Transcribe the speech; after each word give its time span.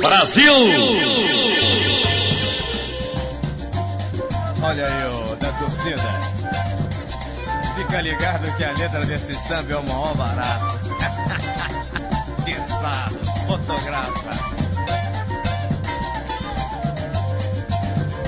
Brasil! 0.00 0.52
Olha 4.62 4.86
aí, 4.86 5.04
o 5.06 5.36
da 5.36 5.52
torcida. 5.52 6.30
Fica 7.76 8.00
ligado 8.00 8.56
que 8.56 8.64
a 8.64 8.72
letra 8.72 9.04
desse 9.04 9.34
samba 9.46 9.72
é 9.72 9.76
o 9.76 9.82
maior 9.82 10.14
barato. 10.14 10.80
que 12.44 12.54
sarro, 12.68 13.18
fotografa. 13.46 14.30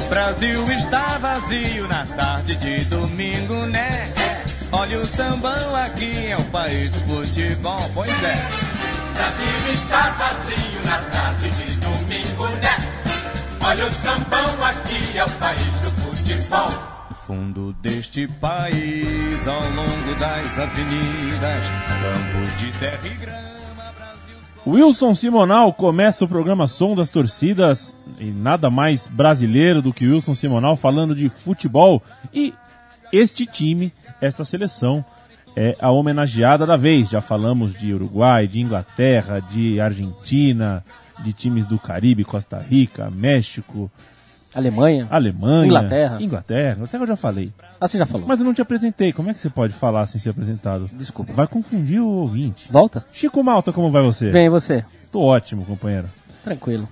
Brasil 0.09 0.71
está 0.73 1.19
vazio 1.19 1.89
na 1.89 2.05
tarde 2.05 2.57
de 2.57 2.85
domingo, 2.85 3.55
né? 3.67 4.13
Olha 4.71 4.99
o 4.99 5.07
sambão 5.07 5.77
aqui, 5.77 6.27
é 6.27 6.37
o 6.37 6.45
país 6.45 6.91
do 6.91 7.01
futebol, 7.01 7.91
pois 7.95 8.23
é. 8.23 8.62
Brasil 9.15 9.73
está 9.73 10.11
vazio 10.13 10.85
na 10.85 10.99
tarde 11.11 11.51
de 11.51 11.77
domingo, 11.81 12.47
né? 12.61 12.77
Olha 13.65 13.87
o 13.87 13.91
sambão 13.91 14.65
aqui, 14.65 15.17
é 15.19 15.25
o 15.25 15.31
país 15.33 15.65
do 15.65 15.91
futebol. 16.03 16.71
No 17.11 17.17
fundo 17.17 17.73
deste 17.75 18.27
país, 18.27 19.47
ao 19.47 19.61
longo 19.61 20.15
das 20.19 20.59
avenidas, 20.59 21.61
campos 22.03 22.59
de 22.59 22.73
terra 22.79 23.07
e 23.07 23.15
grama, 23.15 23.93
Brasil. 23.97 24.37
Wilson 24.67 25.15
Simonal 25.15 25.73
começa 25.73 26.25
o 26.25 26.29
programa 26.29 26.67
Som 26.67 26.95
das 26.95 27.11
Torcidas 27.11 27.97
e 28.19 28.25
nada 28.25 28.71
mais 28.71 29.07
brasileiro 29.07 29.83
do 29.83 29.93
que 29.93 30.07
Wilson 30.07 30.35
Simonal 30.35 30.75
falando 30.75 31.15
de 31.15 31.29
futebol 31.29 32.03
e 32.33 32.53
este 33.13 33.45
time, 33.45 33.93
essa 34.21 34.45
seleção 34.45 35.05
é 35.57 35.77
a 35.81 35.91
homenageada 35.91 36.67
da 36.67 36.77
vez. 36.77 37.11
Já 37.11 37.21
falamos 37.21 37.75
de 37.75 37.93
Uruguai, 37.93 38.47
de 38.47 38.61
Inglaterra, 38.61 39.41
de 39.41 39.81
Argentina, 39.81 40.85
de 41.21 41.33
times 41.33 41.67
do 41.67 41.79
Caribe, 41.79 42.25
Costa 42.25 42.59
Rica, 42.59 43.11
México, 43.11 43.91
Alemanha. 44.55 45.07
Alemanha, 45.11 45.67
Inglaterra. 45.67 46.23
Inglaterra, 46.23 46.77
Inglaterra 46.77 47.03
eu 47.03 47.07
já 47.07 47.17
falei. 47.17 47.51
Ah, 47.81 47.89
você 47.89 47.97
já 47.99 48.05
falou. 48.05 48.27
Mas 48.27 48.39
eu 48.39 48.45
não 48.45 48.53
te 48.53 48.61
apresentei. 48.61 49.13
Como 49.13 49.31
é 49.31 49.35
que 49.35 49.41
você 49.41 49.49
pode 49.49 49.73
falar 49.73 50.07
sem 50.07 50.21
ser 50.21 50.31
apresentado? 50.31 50.91
Desculpa. 50.93 51.33
Vai 51.33 51.47
confundir 51.47 52.01
o 52.01 52.09
ouvinte. 52.09 52.69
Volta? 52.71 53.05
Chico 53.13 53.43
Malta, 53.43 53.73
como 53.73 53.91
vai 53.91 54.03
você? 54.03 54.31
Bem, 54.31 54.47
e 54.47 54.51
você? 54.51 54.85
Tô 55.11 55.21
ótimo, 55.21 55.65
companheiro. 55.65 56.09
Tranquilo. 56.45 56.89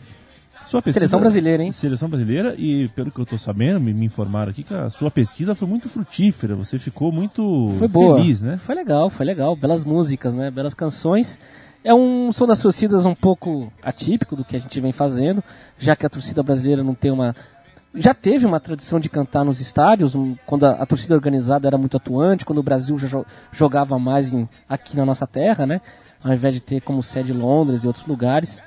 Sua 0.71 0.81
pesquisa- 0.81 1.01
Seleção 1.01 1.19
brasileira, 1.21 1.63
hein? 1.65 1.71
Seleção 1.73 2.09
brasileira 2.09 2.55
e 2.57 2.87
pelo 2.89 3.11
que 3.11 3.19
eu 3.19 3.27
tô 3.27 3.37
sabendo, 3.37 3.81
me, 3.81 3.93
me 3.93 4.07
informaram 4.07 4.51
aqui 4.51 4.63
que 4.63 4.73
a 4.73 4.89
sua 4.89 5.11
pesquisa 5.11 5.53
foi 5.55 5.67
muito 5.67 5.89
frutífera, 5.89 6.55
você 6.55 6.79
ficou 6.79 7.11
muito 7.11 7.75
Foi 7.77 7.89
boa. 7.89 8.17
feliz, 8.19 8.41
né? 8.41 8.57
Foi 8.59 8.75
legal, 8.77 9.11
foi 9.11 9.27
legal. 9.27 9.57
Belas 9.57 9.85
músicas, 9.85 10.33
né? 10.33 10.49
Belas 10.51 10.73
canções. 10.73 11.41
É 11.83 11.93
um 11.93 12.31
som 12.31 12.47
das 12.47 12.61
torcidas 12.63 13.05
um 13.05 13.15
pouco 13.17 13.73
atípico 13.83 14.37
do 14.37 14.45
que 14.45 14.55
a 14.55 14.61
gente 14.61 14.79
vem 14.81 14.93
fazendo, 14.93 15.43
já 15.77 15.97
que 15.97 16.07
a 16.07 16.11
torcida 16.11 16.41
brasileira 16.43 16.85
não 16.85 16.95
tem 16.95 17.11
uma. 17.11 17.35
Já 17.93 18.15
teve 18.15 18.47
uma 18.47 18.61
tradição 18.61 19.01
de 19.01 19.09
cantar 19.09 19.45
nos 19.45 19.61
estádios, 19.61 20.15
um- 20.15 20.37
quando 20.47 20.67
a, 20.67 20.73
a 20.75 20.87
torcida 20.87 21.15
organizada 21.17 21.67
era 21.67 21.77
muito 21.77 21.97
atuante, 21.97 22.45
quando 22.45 22.59
o 22.59 22.63
Brasil 22.63 22.97
já 22.97 23.09
jo- 23.09 23.27
jogava 23.51 23.99
mais 23.99 24.33
em- 24.33 24.49
aqui 24.69 24.97
na 24.97 25.05
nossa 25.05 25.27
terra, 25.27 25.67
né? 25.67 25.81
Ao 26.23 26.33
invés 26.33 26.55
de 26.55 26.61
ter 26.61 26.81
como 26.83 27.03
sede 27.03 27.33
Londres 27.33 27.83
e 27.83 27.87
outros 27.89 28.07
lugares. 28.07 28.63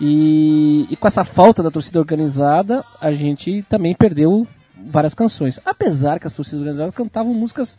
E, 0.00 0.86
e 0.90 0.96
com 0.96 1.06
essa 1.08 1.24
falta 1.24 1.62
da 1.62 1.70
torcida 1.70 1.98
organizada, 1.98 2.84
a 3.00 3.12
gente 3.12 3.64
também 3.68 3.94
perdeu 3.94 4.46
várias 4.88 5.14
canções. 5.14 5.58
Apesar 5.64 6.20
que 6.20 6.26
as 6.26 6.34
torcidas 6.34 6.60
organizadas 6.60 6.94
cantavam 6.94 7.32
músicas 7.32 7.78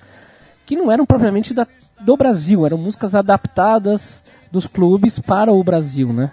que 0.66 0.76
não 0.76 0.92
eram 0.92 1.06
propriamente 1.06 1.54
da, 1.54 1.68
do 2.02 2.18
Brasil, 2.18 2.66
eram 2.66 2.78
músicas 2.78 3.14
adaptadas 3.16 4.24
dos 4.52 4.66
clubes 4.66 5.20
para 5.20 5.52
o 5.54 5.64
Brasil, 5.64 6.12
né? 6.12 6.32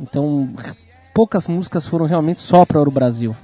Então, 0.00 0.50
poucas 1.14 1.46
músicas 1.46 1.86
foram 1.86 2.06
realmente 2.06 2.40
só 2.40 2.64
para 2.64 2.80
o 2.80 2.90
Brasil. 2.90 3.36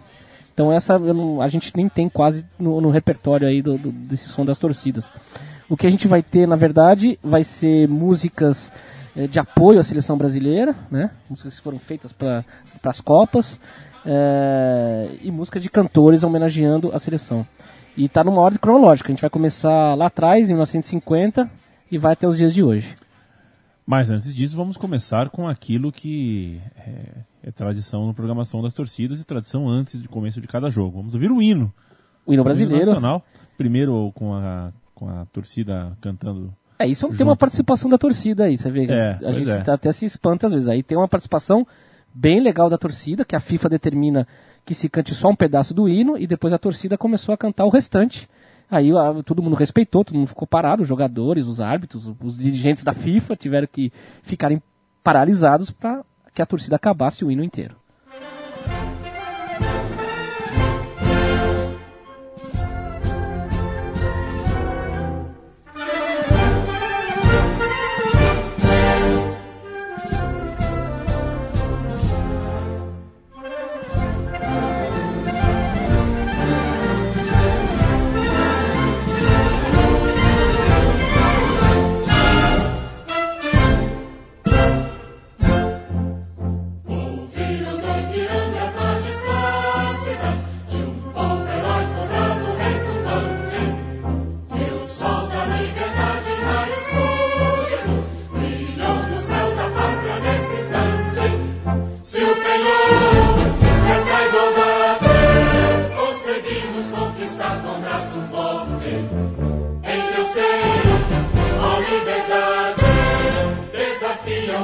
Então 0.53 0.73
essa 0.73 0.99
não- 0.99 1.41
a 1.41 1.49
gente 1.49 1.73
nem 1.77 1.89
tem 1.89 2.09
quase 2.09 2.45
no, 2.59 2.81
no 2.81 2.91
repertório 2.91 3.47
aí 3.47 3.63
do, 3.63 3.79
do- 3.79 3.93
desse 3.93 4.29
som 4.29 4.45
das 4.45 4.59
torcidas. 4.59 5.11
O 5.69 5.77
que 5.77 5.87
a 5.87 5.91
gente 5.91 6.09
vai 6.09 6.23
ter, 6.23 6.47
na 6.49 6.57
verdade, 6.57 7.19
vai 7.23 7.45
ser 7.45 7.89
músicas 7.89 8.71
de 9.27 9.39
apoio 9.39 9.79
à 9.79 9.83
seleção 9.83 10.17
brasileira, 10.17 10.75
né? 10.91 11.11
Músicas 11.29 11.57
que 11.59 11.63
foram 11.63 11.79
feitas 11.79 12.13
para 12.13 12.45
as 12.85 13.01
Copas 13.01 13.59
eh, 14.05 15.19
e 15.23 15.31
música 15.31 15.59
de 15.61 15.69
cantores 15.69 16.23
homenageando 16.23 16.91
a 16.95 16.99
seleção. 16.99 17.47
E 17.97 18.05
está 18.05 18.23
numa 18.25 18.41
ordem 18.41 18.61
cronológica. 18.61 19.09
A 19.09 19.13
gente 19.13 19.21
vai 19.21 19.31
começar 19.31 19.95
lá 19.95 20.07
atrás, 20.07 20.49
em 20.49 20.53
1950, 20.53 21.51
e 21.91 21.99
vai 21.99 22.13
até 22.13 22.27
os 22.27 22.39
dias 22.39 22.55
de 22.55 22.63
hoje. 22.63 22.95
Mas 23.85 24.11
antes 24.11 24.33
disso, 24.35 24.57
vamos 24.57 24.77
começar 24.77 25.31
com 25.31 25.49
aquilo 25.49 25.91
que 25.91 26.61
é, 26.77 27.49
é 27.49 27.51
tradição 27.51 28.07
no 28.07 28.15
programação 28.15 28.63
das 28.63 28.73
torcidas 28.73 29.21
e 29.21 29.25
tradição 29.25 29.69
antes 29.69 30.01
do 30.01 30.09
começo 30.09 30.41
de 30.41 30.47
cada 30.47 30.71
jogo. 30.71 30.99
Vamos 30.99 31.15
ouvir 31.15 31.31
o 31.33 31.43
hino. 31.43 31.73
O 32.25 32.33
hino 32.33 32.43
O 32.43 32.45
brasileiro. 32.45 32.87
nacional. 32.87 33.25
Primeiro 33.59 34.13
com 34.15 34.33
a, 34.33 34.73
com 34.95 35.09
a 35.09 35.27
torcida 35.27 35.97
cantando. 36.01 36.55
É, 36.81 36.87
isso 36.87 37.07
tem 37.09 37.19
Junto. 37.19 37.25
uma 37.29 37.37
participação 37.37 37.91
da 37.91 37.99
torcida 37.99 38.45
aí, 38.45 38.57
você 38.57 38.71
vê. 38.71 38.87
É, 38.91 39.19
a 39.23 39.33
gente 39.33 39.51
é. 39.51 39.59
tá- 39.59 39.75
até 39.75 39.93
se 39.93 40.07
espanta 40.07 40.47
às 40.47 40.53
vezes. 40.53 40.67
Aí 40.69 40.83
tem 40.83 40.97
uma 40.97 41.07
participação 41.09 41.67
bem 42.15 42.41
legal 42.41 42.71
da 42.71 42.79
torcida, 42.79 43.23
que 43.25 43.37
a 43.37 43.41
FIFA 43.41 43.69
determina 43.69 44.27
que 44.65 44.75
se 44.75 44.89
cante 44.89 45.15
só 45.15 45.29
um 45.29 45.37
pedaço 45.37 45.75
do 45.75 45.89
hino, 45.89 46.17
e 46.17 46.27
depois 46.27 46.53
a 46.55 46.59
torcida 46.59 46.97
começou 46.97 47.35
a 47.35 47.39
cantar 47.39 47.67
o 47.67 47.71
restante. 47.71 48.27
Aí 48.71 48.91
a- 48.93 49.23
todo 49.25 49.43
mundo 49.43 49.57
respeitou, 49.57 50.05
todo 50.05 50.17
mundo 50.17 50.29
ficou 50.29 50.47
parado, 50.49 50.83
os 50.83 50.89
jogadores, 50.89 51.47
os 51.47 51.61
árbitros, 51.61 52.11
os 52.23 52.39
dirigentes 52.39 52.83
da 52.83 52.95
FIFA 52.95 53.37
tiveram 53.37 53.69
que 53.71 53.93
ficarem 54.23 54.63
paralisados 55.05 55.71
para 55.71 56.03
que 56.35 56.41
a 56.41 56.47
torcida 56.47 56.77
acabasse 56.77 57.25
o 57.25 57.31
hino 57.31 57.45
inteiro. 57.45 57.77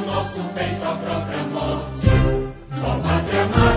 Nosso 0.01 0.41
peito 0.55 0.85
à 0.85 0.95
própria 0.97 1.43
morte. 1.45 2.11
Ó 2.83 2.99
pátria 3.01 3.43
amada, 3.45 3.76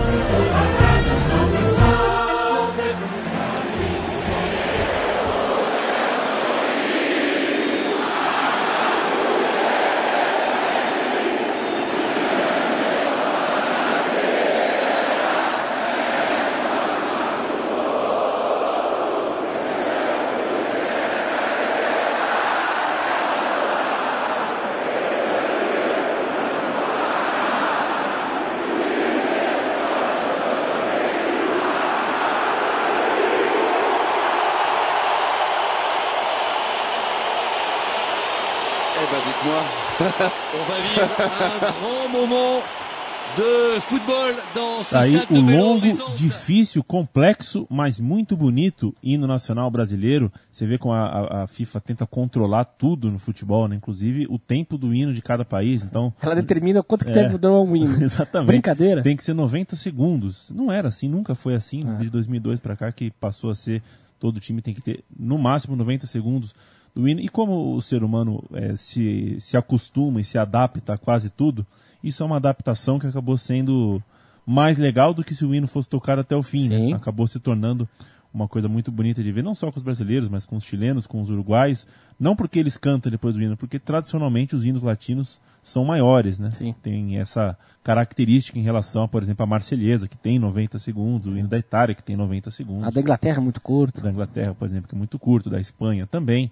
aí 44.92 45.14
stade 45.14 45.38
o 45.38 45.40
longo, 45.40 46.14
difícil, 46.16 46.82
complexo, 46.82 47.66
mas 47.70 48.00
muito 48.00 48.36
bonito 48.36 48.94
hino 49.02 49.26
nacional 49.26 49.70
brasileiro. 49.70 50.32
Você 50.50 50.66
vê 50.66 50.78
como 50.78 50.94
a, 50.94 51.04
a- 51.06 51.42
a 51.42 51.46
FIFA 51.46 51.80
tenta 51.80 52.06
controlar 52.06 52.64
tudo 52.64 53.10
no 53.10 53.18
futebol, 53.18 53.68
né? 53.68 53.76
inclusive 53.76 54.26
o 54.28 54.38
tempo 54.38 54.76
do 54.76 54.92
hino 54.92 55.12
de 55.14 55.22
cada 55.22 55.44
país. 55.44 55.82
Então, 55.84 56.12
Ela 56.20 56.34
determina 56.34 56.82
quanto 56.82 57.04
que 57.04 57.10
É. 57.12 57.14
deve 57.14 57.38
durar 57.38 57.60
um 57.60 57.76
hino. 57.76 57.94
exatamente. 58.02 58.48
Brincadeira. 58.48 59.02
Tem 59.02 59.16
que 59.16 59.24
ser 59.24 59.34
90 59.34 59.76
segundos. 59.76 60.50
Não 60.50 60.70
era 60.72 60.88
assim, 60.88 61.08
nunca 61.08 61.34
foi 61.34 61.54
assim. 61.54 61.88
É. 61.88 61.94
De 61.98 62.10
2002 62.10 62.58
pra 62.60 62.76
cá 62.76 62.90
que 62.90 63.10
passou 63.12 63.50
a 63.50 63.54
ser 63.54 63.82
todo 64.18 64.38
time 64.40 64.60
tem 64.60 64.74
que 64.74 64.82
ter 64.82 65.02
no 65.18 65.38
máximo 65.38 65.74
90 65.76 66.06
segundos 66.06 66.54
do 66.94 67.08
hino. 67.08 67.20
E 67.20 67.28
como 67.28 67.74
o 67.74 67.80
ser 67.80 68.02
humano 68.02 68.42
eh, 68.52 68.76
se, 68.76 69.36
se 69.40 69.56
acostuma 69.56 70.20
e 70.20 70.24
se 70.24 70.38
adapta 70.38 70.94
a 70.94 70.98
quase 70.98 71.30
tudo, 71.30 71.66
isso 72.02 72.22
é 72.22 72.26
uma 72.26 72.36
adaptação 72.36 72.98
que 72.98 73.06
acabou 73.06 73.36
sendo 73.36 74.02
mais 74.46 74.78
legal 74.78 75.12
do 75.14 75.22
que 75.22 75.34
se 75.34 75.44
o 75.44 75.54
hino 75.54 75.68
fosse 75.68 75.88
tocado 75.88 76.20
até 76.20 76.34
o 76.36 76.42
fim. 76.42 76.68
né? 76.68 76.76
Sim. 76.78 76.94
Acabou 76.94 77.26
se 77.26 77.38
tornando 77.38 77.88
uma 78.32 78.46
coisa 78.46 78.68
muito 78.68 78.92
bonita 78.92 79.22
de 79.22 79.32
ver, 79.32 79.42
não 79.42 79.54
só 79.56 79.70
com 79.72 79.76
os 79.76 79.82
brasileiros, 79.82 80.28
mas 80.28 80.46
com 80.46 80.56
os 80.56 80.64
chilenos, 80.64 81.06
com 81.06 81.20
os 81.20 81.30
uruguaios. 81.30 81.86
Não 82.18 82.36
porque 82.36 82.58
eles 82.58 82.76
cantam 82.76 83.10
depois 83.10 83.34
do 83.34 83.42
hino, 83.42 83.56
porque 83.56 83.78
tradicionalmente 83.78 84.54
os 84.54 84.64
hinos 84.64 84.82
latinos 84.82 85.40
são 85.62 85.84
maiores, 85.84 86.38
né? 86.38 86.50
Sim. 86.52 86.74
Tem 86.82 87.18
essa 87.18 87.56
característica 87.82 88.58
em 88.58 88.62
relação, 88.62 89.02
a, 89.02 89.08
por 89.08 89.22
exemplo, 89.22 89.42
a 89.42 89.46
Marselhesa, 89.46 90.06
que 90.06 90.16
tem 90.16 90.38
90 90.38 90.78
segundos, 90.78 91.34
o 91.34 91.38
hino 91.38 91.48
da 91.48 91.58
Itália, 91.58 91.94
que 91.94 92.02
tem 92.02 92.16
90 92.16 92.50
segundos, 92.50 92.86
A 92.86 92.90
da 92.90 93.00
Inglaterra 93.00 93.38
é 93.38 93.40
muito 93.40 93.60
curta. 93.60 94.00
da 94.00 94.10
Inglaterra, 94.10 94.54
por 94.54 94.66
exemplo, 94.66 94.88
que 94.88 94.94
é 94.94 94.98
muito 94.98 95.18
curto, 95.18 95.50
da 95.50 95.60
Espanha 95.60 96.06
também. 96.06 96.50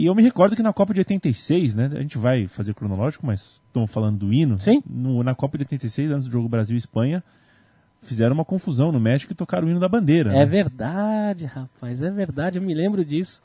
E 0.00 0.06
eu 0.06 0.14
me 0.14 0.22
recordo 0.22 0.56
que 0.56 0.62
na 0.62 0.72
Copa 0.72 0.94
de 0.94 1.00
86, 1.00 1.74
né? 1.74 1.90
A 1.92 2.00
gente 2.00 2.16
vai 2.16 2.46
fazer 2.46 2.72
cronológico, 2.74 3.26
mas 3.26 3.60
estamos 3.66 3.90
falando 3.92 4.18
do 4.18 4.32
hino. 4.32 4.58
Sim. 4.58 4.80
No- 4.88 5.22
na 5.22 5.34
Copa 5.34 5.58
de 5.58 5.62
86, 5.64 6.10
antes 6.10 6.26
do 6.26 6.32
jogo 6.32 6.48
Brasil 6.48 6.74
e 6.74 6.78
Espanha, 6.78 7.22
fizeram 8.02 8.32
uma 8.34 8.44
confusão 8.44 8.90
no 8.90 8.98
México 8.98 9.32
e 9.32 9.36
tocaram 9.36 9.66
o 9.66 9.70
hino 9.70 9.78
da 9.80 9.88
bandeira. 9.88 10.30
É 10.32 10.38
né? 10.38 10.46
verdade, 10.46 11.44
rapaz, 11.44 12.02
é 12.02 12.10
verdade, 12.10 12.58
eu 12.58 12.62
me 12.62 12.72
lembro 12.74 13.04
disso. 13.04 13.42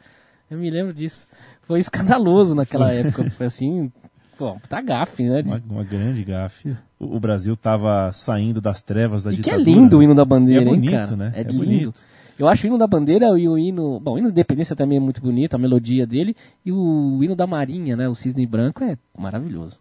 Eu 0.49 0.57
me 0.57 0.69
lembro 0.69 0.93
disso. 0.93 1.27
Foi 1.63 1.79
escandaloso 1.79 2.55
naquela 2.55 2.91
época. 2.93 3.29
Foi 3.31 3.47
assim, 3.47 3.91
pô, 4.37 4.55
tá 4.69 4.81
gafe, 4.81 5.23
né? 5.23 5.41
Uma, 5.45 5.61
uma 5.69 5.83
grande 5.83 6.23
gafe. 6.23 6.75
O, 6.97 7.17
o 7.17 7.19
Brasil 7.19 7.55
estava 7.55 8.11
saindo 8.13 8.61
das 8.61 8.81
trevas 8.81 9.23
da 9.23 9.31
E 9.33 9.37
que 9.37 9.49
é 9.49 9.57
ditadura. 9.57 9.69
lindo 9.81 9.97
o 9.97 10.03
hino 10.03 10.15
da 10.15 10.23
bandeira, 10.23 10.63
E 10.63 10.65
é 10.65 10.69
hein, 10.69 10.75
bonito, 10.75 10.91
cara? 10.93 11.15
né? 11.17 11.31
É, 11.35 11.41
É 11.41 11.43
lindo. 11.43 11.57
bonito. 11.57 11.93
Eu 12.37 12.47
acho 12.47 12.65
o 12.65 12.67
hino 12.67 12.77
da 12.77 12.85
bandeira 12.87 13.27
e 13.39 13.47
o 13.47 13.57
hino. 13.57 13.99
Bom, 13.99 14.13
o 14.13 14.17
hino 14.17 14.27
da 14.27 14.31
independência 14.33 14.75
também 14.75 14.97
é 14.97 15.01
muito 15.01 15.21
bonito, 15.21 15.53
a 15.55 15.57
melodia 15.57 16.05
dele. 16.05 16.35
E 16.65 16.71
o 16.71 17.23
hino 17.23 17.35
da 17.35 17.47
marinha, 17.47 17.95
né? 17.95 18.07
O 18.09 18.15
cisne 18.15 18.45
branco 18.45 18.83
é 18.83 18.97
maravilhoso. 19.17 19.77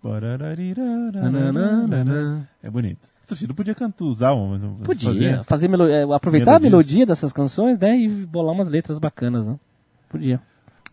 É 2.62 2.70
bonito. 2.70 3.08
A 3.24 3.26
torcida 3.26 3.54
podia 3.54 3.74
cantar, 3.74 4.04
usar 4.04 4.34
um. 4.34 4.76
Podia 4.84 5.08
fazer- 5.10 5.44
fazer 5.44 5.68
melo- 5.68 5.88
é, 5.88 6.02
aproveitar 6.14 6.56
a 6.56 6.58
melodias. 6.60 6.88
melodia 6.94 7.06
dessas 7.06 7.32
canções, 7.32 7.78
né? 7.78 7.96
E 7.98 8.08
bolar 8.26 8.54
umas 8.54 8.68
letras 8.68 8.98
bacanas, 8.98 9.48
né? 9.48 9.58
Podia. 10.08 10.40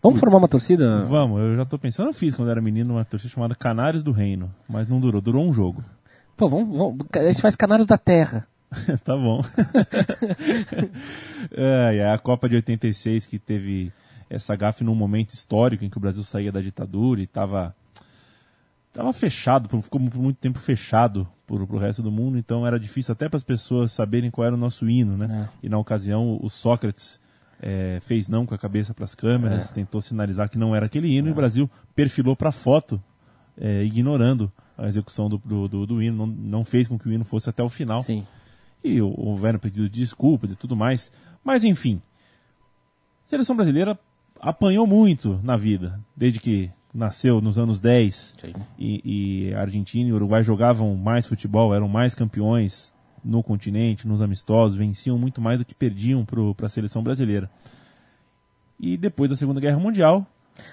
Vamos 0.01 0.19
formar 0.19 0.37
uma 0.37 0.47
torcida? 0.47 1.01
Vamos, 1.01 1.39
eu 1.41 1.55
já 1.57 1.65
tô 1.65 1.77
pensando, 1.77 2.07
eu 2.09 2.13
fiz 2.13 2.33
quando 2.33 2.49
era 2.49 2.59
menino 2.59 2.95
uma 2.95 3.05
torcida 3.05 3.31
chamada 3.33 3.53
Canários 3.53 4.01
do 4.01 4.11
Reino, 4.11 4.49
mas 4.67 4.87
não 4.87 4.99
durou, 4.99 5.21
durou 5.21 5.45
um 5.47 5.53
jogo. 5.53 5.83
Pô, 6.35 6.47
vamos, 6.49 6.75
vamos- 6.75 7.05
A 7.13 7.23
gente 7.31 7.41
faz 7.41 7.55
Canários 7.55 7.85
da 7.85 7.99
Terra. 7.99 8.47
tá 9.03 9.17
bom. 9.17 9.41
é, 11.51 11.95
e 11.95 12.01
aí 12.01 12.13
a 12.13 12.17
Copa 12.17 12.47
de 12.47 12.55
86 12.55 13.25
que 13.27 13.39
teve 13.39 13.91
essa 14.29 14.55
gafe 14.55 14.83
num 14.83 14.95
momento 14.95 15.31
histórico 15.33 15.83
em 15.83 15.89
que 15.89 15.97
o 15.97 16.01
Brasil 16.01 16.23
saía 16.23 16.51
da 16.51 16.61
ditadura 16.61 17.21
e 17.21 17.27
tava 17.27 17.75
tava 18.93 19.13
fechado, 19.13 19.69
por- 19.69 19.81
ficou 19.81 19.99
por 20.09 20.21
muito 20.21 20.37
tempo 20.37 20.59
fechado 20.59 21.27
pro, 21.47 21.65
pro 21.65 21.77
resto 21.77 22.01
do 22.01 22.11
mundo, 22.11 22.37
então 22.37 22.67
era 22.67 22.77
difícil 22.79 23.13
até 23.13 23.29
para 23.29 23.37
as 23.37 23.43
pessoas 23.43 23.91
saberem 23.93 24.29
qual 24.29 24.45
era 24.45 24.55
o 24.55 24.59
nosso 24.59 24.89
hino, 24.89 25.15
né? 25.17 25.27
E 25.63 25.69
na 25.69 25.77
ocasião 25.77 26.37
o 26.41 26.49
Sócrates 26.49 27.19
é, 27.61 27.99
fez 28.01 28.27
não 28.27 28.45
com 28.45 28.53
a 28.53 28.57
cabeça 28.57 28.93
para 28.93 29.05
as 29.05 29.15
câmeras, 29.15 29.71
tentou 29.71 30.01
sinalizar 30.01 30.49
que 30.49 30.57
não 30.57 30.75
era 30.75 30.87
aquele 30.87 31.07
hino 31.07 31.29
e 31.29 31.31
o 31.31 31.35
Brasil 31.35 31.69
perfilou 31.95 32.35
para 32.35 32.51
foto, 32.51 33.01
é, 33.57 33.81
ignorando 33.83 34.51
a 34.77 34.87
execução 34.87 35.29
do, 35.29 35.37
do, 35.37 35.67
do- 35.69 35.85
do 35.85 36.01
hino, 36.03 36.25
não, 36.25 36.27
não 36.27 36.65
fez 36.65 36.85
com 36.87 36.97
que 36.99 37.07
o 37.07 37.13
hino 37.13 37.23
fosse 37.23 37.49
até 37.49 37.63
o 37.63 37.69
final 37.69 38.03
Sim. 38.03 38.25
E 38.83 39.01
hou- 39.01 39.13
houveram 39.17 39.59
pedido 39.59 39.89
de 39.89 39.99
desculpas 39.99 40.51
e 40.51 40.55
tudo 40.55 40.75
mais. 40.75 41.11
Mas 41.43 41.63
enfim, 41.63 42.01
a 43.25 43.27
seleção 43.29 43.55
brasileira 43.55 43.97
apanhou 44.39 44.85
muito 44.87 45.39
na 45.43 45.55
vida, 45.55 45.99
desde 46.15 46.39
que 46.39 46.71
nasceu 46.93 47.39
nos 47.39 47.57
anos 47.57 47.79
10 47.79 48.35
Sim. 48.41 48.53
e, 48.77 49.47
e 49.49 49.53
Argentina 49.55 50.09
e 50.09 50.13
Uruguai 50.13 50.43
jogavam 50.43 50.95
mais 50.95 51.25
futebol, 51.25 51.73
eram 51.73 51.87
mais 51.87 52.13
campeões 52.13 52.93
no 53.23 53.41
continente, 53.43 54.07
nos 54.07 54.21
amistosos, 54.21 54.77
venciam 54.77 55.17
muito 55.17 55.39
mais 55.39 55.59
do 55.59 55.65
que 55.65 55.75
perdiam 55.75 56.25
para 56.25 56.65
a 56.65 56.69
seleção 56.69 57.03
brasileira. 57.03 57.49
E 58.79 58.97
depois 58.97 59.29
da 59.29 59.35
Segunda 59.37 59.61
Guerra 59.61 59.77
Mundial, 59.79 60.25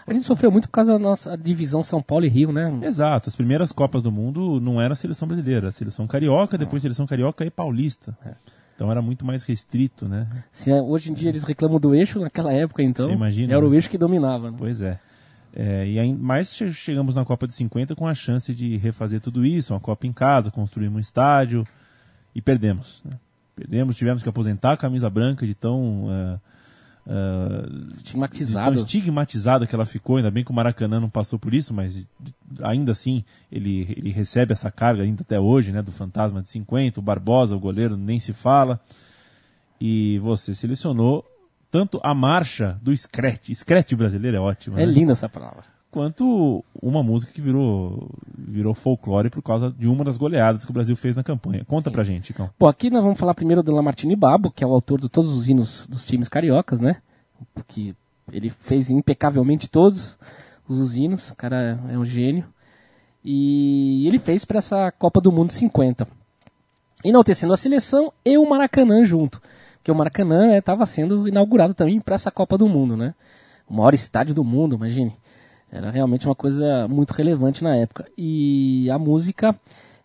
A 0.06 0.12
gente 0.12 0.24
sofreu 0.24 0.50
muito 0.50 0.68
por 0.68 0.72
causa 0.72 0.92
da 0.92 0.98
nossa 0.98 1.36
divisão 1.36 1.82
São 1.82 2.02
Paulo 2.02 2.24
e 2.24 2.28
Rio, 2.28 2.52
né? 2.52 2.78
exato, 2.82 3.28
as 3.28 3.36
primeiras 3.36 3.72
Copas 3.72 4.02
do 4.02 4.10
Mundo 4.12 4.60
não 4.60 4.80
era 4.80 4.92
a 4.92 4.96
seleção 4.96 5.26
brasileira, 5.28 5.60
era 5.60 5.68
a 5.68 5.72
seleção 5.72 6.06
carioca, 6.06 6.58
depois 6.58 6.80
a 6.80 6.84
seleção 6.84 7.06
carioca 7.06 7.44
e 7.44 7.50
paulista. 7.50 8.16
Então 8.74 8.90
era 8.90 9.02
muito 9.02 9.24
mais 9.24 9.42
restrito, 9.44 10.06
né? 10.08 10.26
Se, 10.52 10.70
é, 10.70 10.80
hoje 10.80 11.10
em 11.10 11.14
dia 11.14 11.28
eles 11.30 11.42
reclamam 11.42 11.80
do 11.80 11.94
eixo, 11.94 12.20
naquela 12.20 12.52
época 12.52 12.82
então, 12.82 13.10
imagina, 13.10 13.52
era 13.54 13.66
o 13.66 13.70
né? 13.70 13.76
eixo 13.76 13.90
que 13.90 13.98
dominava. 13.98 14.50
Né? 14.50 14.56
Pois 14.58 14.80
é. 14.80 15.00
É, 15.54 15.86
e 15.88 15.98
aí, 15.98 16.12
mais 16.14 16.54
che- 16.54 16.72
chegamos 16.72 17.14
na 17.16 17.24
Copa 17.24 17.46
de 17.46 17.54
50 17.54 17.96
com 17.96 18.06
a 18.06 18.14
chance 18.14 18.54
de 18.54 18.76
refazer 18.76 19.20
tudo 19.20 19.44
isso, 19.44 19.72
uma 19.74 19.80
Copa 19.80 20.06
em 20.06 20.12
casa, 20.12 20.50
construir 20.50 20.88
um 20.88 20.98
estádio 21.00 21.66
e 22.34 22.40
perdemos. 22.42 23.02
né? 23.04 23.12
Perdemos, 23.56 23.96
tivemos 23.96 24.22
que 24.22 24.28
aposentar 24.28 24.72
a 24.72 24.76
camisa 24.76 25.10
branca 25.10 25.44
de 25.44 25.54
tão, 25.54 26.06
ah, 26.08 26.38
ah, 27.08 27.66
de 27.94 28.52
tão 28.52 28.60
estigmatizada 28.84 29.66
que 29.66 29.74
ela 29.74 29.86
ficou. 29.86 30.18
Ainda 30.18 30.30
bem 30.30 30.44
que 30.44 30.50
o 30.50 30.54
Maracanã 30.54 31.00
não 31.00 31.08
passou 31.08 31.38
por 31.38 31.54
isso, 31.54 31.72
mas 31.72 32.06
ainda 32.62 32.92
assim 32.92 33.24
ele, 33.50 33.94
ele 33.96 34.10
recebe 34.10 34.52
essa 34.52 34.70
carga 34.70 35.02
ainda 35.02 35.22
até 35.22 35.40
hoje, 35.40 35.72
né, 35.72 35.80
do 35.80 35.90
fantasma 35.90 36.42
de 36.42 36.48
50. 36.50 37.00
O 37.00 37.02
Barbosa, 37.02 37.56
o 37.56 37.60
goleiro, 37.60 37.96
nem 37.96 38.20
se 38.20 38.32
fala. 38.32 38.78
E 39.80 40.18
você 40.18 40.54
selecionou 40.54 41.24
tanto 41.70 42.00
a 42.02 42.14
marcha 42.14 42.78
do 42.82 42.94
Scratch, 42.96 43.50
Scratch 43.54 43.94
brasileiro 43.94 44.36
é 44.36 44.40
ótimo, 44.40 44.78
É 44.78 44.84
né? 44.86 44.92
linda 44.92 45.12
essa 45.12 45.28
palavra. 45.28 45.64
Quanto 45.90 46.64
uma 46.80 47.02
música 47.02 47.32
que 47.32 47.40
virou, 47.40 48.10
virou 48.36 48.74
folclore 48.74 49.30
por 49.30 49.42
causa 49.42 49.70
de 49.70 49.86
uma 49.86 50.04
das 50.04 50.16
goleadas 50.16 50.64
que 50.64 50.70
o 50.70 50.74
Brasil 50.74 50.96
fez 50.96 51.16
na 51.16 51.22
campanha. 51.22 51.64
Conta 51.64 51.90
pra 51.90 52.04
gente, 52.04 52.32
Cão. 52.32 52.50
Bom, 52.58 52.68
aqui 52.68 52.90
nós 52.90 53.02
vamos 53.02 53.18
falar 53.18 53.34
primeiro 53.34 53.62
do 53.62 53.74
Lamartine 53.74 54.16
Babo, 54.16 54.50
que 54.50 54.62
é 54.62 54.66
o 54.66 54.72
autor 54.72 55.00
de 55.00 55.08
todos 55.08 55.30
os 55.30 55.48
hinos 55.48 55.86
dos 55.86 56.04
times 56.04 56.28
cariocas, 56.28 56.80
né? 56.80 56.96
Que 57.66 57.94
ele 58.32 58.50
fez 58.50 58.90
impecavelmente 58.90 59.68
todos 59.68 60.18
os 60.68 60.94
hinos, 60.94 61.30
o 61.30 61.36
cara 61.36 61.80
é 61.88 61.98
um 61.98 62.04
gênio. 62.04 62.44
E 63.24 64.06
ele 64.06 64.18
fez 64.18 64.44
para 64.44 64.58
essa 64.58 64.92
Copa 64.92 65.20
do 65.20 65.32
Mundo 65.32 65.52
50. 65.52 66.06
Enaltecendo 67.04 67.52
a 67.52 67.56
seleção 67.56 68.12
e 68.24 68.36
o 68.36 68.48
Maracanã 68.48 69.04
junto. 69.04 69.40
Porque 69.76 69.90
o 69.90 69.94
Maracanã 69.94 70.56
estava 70.56 70.84
sendo 70.84 71.26
inaugurado 71.26 71.74
também 71.74 72.00
para 72.00 72.14
essa 72.14 72.30
Copa 72.30 72.58
do 72.58 72.68
Mundo, 72.68 72.96
né? 72.96 73.14
O 73.68 73.74
maior 73.74 73.94
estádio 73.94 74.34
do 74.34 74.42
mundo, 74.42 74.76
imagine. 74.76 75.14
Era 75.70 75.90
realmente 75.90 76.26
uma 76.26 76.34
coisa 76.34 76.88
muito 76.88 77.12
relevante 77.12 77.62
na 77.62 77.76
época. 77.76 78.06
E 78.16 78.90
a 78.90 78.98
música 78.98 79.54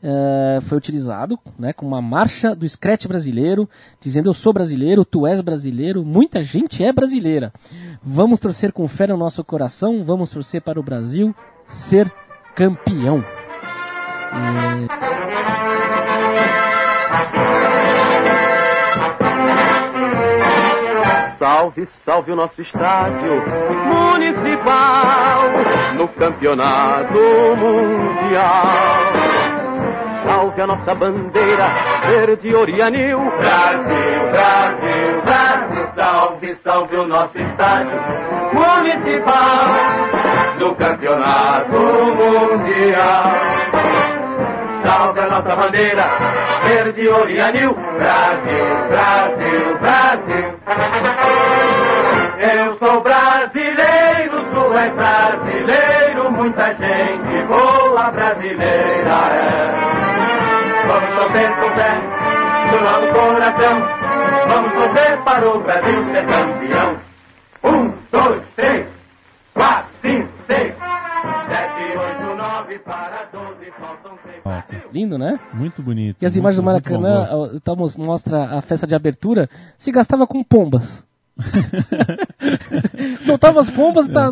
eh, 0.05 0.60
foi 0.63 0.77
utilizado 0.77 1.39
né, 1.58 1.72
com 1.72 1.88
uma 1.88 2.01
marcha 2.01 2.53
do 2.53 2.67
Scratch 2.67 3.08
brasileiro, 3.08 3.70
dizendo 4.01 4.29
eu 4.29 4.34
sou 4.34 4.51
brasileiro, 4.51 5.05
tu 5.05 5.25
és 5.25 5.39
brasileiro, 5.39 6.03
muita 6.03 6.41
gente 6.41 6.84
é 6.84 6.91
brasileira. 6.91 7.53
Vamos 8.03 8.41
torcer 8.41 8.74
com 8.74 8.86
fé 8.86 9.08
no 9.08 9.15
nosso 9.15 9.41
coração, 9.46 10.03
vamos 10.03 10.29
torcer 10.29 10.62
para 10.62 10.79
o 10.79 10.84
Brasil 10.84 11.34
ser 11.65 12.12
campeão. 12.53 13.24
Salve, 21.43 21.85
salve 21.85 22.31
o 22.31 22.38
nosso 22.38 22.62
estádio 22.62 23.43
municipal 23.85 25.43
no 25.93 26.07
campeonato 26.07 27.19
mundial. 27.57 28.63
Salve 30.25 30.62
a 30.62 30.67
nossa 30.67 30.95
bandeira 30.95 31.65
verde 32.07 32.55
orianil. 32.55 33.19
Brasil, 33.19 34.31
Brasil, 34.31 35.21
Brasil. 35.25 35.89
Salve, 35.93 36.55
salve 36.63 36.95
o 36.95 37.07
nosso 37.07 37.38
estádio 37.38 38.00
municipal 38.53 39.67
no 40.59 40.75
campeonato 40.75 41.77
mundial. 41.77 43.33
Salve 44.83 45.19
a 45.21 45.27
nossa 45.27 45.55
bandeira, 45.55 46.03
verde, 46.67 47.07
ouro 47.07 47.29
e 47.29 47.39
anil. 47.39 47.73
Brasil, 47.73 48.65
Brasil, 48.89 49.77
Brasil. 49.79 50.59
Eu 52.37 52.77
sou 52.77 53.01
brasileiro, 53.01 54.43
tu 54.53 54.77
és 54.77 54.93
brasileiro, 54.93 56.31
muita 56.31 56.73
gente 56.73 57.43
boa 57.47 58.11
brasileira 58.11 59.15
é. 59.31 59.73
você 61.15 61.43
souber, 61.59 61.97
do 62.69 62.77
nosso 62.83 63.07
coração, 63.13 63.75
vamos 64.47 64.73
torcer 64.73 65.17
para 65.23 65.49
o 65.49 65.59
Brasil 65.59 66.05
ser 66.11 66.25
campeão. 66.25 66.97
Um, 67.63 67.93
dois, 68.11 68.41
três, 68.55 68.85
Lindo, 74.93 75.17
né? 75.17 75.39
muito 75.53 75.81
bonito. 75.81 76.17
E 76.21 76.25
as 76.25 76.33
muito- 76.33 76.39
imagens 76.43 76.57
do 76.57 76.63
Maracanã, 76.63 77.25
tá, 77.63 77.75
mos- 77.75 77.95
mostra 77.97 78.57
a 78.57 78.62
festa 78.62 78.85
de 78.85 78.93
abertura, 78.95 79.50
se 79.77 79.91
gastava 79.91 80.27
com 80.27 80.43
pombas. 80.43 81.03
Soltava 83.25 83.59
as 83.62 83.69
pombas, 83.69 84.07
tá, 84.07 84.31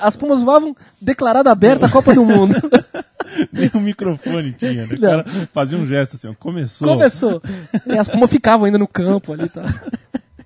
as 0.00 0.14
pombas 0.16 0.40
voavam 0.40 0.76
declarada 1.00 1.50
aberta 1.50 1.86
a 1.86 1.90
Copa 1.90 2.14
do 2.14 2.24
Mundo. 2.24 2.54
Nem 3.52 3.70
o 3.74 3.80
microfone 3.80 4.52
tinha, 4.52 4.86
né? 4.86 4.94
O 4.94 5.00
cara 5.00 5.24
fazia 5.52 5.76
um 5.78 5.84
gesto 5.84 6.14
assim, 6.16 6.28
ó, 6.28 6.34
começou. 6.38 6.88
Começou. 6.88 7.42
E 7.86 7.98
as 7.98 8.08
pombas 8.08 8.30
ficavam 8.30 8.66
ainda 8.66 8.78
no 8.78 8.86
campo 8.88 9.32
ali, 9.32 9.48
tá? 9.48 9.64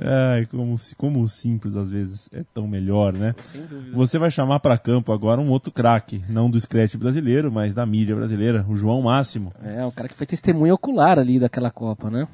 Ai, 0.00 0.46
como, 0.46 0.76
como 0.96 1.22
o 1.22 1.28
simples 1.28 1.76
às 1.76 1.90
vezes 1.90 2.30
é 2.32 2.44
tão 2.54 2.68
melhor, 2.68 3.12
né? 3.12 3.34
Sem 3.38 3.62
dúvida. 3.62 3.96
Você 3.96 4.18
vai 4.18 4.30
chamar 4.30 4.60
pra 4.60 4.78
campo 4.78 5.12
agora 5.12 5.40
um 5.40 5.50
outro 5.50 5.72
craque, 5.72 6.22
não 6.28 6.48
do 6.48 6.60
scratch 6.60 6.94
brasileiro, 6.96 7.50
mas 7.50 7.74
da 7.74 7.84
mídia 7.84 8.14
brasileira, 8.14 8.64
o 8.68 8.76
João 8.76 9.02
Máximo. 9.02 9.52
É, 9.62 9.84
o 9.84 9.90
cara 9.90 10.08
que 10.08 10.14
foi 10.14 10.26
testemunha 10.26 10.72
ocular 10.72 11.18
ali 11.18 11.40
daquela 11.40 11.70
Copa, 11.70 12.10
né? 12.10 12.28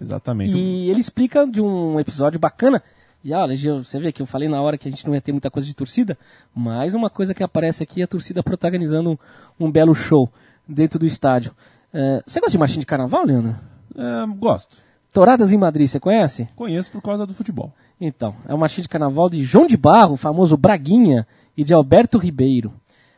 Exatamente. 0.00 0.56
E 0.56 0.90
ele 0.90 1.00
explica 1.00 1.46
de 1.46 1.60
um 1.60 1.98
episódio 1.98 2.38
bacana. 2.38 2.82
E 3.24 3.34
olha, 3.34 3.56
você 3.56 3.98
vê 3.98 4.12
que 4.12 4.22
eu 4.22 4.26
falei 4.26 4.48
na 4.48 4.62
hora 4.62 4.78
que 4.78 4.86
a 4.86 4.90
gente 4.90 5.04
não 5.04 5.14
ia 5.14 5.20
ter 5.20 5.32
muita 5.32 5.50
coisa 5.50 5.66
de 5.66 5.74
torcida. 5.74 6.16
Mais 6.54 6.94
uma 6.94 7.10
coisa 7.10 7.34
que 7.34 7.42
aparece 7.42 7.82
aqui 7.82 8.00
é 8.00 8.04
a 8.04 8.08
torcida 8.08 8.44
protagonizando 8.44 9.10
um, 9.10 9.66
um 9.66 9.70
belo 9.70 9.94
show 9.94 10.30
dentro 10.68 11.00
do 11.00 11.06
estádio. 11.06 11.52
É, 11.92 12.22
você 12.24 12.38
gosta 12.38 12.52
de 12.52 12.58
marchinha 12.58 12.80
de 12.80 12.86
carnaval, 12.86 13.24
Leandro? 13.24 13.56
É, 13.96 14.26
gosto. 14.36 14.76
Touradas 15.12 15.52
em 15.52 15.58
Madrid, 15.58 15.88
você 15.88 15.98
conhece? 15.98 16.48
Conheço 16.54 16.90
por 16.90 17.02
causa 17.02 17.26
do 17.26 17.34
futebol. 17.34 17.72
Então, 18.00 18.34
é 18.46 18.52
uma 18.52 18.60
marchinha 18.60 18.82
de 18.82 18.88
carnaval 18.88 19.28
de 19.28 19.42
João 19.42 19.66
de 19.66 19.76
Barro, 19.76 20.14
o 20.14 20.16
famoso 20.16 20.56
Braguinha, 20.56 21.26
e 21.56 21.64
de 21.64 21.74
Alberto 21.74 22.18
Ribeiro. 22.18 22.72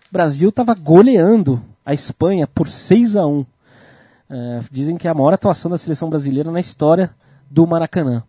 O 0.08 0.12
Brasil 0.12 0.48
estava 0.48 0.74
goleando 0.74 1.62
a 1.84 1.92
Espanha 1.92 2.46
por 2.46 2.68
6 2.68 3.16
a 3.16 3.26
1 3.26 3.44
É, 4.30 4.60
Dizem 4.70 4.96
que 4.96 5.06
é 5.06 5.10
a 5.10 5.14
maior 5.14 5.34
atuação 5.34 5.70
da 5.70 5.76
seleção 5.76 6.08
brasileira 6.08 6.50
na 6.50 6.60
história 6.60 7.10
do 7.50 7.66
Maracanã. 7.66 8.22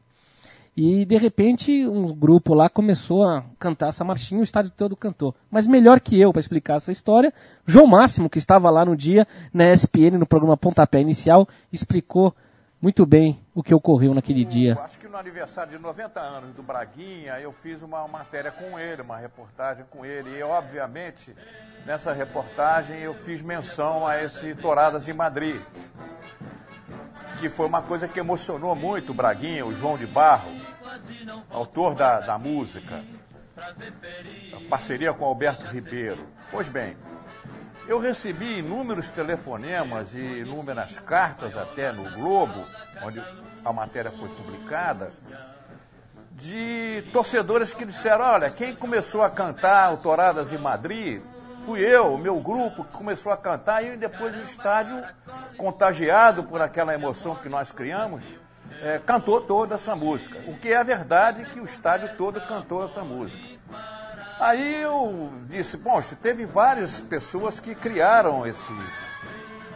E 0.75 1.05
de 1.05 1.17
repente 1.17 1.85
um 1.85 2.13
grupo 2.13 2.53
lá 2.53 2.69
começou 2.69 3.23
a 3.23 3.43
cantar 3.59 3.89
essa 3.89 4.03
marchinha, 4.03 4.41
o 4.41 4.43
estádio 4.43 4.71
todo 4.75 4.95
cantou. 4.95 5.35
Mas 5.49 5.67
melhor 5.67 5.99
que 5.99 6.19
eu 6.19 6.31
para 6.31 6.39
explicar 6.39 6.75
essa 6.75 6.91
história, 6.91 7.33
João 7.65 7.87
Máximo, 7.87 8.29
que 8.29 8.37
estava 8.37 8.69
lá 8.69 8.83
no 8.83 8.95
dia 8.95 9.27
na 9.53 9.69
ESPN 9.71 10.17
no 10.17 10.25
programa 10.25 10.57
Pontapé 10.57 11.01
Inicial, 11.01 11.47
explicou 11.71 12.33
muito 12.81 13.05
bem 13.05 13.39
o 13.53 13.61
que 13.61 13.73
ocorreu 13.75 14.13
naquele 14.13 14.43
dia. 14.43 14.77
Acho 14.81 14.97
que 14.97 15.07
no 15.07 15.15
aniversário 15.15 15.71
de 15.71 15.77
90 15.77 16.19
anos 16.19 16.55
do 16.55 16.63
Braguinha, 16.63 17.39
eu 17.39 17.53
fiz 17.53 17.81
uma 17.83 18.07
matéria 18.07 18.51
com 18.51 18.79
ele, 18.79 19.03
uma 19.03 19.17
reportagem 19.17 19.85
com 19.89 20.03
ele. 20.03 20.37
E, 20.37 20.41
obviamente, 20.41 21.35
nessa 21.85 22.11
reportagem 22.11 22.97
eu 22.97 23.13
fiz 23.13 23.41
menção 23.41 24.07
a 24.07 24.21
esse 24.23 24.55
Touradas 24.55 25.07
em 25.07 25.13
Madrid, 25.13 25.61
que 27.39 27.49
foi 27.49 27.67
uma 27.67 27.83
coisa 27.83 28.07
que 28.07 28.19
emocionou 28.19 28.75
muito 28.75 29.11
o 29.11 29.15
Braguinha, 29.15 29.63
o 29.65 29.73
João 29.73 29.95
de 29.95 30.07
Barro, 30.07 30.51
autor 31.51 31.93
da, 31.93 32.19
da 32.19 32.37
música, 32.39 33.03
a 33.57 34.69
parceria 34.69 35.13
com 35.13 35.23
Alberto 35.25 35.65
Ribeiro. 35.65 36.25
Pois 36.49 36.67
bem, 36.67 36.97
eu 37.87 37.99
recebi 37.99 38.59
inúmeros 38.59 39.09
telefonemas 39.09 40.13
e 40.13 40.39
inúmeras 40.39 40.99
cartas 40.99 41.57
até 41.57 41.91
no 41.91 42.09
Globo, 42.11 42.65
onde 43.03 43.21
a 43.63 43.73
matéria 43.73 44.11
foi 44.11 44.29
publicada, 44.29 45.11
de 46.31 47.03
torcedores 47.13 47.73
que 47.73 47.85
disseram, 47.85 48.25
olha, 48.25 48.49
quem 48.49 48.75
começou 48.75 49.21
a 49.21 49.29
cantar 49.29 49.93
o 49.93 49.97
Toradas 49.97 50.51
em 50.51 50.57
Madrid 50.57 51.21
fui 51.65 51.79
eu, 51.81 52.13
o 52.13 52.17
meu 52.17 52.39
grupo 52.39 52.83
que 52.83 52.97
começou 52.97 53.31
a 53.31 53.37
cantar 53.37 53.83
e 53.83 53.95
depois 53.95 54.35
o 54.35 54.41
estádio, 54.41 55.03
contagiado 55.57 56.43
por 56.43 56.61
aquela 56.61 56.93
emoção 56.93 57.35
que 57.35 57.47
nós 57.47 57.71
criamos, 57.71 58.23
eh, 58.81 58.99
cantou 59.05 59.41
toda 59.41 59.75
essa 59.75 59.95
música. 59.95 60.39
O 60.47 60.57
que 60.57 60.73
é 60.73 60.83
verdade 60.83 61.45
que 61.45 61.59
o 61.59 61.65
estádio 61.65 62.15
todo 62.17 62.41
cantou 62.41 62.83
essa 62.83 63.03
música. 63.03 63.59
Aí 64.41 64.81
eu 64.81 65.31
disse, 65.47 65.77
poxa, 65.77 66.17
teve 66.19 66.47
várias 66.47 66.99
pessoas 66.99 67.59
que 67.59 67.75
criaram 67.75 68.43
esse. 68.43 68.73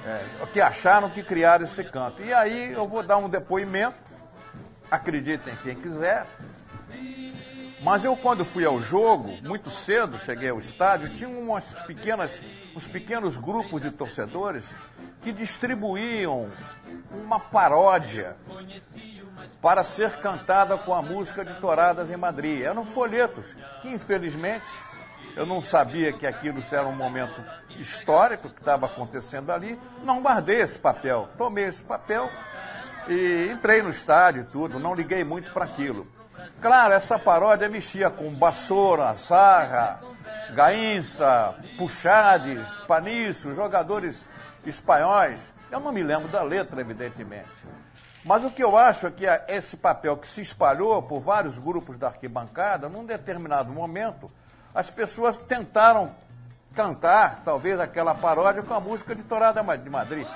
é, 0.04 0.46
que 0.48 0.60
acharam 0.60 1.08
que 1.12 1.22
criaram 1.22 1.66
esse 1.66 1.84
canto. 1.84 2.24
E 2.24 2.34
aí 2.34 2.72
eu 2.72 2.88
vou 2.88 3.04
dar 3.04 3.18
um 3.18 3.30
depoimento, 3.30 3.96
acreditem 4.90 5.56
quem 5.58 5.76
quiser. 5.76 6.26
Mas 7.84 8.04
eu 8.04 8.18
quando 8.18 8.44
fui 8.44 8.66
ao 8.66 8.82
jogo, 8.82 9.38
muito 9.44 9.70
cedo, 9.70 10.18
cheguei 10.18 10.50
ao 10.50 10.58
estádio, 10.58 11.10
tinha 11.10 11.30
umas 11.30 11.72
pequenas, 11.86 12.32
uns 12.76 12.88
pequenos 12.88 13.38
grupos 13.38 13.84
de 13.84 13.92
torcedores 13.92 14.74
que 15.22 15.32
distribuíam 15.32 16.50
uma 17.12 17.40
paródia 17.40 18.36
para 19.62 19.84
ser 19.84 20.18
cantada 20.18 20.78
com 20.78 20.94
a 20.94 21.02
música 21.02 21.44
de 21.44 21.54
Toradas 21.56 22.12
em 22.12 22.18
Madrid. 22.18 22.62
Eram 22.62 22.86
folhetos 22.86 23.56
que, 23.82 23.90
infelizmente, 23.90 24.70
eu 25.36 25.46
não 25.46 25.62
sabia 25.62 26.14
que 26.14 26.26
aquilo 26.26 26.64
era 26.72 26.86
um 26.86 26.96
momento 26.96 27.44
histórico 27.78 28.50
que 28.50 28.60
estava 28.60 28.86
acontecendo 28.86 29.52
ali. 29.52 29.80
Não 30.04 30.22
guardei 30.22 30.62
esse 30.62 30.80
papel. 30.80 31.28
Tomei 31.38 31.66
esse 31.66 31.84
papel 31.84 32.30
e 33.08 33.50
entrei 33.52 33.82
no 33.82 33.90
estádio 33.90 34.44
e 34.44 34.46
tudo. 34.46 34.80
Não 34.80 34.96
liguei 34.96 35.24
muito 35.24 35.52
para 35.52 35.66
aquilo. 35.66 36.08
Claro, 36.62 36.94
essa 36.94 37.20
paródia 37.20 37.68
mexia 37.68 38.10
com 38.10 38.34
Bassoura, 38.34 39.14
Sarra, 39.16 40.00
Gainça, 40.54 41.56
Puxades, 41.78 42.78
Paniço, 42.88 43.54
jogadores 43.54 44.28
espanhóis. 44.66 45.54
Eu 45.70 45.80
não 45.80 45.92
me 45.92 46.02
lembro 46.02 46.30
da 46.30 46.44
letra, 46.44 46.80
evidentemente. 46.80 47.50
Mas 48.26 48.44
o 48.44 48.50
que 48.50 48.64
eu 48.64 48.76
acho 48.76 49.06
é 49.06 49.12
que 49.12 49.26
esse 49.48 49.78
papel 49.78 50.18
que 50.18 50.26
se 50.26 50.42
espalhou 50.42 51.00
por 51.04 51.20
vários 51.20 51.60
grupos 51.60 51.96
da 51.96 52.08
arquibancada, 52.08 52.90
num 52.90 53.06
determinado 53.06 53.72
momento, 53.72 54.32
as 54.74 54.90
pessoas 54.90 55.38
tentaram 55.38 56.16
cantar, 56.74 57.44
talvez, 57.46 57.80
aquela 57.80 58.16
paródia 58.16 58.64
com 58.64 58.74
a 58.74 58.80
música 58.80 59.14
de 59.16 59.22
Torada 59.22 59.62
de 59.78 59.90
Madrid. 59.92 60.28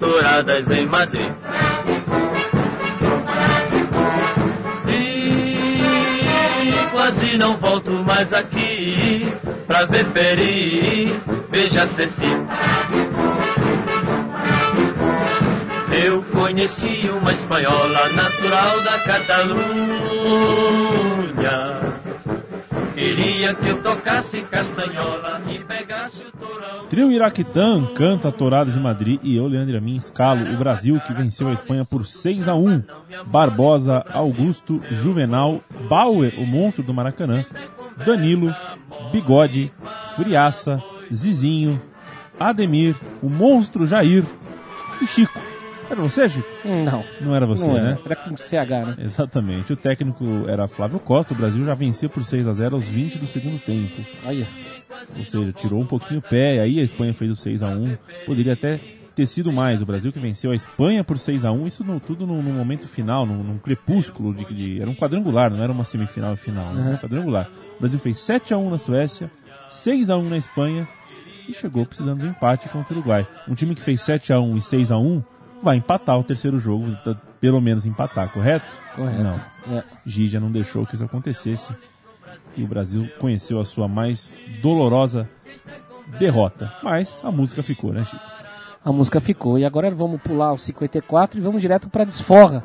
Touradas 0.00 0.68
em 0.70 0.86
Madrid. 0.86 1.30
E 4.88 6.90
quase 6.90 7.36
não 7.36 7.58
volto 7.58 7.92
mais 7.92 8.32
aqui 8.32 9.30
pra 9.66 9.84
ver 9.84 10.06
Peri, 10.06 11.20
beija 11.50 11.86
Ceci. 11.86 12.24
Eu 16.04 16.22
conheci 16.22 17.10
uma 17.10 17.32
espanhola 17.32 18.08
natural 18.08 18.80
da 18.80 18.98
Catalunha. 19.00 19.60
Queria 22.94 23.54
que 23.54 23.68
eu 23.68 23.82
tocasse 23.82 24.40
castanhola 24.42 25.42
e 25.48 25.58
pegasse. 25.58 26.29
Trio 26.88 27.12
Iraquitã 27.12 27.86
canta 27.94 28.32
Touradas 28.32 28.74
de 28.74 28.80
Madrid 28.80 29.20
e 29.22 29.36
eu, 29.36 29.46
Leandro 29.46 29.76
Amin, 29.76 29.96
escalo 29.96 30.52
o 30.52 30.56
Brasil 30.56 31.00
que 31.00 31.12
venceu 31.12 31.48
a 31.48 31.52
Espanha 31.52 31.84
por 31.84 32.04
6 32.04 32.48
a 32.48 32.54
1 32.54 32.82
Barbosa, 33.26 34.04
Augusto, 34.12 34.80
Juvenal, 34.90 35.60
Bauer, 35.88 36.34
o 36.38 36.46
monstro 36.46 36.82
do 36.82 36.92
Maracanã, 36.92 37.44
Danilo, 38.04 38.54
Bigode, 39.12 39.72
Friaça, 40.16 40.82
Zizinho, 41.12 41.80
Ademir, 42.38 42.96
o 43.22 43.28
monstro 43.28 43.86
Jair 43.86 44.24
e 45.00 45.06
Chico. 45.06 45.38
Era 45.90 46.00
você, 46.02 46.28
Chico? 46.28 46.48
Não, 46.64 47.04
Não 47.20 47.34
era 47.34 47.44
você, 47.46 47.66
não 47.66 47.74
né? 47.74 47.98
é. 48.00 48.06
Era 48.06 48.16
com 48.16 48.36
CH, 48.36 48.86
né? 48.86 48.96
Exatamente. 49.00 49.72
O 49.72 49.76
técnico 49.76 50.24
era 50.46 50.68
Flávio 50.68 51.00
Costa. 51.00 51.34
O 51.34 51.36
Brasil 51.36 51.64
já 51.64 51.74
vencia 51.74 52.08
por 52.08 52.22
6 52.24 52.46
a 52.46 52.52
0 52.52 52.76
aos 52.76 52.84
20 52.86 53.18
do 53.18 53.26
segundo 53.26 53.58
tempo. 53.58 54.00
Olha. 54.24 54.46
Ou 55.18 55.24
seja, 55.24 55.52
tirou 55.52 55.80
um 55.80 55.86
pouquinho 55.86 56.20
o 56.20 56.22
pé, 56.22 56.60
aí 56.60 56.78
a 56.78 56.82
Espanha 56.82 57.12
fez 57.14 57.30
o 57.30 57.34
6 57.34 57.62
a 57.62 57.68
1 57.68 57.96
Poderia 58.26 58.52
até 58.52 58.78
ter 59.14 59.26
sido 59.26 59.52
mais. 59.52 59.82
O 59.82 59.86
Brasil 59.86 60.12
que 60.12 60.18
venceu 60.20 60.52
a 60.52 60.54
Espanha 60.54 61.02
por 61.02 61.18
6 61.18 61.44
a 61.44 61.50
1 61.50 61.66
isso 61.66 61.82
no- 61.82 61.98
tudo 61.98 62.26
no, 62.26 62.40
no 62.42 62.52
momento 62.52 62.86
final, 62.86 63.26
num, 63.26 63.42
num 63.42 63.58
crepúsculo. 63.58 64.32
De, 64.34 64.44
de- 64.44 64.80
era 64.80 64.88
um 64.90 64.94
quadrangular, 64.94 65.50
não 65.50 65.62
era 65.62 65.72
uma 65.72 65.84
semifinal 65.84 66.34
e 66.34 66.36
final, 66.36 66.72
né? 66.72 66.82
Uhum. 66.88 66.94
um 66.94 66.98
quadrangular. 66.98 67.48
O 67.76 67.80
Brasil 67.80 67.98
fez 67.98 68.18
7 68.18 68.54
a 68.54 68.58
1 68.58 68.70
na 68.70 68.78
Suécia, 68.78 69.30
6 69.68 70.08
a 70.10 70.16
1 70.16 70.28
na 70.28 70.36
Espanha 70.36 70.86
e 71.48 71.52
chegou 71.54 71.84
precisando 71.84 72.20
do 72.20 72.26
empate 72.28 72.68
contra 72.68 72.94
o 72.94 72.98
Uruguai. 72.98 73.26
Um 73.48 73.54
time 73.54 73.74
que 73.74 73.80
fez 73.80 74.00
7 74.02 74.32
a 74.32 74.38
1 74.40 74.56
e 74.56 74.62
6 74.62 74.92
a 74.92 74.98
1 74.98 75.22
vai 75.62 75.76
empatar 75.76 76.18
o 76.18 76.24
terceiro 76.24 76.58
jogo, 76.58 76.94
tá- 77.04 77.16
pelo 77.40 77.60
menos 77.60 77.86
empatar, 77.86 78.32
correto? 78.32 78.66
Correto. 78.94 79.22
Não. 79.66 79.76
É. 79.78 79.84
Gija 80.04 80.40
não 80.40 80.50
deixou 80.50 80.86
que 80.86 80.94
isso 80.94 81.04
acontecesse 81.04 81.74
e 82.56 82.62
o 82.62 82.66
Brasil 82.66 83.08
conheceu 83.18 83.60
a 83.60 83.64
sua 83.64 83.86
mais 83.88 84.34
dolorosa 84.62 85.28
derrota. 86.18 86.72
Mas 86.82 87.20
a 87.24 87.30
música 87.30 87.62
ficou, 87.62 87.92
né, 87.92 88.04
Chico? 88.04 88.22
A 88.84 88.92
música 88.92 89.20
ficou. 89.20 89.58
E 89.58 89.64
agora 89.64 89.90
vamos 89.90 90.20
pular 90.22 90.52
os 90.52 90.62
54 90.62 91.38
e 91.38 91.42
vamos 91.42 91.60
direto 91.62 91.88
pra 91.88 92.04
desforra. 92.04 92.64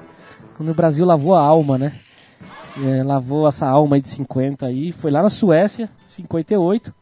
Quando 0.58 0.70
o 0.70 0.76
Brasil 0.76 1.06
lavou 1.06 1.36
a 1.36 1.42
alma, 1.42 1.78
né? 1.78 1.94
É, 2.84 3.04
lavou 3.04 3.48
essa 3.48 3.68
alma 3.68 3.96
aí 3.98 4.02
de 4.02 4.10
50 4.10 4.66
aí. 4.66 4.92
Foi 4.94 5.12
lá 5.12 5.22
na 5.22 5.30
Suécia, 5.30 5.90
58. 6.08 6.94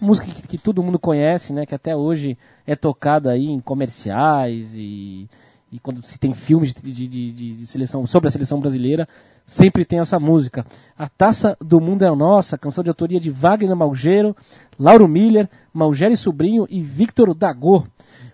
Música 0.00 0.26
que, 0.30 0.48
que 0.48 0.58
todo 0.58 0.82
mundo 0.82 0.98
conhece, 0.98 1.52
né? 1.52 1.66
Que 1.66 1.74
até 1.74 1.94
hoje 1.94 2.38
é 2.66 2.74
tocada 2.74 3.30
aí 3.30 3.44
em 3.46 3.60
comerciais 3.60 4.72
e, 4.74 5.28
e 5.70 5.78
quando 5.78 6.02
se 6.04 6.18
tem 6.18 6.32
filmes 6.32 6.72
de, 6.74 6.80
de, 6.92 7.08
de- 7.08 7.54
de- 7.56 7.66
seleção 7.66 8.06
sobre 8.06 8.28
a 8.28 8.30
seleção 8.30 8.58
brasileira, 8.60 9.06
sempre 9.46 9.84
tem 9.84 9.98
essa 9.98 10.18
música. 10.18 10.64
A 10.96 11.08
Taça 11.08 11.56
do 11.60 11.80
Mundo 11.80 12.04
é 12.04 12.10
Nossa, 12.14 12.56
canção 12.56 12.82
de 12.82 12.88
autoria 12.90 13.20
de 13.20 13.30
Wagner 13.30 13.76
Malgero, 13.76 14.34
Lauro 14.78 15.06
Miller, 15.06 15.48
Malgeri 15.72 16.16
Sobrinho 16.16 16.66
e 16.70 16.80
Victor 16.80 17.34
Dagô, 17.34 17.84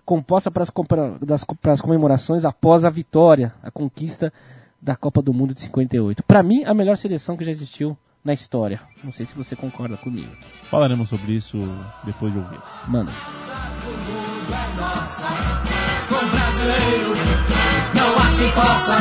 composta 0.05 0.49
para 0.49 0.63
as, 0.63 0.71
para 1.61 1.73
as 1.73 1.81
comemorações 1.81 2.45
após 2.45 2.85
a 2.85 2.89
vitória, 2.89 3.53
a 3.61 3.69
conquista 3.69 4.31
da 4.81 4.95
Copa 4.95 5.21
do 5.21 5.33
Mundo 5.33 5.53
de 5.53 5.61
58. 5.61 6.23
Para 6.23 6.41
mim, 6.41 6.63
a 6.63 6.73
melhor 6.73 6.95
seleção 6.97 7.35
que 7.35 7.43
já 7.45 7.51
existiu 7.51 7.97
na 8.23 8.33
história. 8.33 8.81
Não 9.03 9.11
sei 9.11 9.25
se 9.25 9.35
você 9.35 9.55
concorda 9.55 9.97
comigo. 9.97 10.31
Falaremos 10.69 11.09
sobre 11.09 11.33
isso 11.33 11.57
depois 12.03 12.31
de 12.31 12.39
ouvir. 12.39 12.59
Manda. 12.87 13.11
com 16.07 16.27
brasileiro 16.27 17.13
não 17.93 18.09
há 18.17 18.37
quem 18.37 18.51
possa. 18.51 18.97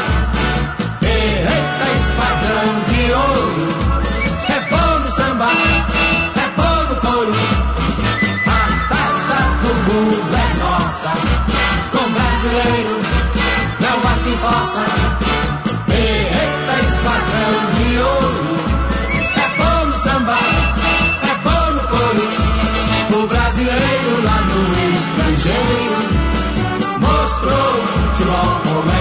Eita, 1.03 1.87
esquadrão 2.00 2.81
de 2.89 3.12
ouro, 3.12 3.69
é 4.49 4.61
bom 4.71 4.99
no 5.00 5.11
samba, 5.11 5.49
é 5.50 6.47
bom 6.57 6.95
no 6.95 7.00
couro. 7.00 7.35
A 8.47 8.89
taça 8.89 9.39
do 9.62 9.75
mundo 9.93 10.35
é 10.35 10.55
nossa, 10.59 11.11
com 11.93 12.12
brasileiro 12.12 12.99
não 13.81 13.97
há 13.99 14.15
quem 14.25 14.37
possa. 14.39 15.20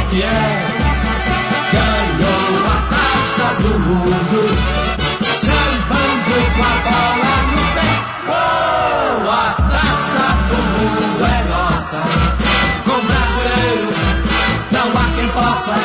Que 0.10 0.24
é. 0.24 0.68
Ganhou 1.72 2.68
a 2.68 2.78
taça 2.90 3.48
do 3.62 3.80
mundo, 3.80 4.42
sambando 5.38 6.38
com 6.56 6.64
a 6.64 6.76
bola 6.86 7.34
no 7.52 7.64
pé. 7.76 7.90
Oh, 8.28 9.30
a 9.30 9.34
taça 9.70 10.26
do 10.50 10.58
mundo 10.58 11.22
é 11.26 11.40
nossa. 11.50 12.02
Com 12.86 13.00
brasileiro 13.06 13.90
não 14.72 14.88
há 14.90 15.06
quem 15.16 15.28
possa. 15.30 15.76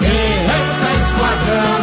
Eita, 0.00 0.88
esquadrão 0.98 1.79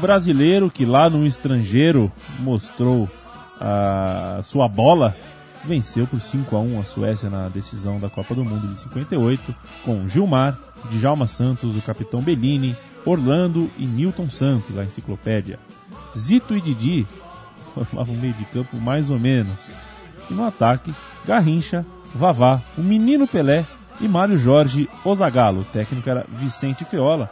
brasileiro 0.00 0.70
que 0.70 0.84
lá 0.84 1.08
no 1.08 1.26
estrangeiro 1.26 2.10
mostrou 2.40 3.08
a 3.60 4.40
sua 4.42 4.66
bola 4.66 5.14
venceu 5.64 6.06
por 6.06 6.20
5 6.20 6.56
a 6.56 6.60
1 6.60 6.80
a 6.80 6.84
Suécia 6.84 7.30
na 7.30 7.48
decisão 7.48 7.98
da 7.98 8.08
Copa 8.08 8.34
do 8.34 8.44
Mundo 8.44 8.66
de 8.66 8.80
58 8.80 9.54
com 9.84 10.08
Gilmar, 10.08 10.58
Djalma 10.90 11.26
Santos, 11.26 11.76
o 11.76 11.82
capitão 11.82 12.22
Bellini, 12.22 12.76
Orlando 13.04 13.70
e 13.78 13.86
Newton 13.86 14.28
Santos, 14.28 14.76
a 14.78 14.84
enciclopédia. 14.84 15.58
Zito 16.16 16.56
e 16.56 16.60
Didi 16.60 17.06
formavam 17.74 18.14
um 18.14 18.18
meio 18.18 18.34
de 18.34 18.44
campo 18.46 18.76
mais 18.78 19.10
ou 19.10 19.18
menos. 19.18 19.52
E 20.30 20.34
no 20.34 20.44
ataque, 20.44 20.94
Garrincha, 21.26 21.84
Vavá, 22.14 22.60
o 22.76 22.80
menino 22.80 23.26
Pelé 23.26 23.64
e 24.00 24.08
Mário 24.08 24.38
Jorge 24.38 24.88
Ozagalo. 25.04 25.60
O 25.60 25.64
técnico 25.64 26.08
era 26.08 26.26
Vicente 26.28 26.84
Feola, 26.84 27.30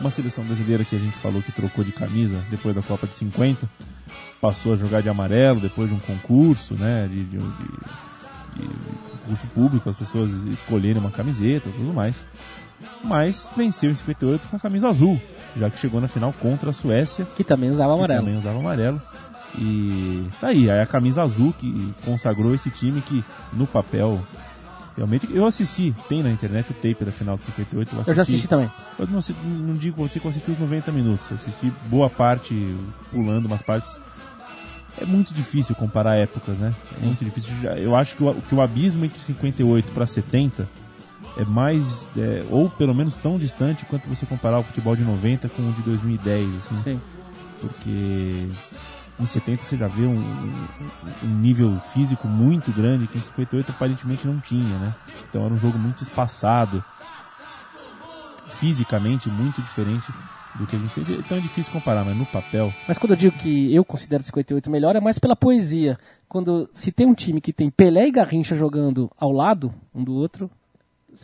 uma 0.00 0.10
seleção 0.10 0.42
brasileira 0.44 0.84
que 0.84 0.96
a 0.96 0.98
gente 0.98 1.16
falou 1.18 1.42
que 1.42 1.52
trocou 1.52 1.84
de 1.84 1.92
camisa 1.92 2.42
depois 2.50 2.74
da 2.74 2.82
Copa 2.82 3.06
de 3.06 3.14
50. 3.14 3.68
Passou 4.40 4.72
a 4.72 4.76
jogar 4.76 5.02
de 5.02 5.08
amarelo 5.08 5.60
depois 5.60 5.88
de 5.90 5.94
um 5.94 5.98
concurso, 5.98 6.74
né? 6.74 7.06
De, 7.10 7.24
de, 7.24 7.38
de- 7.38 8.00
de 8.56 8.68
concurso 9.22 9.46
público, 9.54 9.88
as 9.90 9.96
pessoas 9.96 10.30
escolherem 10.48 10.98
uma 11.00 11.10
camiseta 11.10 11.68
e 11.68 11.72
tudo 11.72 11.92
mais. 11.94 12.16
Mas 13.04 13.48
venceu 13.56 13.90
em 13.90 13.94
58 13.94 14.48
com 14.48 14.56
a 14.56 14.60
camisa 14.60 14.88
azul, 14.88 15.20
já 15.56 15.68
que 15.70 15.78
chegou 15.78 16.00
na 16.00 16.08
final 16.08 16.32
contra 16.32 16.70
a 16.70 16.72
Suécia 16.72 17.26
Que 17.36 17.44
também 17.44 17.70
usava 17.70 17.92
amarelo. 17.94 18.20
também 18.24 18.38
usava 18.38 18.58
amarelo. 18.58 19.00
E 19.58 20.24
tá 20.40 20.48
aí, 20.48 20.70
aí 20.70 20.80
a 20.80 20.86
camisa 20.86 21.22
azul 21.22 21.52
que 21.52 21.92
consagrou 22.04 22.54
esse 22.54 22.70
time 22.70 23.00
que 23.02 23.22
no 23.52 23.66
papel 23.66 24.20
realmente 25.00 25.28
eu 25.32 25.46
assisti, 25.46 25.94
tem 26.08 26.22
na 26.22 26.30
internet 26.30 26.70
o 26.70 26.74
tape 26.74 27.04
da 27.04 27.12
final 27.12 27.36
de 27.36 27.44
58, 27.44 27.94
eu, 27.94 28.02
Eu 28.06 28.14
já 28.14 28.22
assisti 28.22 28.46
também. 28.46 28.70
Eu 28.98 29.06
não, 29.06 29.20
não 29.44 29.74
digo 29.74 29.96
você 30.06 30.20
que 30.20 30.26
eu 30.26 30.30
assisti 30.30 30.50
os 30.50 30.58
90 30.58 30.92
minutos, 30.92 31.26
assisti 31.32 31.72
boa 31.86 32.10
parte 32.10 32.76
pulando 33.10 33.46
umas 33.46 33.62
partes. 33.62 34.00
É 35.00 35.06
muito 35.06 35.32
difícil 35.32 35.74
comparar 35.74 36.16
épocas, 36.16 36.58
né? 36.58 36.74
É 37.00 37.04
muito 37.06 37.24
difícil. 37.24 37.52
Eu 37.76 37.96
acho 37.96 38.16
que 38.16 38.24
o, 38.24 38.34
que 38.34 38.54
o 38.54 38.60
abismo 38.60 39.04
entre 39.04 39.18
58 39.18 39.90
para 39.92 40.06
70 40.06 40.68
é 41.36 41.44
mais, 41.44 42.06
é, 42.18 42.44
ou 42.50 42.68
pelo 42.68 42.94
menos 42.94 43.16
tão 43.16 43.38
distante 43.38 43.86
quanto 43.86 44.08
você 44.08 44.26
comparar 44.26 44.58
o 44.58 44.64
futebol 44.64 44.94
de 44.94 45.02
90 45.02 45.48
com 45.48 45.62
o 45.62 45.72
de 45.72 45.82
2010, 45.82 46.48
assim 46.56 46.82
Sim. 46.82 47.00
porque 47.60 48.48
em 49.20 49.26
70 49.26 49.62
você 49.62 49.76
já 49.76 49.86
vê 49.86 50.02
um, 50.02 50.14
um- 50.16 50.66
um 51.24 51.28
nível 51.40 51.78
físico 51.92 52.26
muito 52.26 52.72
grande 52.72 53.06
que 53.06 53.18
em 53.18 53.20
58 53.20 53.70
aparentemente 53.70 54.26
não 54.26 54.40
tinha, 54.40 54.78
né? 54.78 54.94
Então 55.28 55.44
era 55.44 55.52
um 55.52 55.58
jogo 55.58 55.78
muito 55.78 56.02
espaçado, 56.02 56.82
fisicamente 58.48 59.28
muito 59.28 59.60
diferente 59.60 60.10
do 60.58 60.66
que 60.66 60.74
a 60.74 60.78
gente 60.78 60.94
tem. 60.94 61.14
Então 61.16 61.36
é 61.38 61.40
difícil 61.40 61.72
comparar, 61.72 62.04
mas 62.04 62.16
no 62.16 62.26
papel, 62.26 62.72
Mas 62.88 62.98
quando 62.98 63.12
eu 63.12 63.16
digo 63.16 63.36
que 63.38 63.72
eu 63.74 63.84
considero 63.84 64.22
58 64.22 64.70
melhor, 64.70 64.96
é 64.96 65.00
mais 65.00 65.18
pela 65.18 65.36
poesia. 65.36 65.98
Quando 66.28 66.68
se 66.72 66.90
tem 66.92 67.06
um 67.06 67.14
time 67.14 67.40
que 67.40 67.52
tem 67.52 67.70
Pelé 67.70 68.08
e 68.08 68.10
Garrincha 68.10 68.56
jogando 68.56 69.10
ao 69.18 69.30
lado 69.32 69.72
um 69.94 70.02
do 70.02 70.12
outro, 70.14 70.50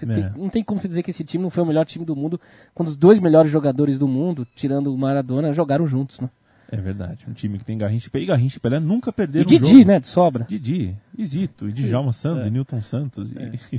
É. 0.02 0.06
tem- 0.14 0.30
não 0.36 0.48
tem 0.48 0.62
como 0.64 0.78
você 0.80 0.88
dizer 0.88 1.02
que 1.02 1.10
esse 1.10 1.24
time 1.24 1.42
não 1.42 1.50
foi 1.50 1.62
o 1.62 1.66
melhor 1.66 1.84
time 1.86 2.04
do 2.04 2.14
mundo 2.16 2.40
quando 2.74 2.88
os 2.88 2.96
dois 2.96 3.18
melhores 3.18 3.50
jogadores 3.50 3.98
do 3.98 4.06
mundo, 4.08 4.46
tirando 4.54 4.92
o 4.92 4.98
Maradona, 4.98 5.52
jogaram 5.52 5.86
juntos, 5.86 6.18
né? 6.20 6.28
É 6.70 6.76
verdade. 6.76 7.24
Um 7.28 7.32
time 7.32 7.58
que 7.58 7.64
tem 7.64 7.76
Garrincha 7.78 8.08
e 8.08 8.10
Pelé, 8.10 8.24
e 8.24 8.26
Garrincha 8.26 8.56
e 8.56 8.60
Pelé 8.60 8.80
nunca 8.80 9.12
perderam 9.12 9.42
E 9.42 9.54
um 9.54 9.58
Didi, 9.58 9.70
jogo. 9.72 9.84
né, 9.86 10.00
de 10.00 10.08
sobra. 10.08 10.44
Didi, 10.48 10.96
e 11.16 11.26
Zito, 11.26 11.68
e 11.68 11.72
Djalma 11.72 12.12
Santos, 12.12 12.44
É. 12.44 12.48
e 12.48 12.50
Newton 12.50 12.80
Santos, 12.82 13.30
e, 13.32 13.78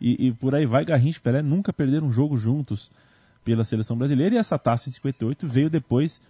e, 0.00 0.28
e 0.28 0.32
por 0.32 0.54
aí 0.54 0.66
vai, 0.66 0.84
Garrincha 0.84 1.18
e 1.18 1.20
Pelé 1.22 1.42
nunca 1.42 1.72
perderam 1.72 2.06
um 2.06 2.12
jogo 2.12 2.36
juntos 2.36 2.90
pela 3.44 3.64
seleção 3.64 3.96
brasileira, 3.96 4.34
e 4.34 4.38
essa 4.38 4.58
taça 4.58 4.88
em 4.88 4.92
58 4.92 5.46
veio 5.46 5.68
depois 5.68 6.20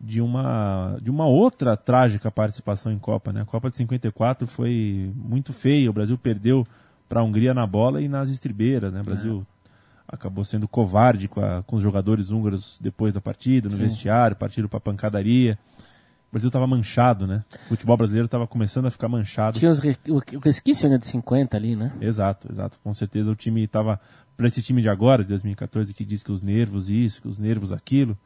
de 0.00 0.20
uma, 0.20 0.96
de 1.02 1.10
uma 1.10 1.26
outra 1.26 1.76
trágica 1.76 2.30
participação 2.30 2.90
em 2.90 2.98
Copa, 2.98 3.32
né? 3.32 3.42
A 3.42 3.44
Copa 3.44 3.68
de 3.70 3.76
54 3.76 4.46
foi 4.46 5.12
muito 5.14 5.52
feia, 5.52 5.90
o 5.90 5.92
Brasil 5.92 6.16
perdeu 6.16 6.66
para 7.08 7.20
a 7.20 7.22
Hungria 7.22 7.52
na 7.52 7.66
bola 7.66 8.00
e 8.00 8.08
nas 8.08 8.30
estribeiras, 8.30 8.92
né? 8.92 9.02
O 9.02 9.04
Brasil 9.04 9.46
acabou 10.12 10.44
sendo 10.44 10.66
covarde 10.68 11.28
com, 11.28 11.40
a- 11.40 11.62
com 11.62 11.76
os 11.76 11.82
jogadores 11.82 12.30
húngaros 12.30 12.78
depois 12.80 13.14
da 13.14 13.20
partida, 13.20 13.68
no 13.68 13.76
vestiário, 13.76 14.36
partiram 14.36 14.68
para 14.68 14.80
pancadaria. 14.80 15.58
O 16.28 16.32
Brasil 16.32 16.48
estava 16.48 16.66
manchado, 16.66 17.26
né? 17.26 17.44
O 17.66 17.68
futebol 17.70 17.96
brasileiro 17.96 18.26
estava 18.26 18.46
começando 18.46 18.86
a 18.86 18.90
ficar 18.90 19.08
manchado. 19.08 19.58
Tinha 19.58 19.70
os 19.70 19.80
re- 19.80 19.98
o 20.08 20.38
resquício 20.38 20.86
ainda 20.86 20.98
de 20.98 21.06
50 21.06 21.56
ali, 21.56 21.74
né? 21.74 21.92
Exato, 22.00 22.46
exato. 22.50 22.78
Com 22.84 22.94
certeza 22.94 23.30
o 23.30 23.34
time 23.34 23.64
estava 23.64 24.00
para 24.36 24.46
esse 24.46 24.62
time 24.62 24.80
de 24.80 24.88
agora, 24.88 25.22
de 25.24 25.28
2014, 25.30 25.92
que 25.92 26.04
diz 26.04 26.22
que 26.22 26.30
os 26.30 26.40
nervos 26.42 26.88
isso, 26.88 27.20
que 27.20 27.28
os 27.28 27.38
nervos 27.38 27.72
aquilo. 27.72 28.16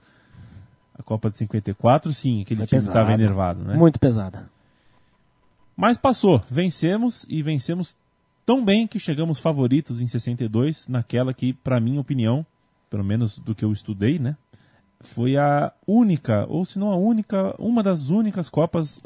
A 0.99 1.03
Copa 1.03 1.31
de 1.31 1.39
54, 1.39 2.13
sim, 2.13 2.43
aquele 2.43 2.59
Foi 2.61 2.67
time 2.67 2.81
estava 2.83 3.13
enervado, 3.13 3.65
né? 3.65 3.75
Muito 3.75 3.99
pesada. 3.99 4.49
Mas 5.77 5.97
passou, 5.97 6.43
vencemos 6.49 7.27
e 7.29 7.43
vencemos 7.43 7.97
tão 8.45 8.65
bem 8.65 8.87
que 8.87 8.99
chegamos 8.99 9.39
favoritos 9.39 10.01
em 10.01 10.07
62, 10.07 10.89
naquela 10.89 11.33
que, 11.33 11.53
para 11.53 11.81
minha 11.81 12.01
opinião, 12.01 12.45
pelo 12.91 13.05
menos 13.05 13.39
do 13.39 13.55
que 13.55 13.65
eu 13.65 13.73
estudei, 13.73 14.19
né, 14.19 14.37
foi 15.01 15.37
a 15.37 15.73
única, 15.87 16.47
ou 16.49 16.65
se 16.65 16.79
não 16.79 16.91
a 16.91 16.97
única, 16.97 17.55
uma 17.59 17.83
das 17.83 18.11
únicas 18.11 18.49
Copas 18.49 19.01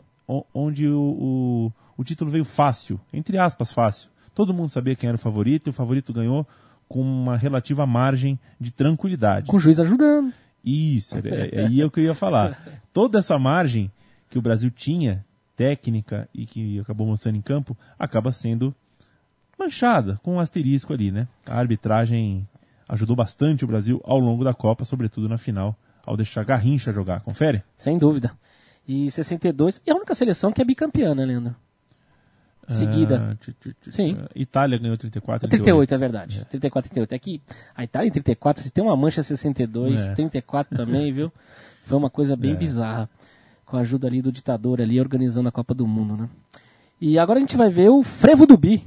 onde 0.52 0.86
o, 0.86 1.00
o, 1.00 1.72
o 1.96 2.04
título 2.04 2.30
veio 2.30 2.44
fácil, 2.44 3.00
entre 3.12 3.38
aspas, 3.38 3.72
fácil. 3.72 4.10
Todo 4.34 4.52
mundo 4.54 4.68
sabia 4.68 4.94
quem 4.94 5.08
era 5.08 5.16
o 5.16 5.20
favorito 5.20 5.68
e 5.68 5.70
o 5.70 5.72
favorito 5.72 6.12
ganhou 6.12 6.46
com 6.88 7.00
uma 7.00 7.36
relativa 7.36 7.86
margem 7.86 8.38
de 8.60 8.70
tranquilidade. 8.70 9.48
Com 9.48 9.56
o 9.56 9.60
juiz 9.60 9.80
ajudando. 9.80 10.32
Isso, 10.64 11.16
é, 11.16 11.50
é, 11.52 11.66
aí 11.66 11.80
é 11.80 11.86
o 11.86 11.90
que 11.90 12.00
eu 12.00 12.04
ia 12.04 12.14
falar. 12.14 12.80
Toda 12.92 13.18
essa 13.18 13.38
margem 13.38 13.90
que 14.28 14.38
o 14.38 14.42
Brasil 14.42 14.70
tinha, 14.70 15.24
técnica, 15.56 16.28
e 16.34 16.46
que 16.46 16.78
acabou 16.78 17.06
mostrando 17.06 17.36
em 17.36 17.42
campo, 17.42 17.76
acaba 17.98 18.30
sendo 18.32 18.74
manchada, 19.58 20.18
com 20.22 20.34
um 20.34 20.40
asterisco 20.40 20.92
ali, 20.92 21.10
né? 21.10 21.26
A 21.46 21.58
arbitragem 21.58 22.46
ajudou 22.88 23.14
bastante 23.16 23.64
o 23.64 23.68
Brasil 23.68 24.00
ao 24.04 24.18
longo 24.18 24.44
da 24.44 24.54
Copa, 24.54 24.84
sobretudo 24.84 25.28
na 25.28 25.36
final, 25.38 25.76
ao 26.06 26.16
deixar 26.16 26.44
Garrincha 26.44 26.92
jogar. 26.92 27.20
Confere? 27.20 27.62
Sem 27.76 27.94
dúvida. 27.98 28.32
E 28.86 29.10
62. 29.10 29.80
E 29.86 29.90
a 29.90 29.94
única 29.94 30.14
seleção 30.14 30.50
que 30.52 30.62
é 30.62 30.64
bicampeã, 30.64 31.14
né, 31.14 31.24
Leandro? 31.26 31.54
Seguida. 32.68 33.30
Ah, 33.32 33.34
tch, 33.36 33.48
tch, 33.58 33.68
tch, 33.80 33.94
Sim. 33.94 34.16
ah, 34.20 34.28
Itália 34.34 34.78
ganhou 34.78 34.96
34. 34.96 35.48
38, 35.48 35.94
é 35.94 35.98
verdade. 35.98 36.44
34, 36.50 36.90
38. 36.90 37.12
É 37.14 37.18
que 37.18 37.40
a 37.74 37.82
Itália 37.82 38.08
em 38.08 38.12
34, 38.12 38.62
se 38.62 38.70
tem 38.70 38.84
uma 38.84 38.94
mancha 38.96 39.22
62, 39.22 39.98
É. 40.00 40.14
34 40.14 40.76
também, 40.76 41.10
viu? 41.12 41.32
Foi 41.86 41.96
uma 41.96 42.10
coisa 42.10 42.36
bem 42.36 42.52
É. 42.52 42.56
bizarra. 42.56 43.08
Com 43.64 43.78
a 43.78 43.80
ajuda 43.80 44.06
ali 44.06 44.20
do 44.20 44.30
ditador 44.30 44.80
ali, 44.82 45.00
organizando 45.00 45.48
a 45.48 45.52
Copa 45.52 45.72
do 45.74 45.86
Mundo, 45.86 46.14
né? 46.16 46.28
E 47.00 47.18
agora 47.18 47.38
a 47.38 47.40
gente 47.40 47.56
vai 47.56 47.70
ver 47.70 47.88
o 47.90 48.02
Frevo 48.02 48.46
do 48.46 48.56
Bi, 48.56 48.86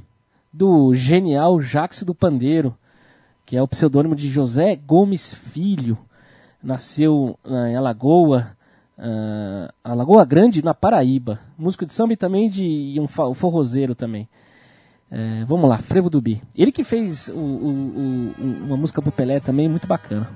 do 0.52 0.94
genial 0.94 1.60
Jax 1.60 2.02
do 2.02 2.14
Pandeiro, 2.14 2.76
que 3.46 3.56
é 3.56 3.62
o 3.62 3.68
pseudônimo 3.68 4.14
de 4.14 4.28
José 4.28 4.76
Gomes 4.76 5.34
Filho. 5.34 5.96
Nasceu 6.62 7.38
ah, 7.44 7.68
em 7.68 7.76
Alagoa, 7.76 8.48
ah, 8.98 9.72
Alagoa 9.82 10.24
Grande, 10.24 10.62
na 10.62 10.74
Paraíba. 10.74 11.40
Músico 11.58 11.86
de 11.86 11.94
samba 11.94 12.12
e 12.12 12.16
também 12.16 12.48
de 12.48 12.64
e 12.64 13.00
um 13.00 13.08
forrozeiro 13.08 13.94
também. 13.94 14.28
É, 15.14 15.44
vamos 15.44 15.68
lá, 15.68 15.76
Frevo 15.76 16.08
do 16.08 16.22
Bi. 16.22 16.40
Ele 16.56 16.72
que 16.72 16.82
fez 16.82 17.28
o- 17.28 17.34
o- 17.34 18.32
o- 18.38 18.64
uma 18.64 18.78
música 18.78 19.02
pro 19.02 19.12
Pelé 19.12 19.40
também 19.40 19.68
muito 19.68 19.86
bacana. 19.86 20.26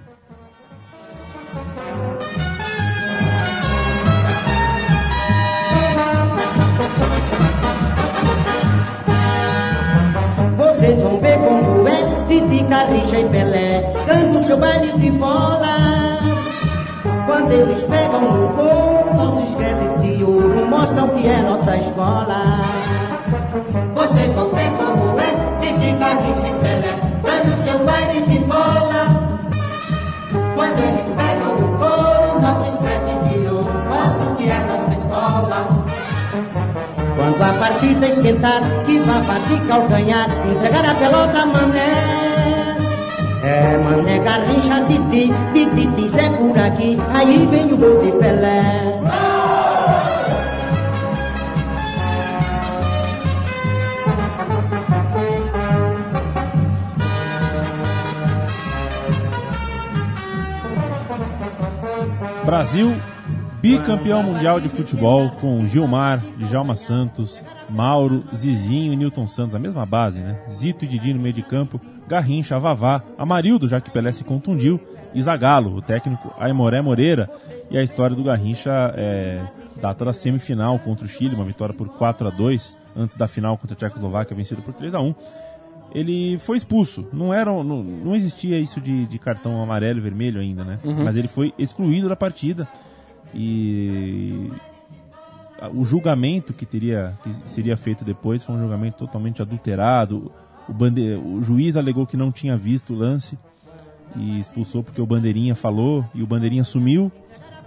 Vocês 10.87 11.03
vão 11.03 11.19
ver 11.19 11.37
como 11.39 11.89
é. 11.89 12.27
Didi, 12.29 12.63
Garrincha 12.63 13.19
e 13.19 13.29
Pelé 13.29 13.93
Cantam 14.07 14.43
seu 14.45 14.57
baile 14.57 14.93
de 14.93 15.11
bola. 15.11 16.21
Quando 17.27 17.51
eles 17.51 17.83
pegam 17.83 18.21
no 18.21 18.49
gol 18.51 19.15
Não 19.17 19.37
se 19.37 19.49
escreve 19.49 19.99
de 19.99 20.23
ouro 20.23 20.65
Mostram 20.67 21.09
que 21.09 21.27
é 21.27 21.43
nossa 21.43 21.77
escola. 21.77 22.61
Vocês 23.97 24.33
vão 24.33 24.49
ver 24.51 24.71
como 24.77 25.19
é. 25.19 25.61
Didi, 25.61 25.91
Garrincha 25.99 26.47
e 26.47 26.61
Pelé 26.61 27.01
Dando 27.21 27.65
seu 27.65 27.85
baile 27.85 28.25
de 28.25 28.39
bola. 28.45 29.41
Quando 30.55 30.79
eles 30.79 31.17
pegam 31.17 31.53
o 31.53 31.79
couro 31.79 32.41
Não 32.41 32.63
se 32.63 32.71
escreve 32.71 33.29
de 33.29 33.49
ouro 33.49 33.73
Mostram 33.89 34.37
que 34.37 34.49
é 34.49 34.59
nossa 34.61 34.93
escola 34.93 36.66
Quando 37.27 37.43
a 37.43 37.53
partida 37.55 38.07
esquentar 38.07 38.63
Que 38.87 39.01
vá 39.01 39.19
bater 39.19 39.61
calcanhar 39.67 40.29
Entregar 40.49 40.89
a 40.89 40.95
pelota 40.95 41.45
mané. 41.47 42.77
É 43.43 43.79
mané, 43.79 44.21
Garrincha, 44.21 44.85
Didi 44.85 45.33
Didi 45.53 45.87
diz 45.97 46.17
é 46.17 46.31
por 46.31 46.57
aqui 46.57 46.97
Aí 47.13 47.49
vem 47.51 47.73
o 47.73 47.77
gol 47.79 48.01
de 48.01 48.13
Pelé. 48.13 49.03
Brasil, 62.45 62.95
bicampeão 63.67 64.23
mundial 64.23 64.61
de 64.61 64.69
futebol 64.69 65.29
com 65.41 65.67
Gilmar, 65.67 66.23
Djalma 66.39 66.77
Santos, 66.77 67.43
Mauro, 67.69 68.23
Zizinho 68.33 68.93
e 68.93 68.97
Newton 68.97 69.27
Santos, 69.27 69.57
a 69.57 69.59
mesma 69.59 69.85
base, 69.85 70.21
né? 70.21 70.41
Zito 70.49 70.85
e 70.85 70.89
Didi 70.89 71.13
no 71.13 71.19
meio 71.19 71.35
de 71.35 71.43
campo, 71.43 71.81
Garrincha, 72.07 72.61
Vavá, 72.61 73.03
Amarildo, 73.19 73.67
já 73.67 73.81
que 73.81 73.91
Pelé 73.91 74.13
se 74.13 74.23
contundiu, 74.23 74.81
e 75.13 75.21
Zagallo, 75.21 75.75
o 75.75 75.83
técnico 75.83 76.33
Aimoré 76.39 76.81
Moreira. 76.81 77.29
E 77.69 77.77
a 77.77 77.83
história 77.83 78.15
do 78.15 78.23
Garrincha 78.23 78.71
é, 78.95 79.43
data 79.83 80.05
da 80.05 80.13
semifinal 80.13 80.79
contra 80.79 81.05
o 81.05 81.09
Chile, 81.09 81.35
uma 81.35 81.45
vitória 81.45 81.75
por 81.75 81.89
4 81.89 82.29
a 82.29 82.31
2 82.31 82.79
antes 82.97 83.17
da 83.17 83.27
final 83.27 83.59
contra 83.59 83.75
a 83.75 83.77
Tchecoslováquia, 83.77 84.37
vencida 84.37 84.63
por 84.63 84.75
3 84.75 84.95
a 84.95 85.01
1 85.01 85.13
ele 85.93 86.37
foi 86.39 86.57
expulso. 86.57 87.09
Não 87.13 87.33
era, 87.33 87.51
não, 87.51 87.83
não 87.83 88.15
existia 88.15 88.59
isso 88.59 88.81
de, 88.81 89.07
de 89.07 89.19
cartão 89.19 89.63
amarelo 89.63 89.99
e 89.99 90.03
vermelho 90.03 90.41
ainda, 90.41 90.63
né? 90.63 90.79
Mas 91.03 91.17
ele 91.17 91.29
foi 91.29 91.55
excluído 91.59 92.09
da 92.09 92.17
partida 92.17 92.69
e 93.39 94.51
o 95.75 95.85
julgamento 95.85 96.55
que 96.55 96.65
teria 96.65 97.17
que 97.23 97.51
seria 97.51 97.77
feito 97.77 98.03
depois 98.03 98.43
foi 98.43 98.55
um 98.55 98.61
julgamento 98.61 98.97
totalmente 98.97 99.43
adulterado. 99.43 100.33
O, 100.67 100.73
bande, 100.73 101.15
o 101.15 101.43
juiz 101.43 101.77
alegou 101.77 102.07
que 102.07 102.17
não 102.17 102.33
tinha 102.33 102.57
visto 102.57 102.95
o 102.95 102.97
lance 102.97 103.39
e 104.17 104.41
expulsou 104.41 104.83
porque 104.83 105.01
o 105.01 105.07
bandeirinha 105.07 105.55
falou 105.55 106.05
e 106.15 106.23
o 106.23 106.27
bandeirinha 106.27 106.65
sumiu 106.65 107.13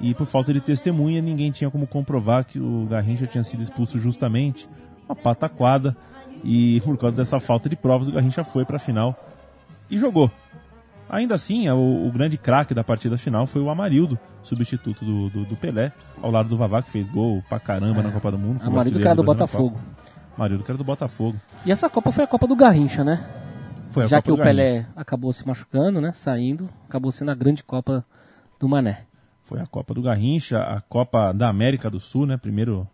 e 0.01 0.13
por 0.15 0.25
falta 0.25 0.51
de 0.51 0.59
testemunha 0.59 1.21
ninguém 1.21 1.51
tinha 1.51 1.69
como 1.69 1.85
comprovar 1.85 2.45
que 2.45 2.59
o 2.59 2.87
Garrincha 2.89 3.27
tinha 3.27 3.43
sido 3.43 3.61
expulso 3.61 3.99
justamente. 3.99 4.67
Uma 5.07 5.15
pataquada 5.15 5.95
e 6.43 6.81
por 6.81 6.97
causa 6.97 7.15
dessa 7.15 7.39
falta 7.39 7.69
de 7.69 7.75
provas 7.75 8.07
o 8.07 8.11
Garrincha 8.11 8.43
foi 8.43 8.65
para 8.65 8.77
a 8.77 8.79
final 8.79 9.15
e 9.89 9.99
jogou. 9.99 10.31
Ainda 11.09 11.33
assim, 11.33 11.67
o, 11.69 12.07
o 12.07 12.11
grande 12.11 12.37
craque 12.37 12.73
da 12.73 12.83
partida 12.83 13.17
final 13.17 13.47
foi 13.47 13.61
o 13.61 13.69
Amarildo, 13.69 14.17
substituto 14.43 15.03
do, 15.03 15.29
do, 15.29 15.45
do 15.45 15.55
Pelé, 15.55 15.91
ao 16.21 16.29
lado 16.29 16.49
do 16.49 16.57
Vavá, 16.57 16.83
que 16.83 16.91
fez 16.91 17.09
gol 17.09 17.43
pra 17.49 17.59
caramba 17.59 18.03
na 18.03 18.11
Copa 18.11 18.31
do 18.31 18.37
Mundo. 18.37 18.61
o 18.63 18.67
Amarildo 18.67 18.99
era 18.99 19.15
do 19.15 19.23
Botafogo. 19.23 19.79
Amarildo 20.37 20.63
era 20.67 20.77
do 20.77 20.83
Botafogo. 20.83 21.37
E 21.65 21.71
essa 21.71 21.89
Copa 21.89 22.11
foi 22.11 22.23
a 22.23 22.27
Copa 22.27 22.45
do 22.47 22.55
Garrincha, 22.55 23.03
né? 23.03 23.27
Foi 23.89 24.03
a 24.03 24.07
Já 24.07 24.17
Copa 24.17 24.25
que 24.25 24.31
o 24.31 24.35
do 24.35 24.43
Garrincha. 24.43 24.63
Pelé 24.63 24.85
acabou 24.95 25.33
se 25.33 25.45
machucando, 25.47 25.99
né? 25.99 26.11
Saindo, 26.11 26.69
acabou 26.87 27.11
sendo 27.11 27.31
a 27.31 27.35
grande 27.35 27.63
Copa 27.63 28.05
do 28.59 28.69
Mané. 28.69 29.05
Foi 29.43 29.59
a 29.59 29.65
Copa 29.65 29.95
do 29.95 30.01
Garrincha, 30.03 30.59
a 30.59 30.79
Copa 30.79 31.33
da 31.33 31.49
América 31.49 31.89
do 31.89 31.99
Sul, 31.99 32.27
né? 32.27 32.37
Primeiro, 32.37 32.87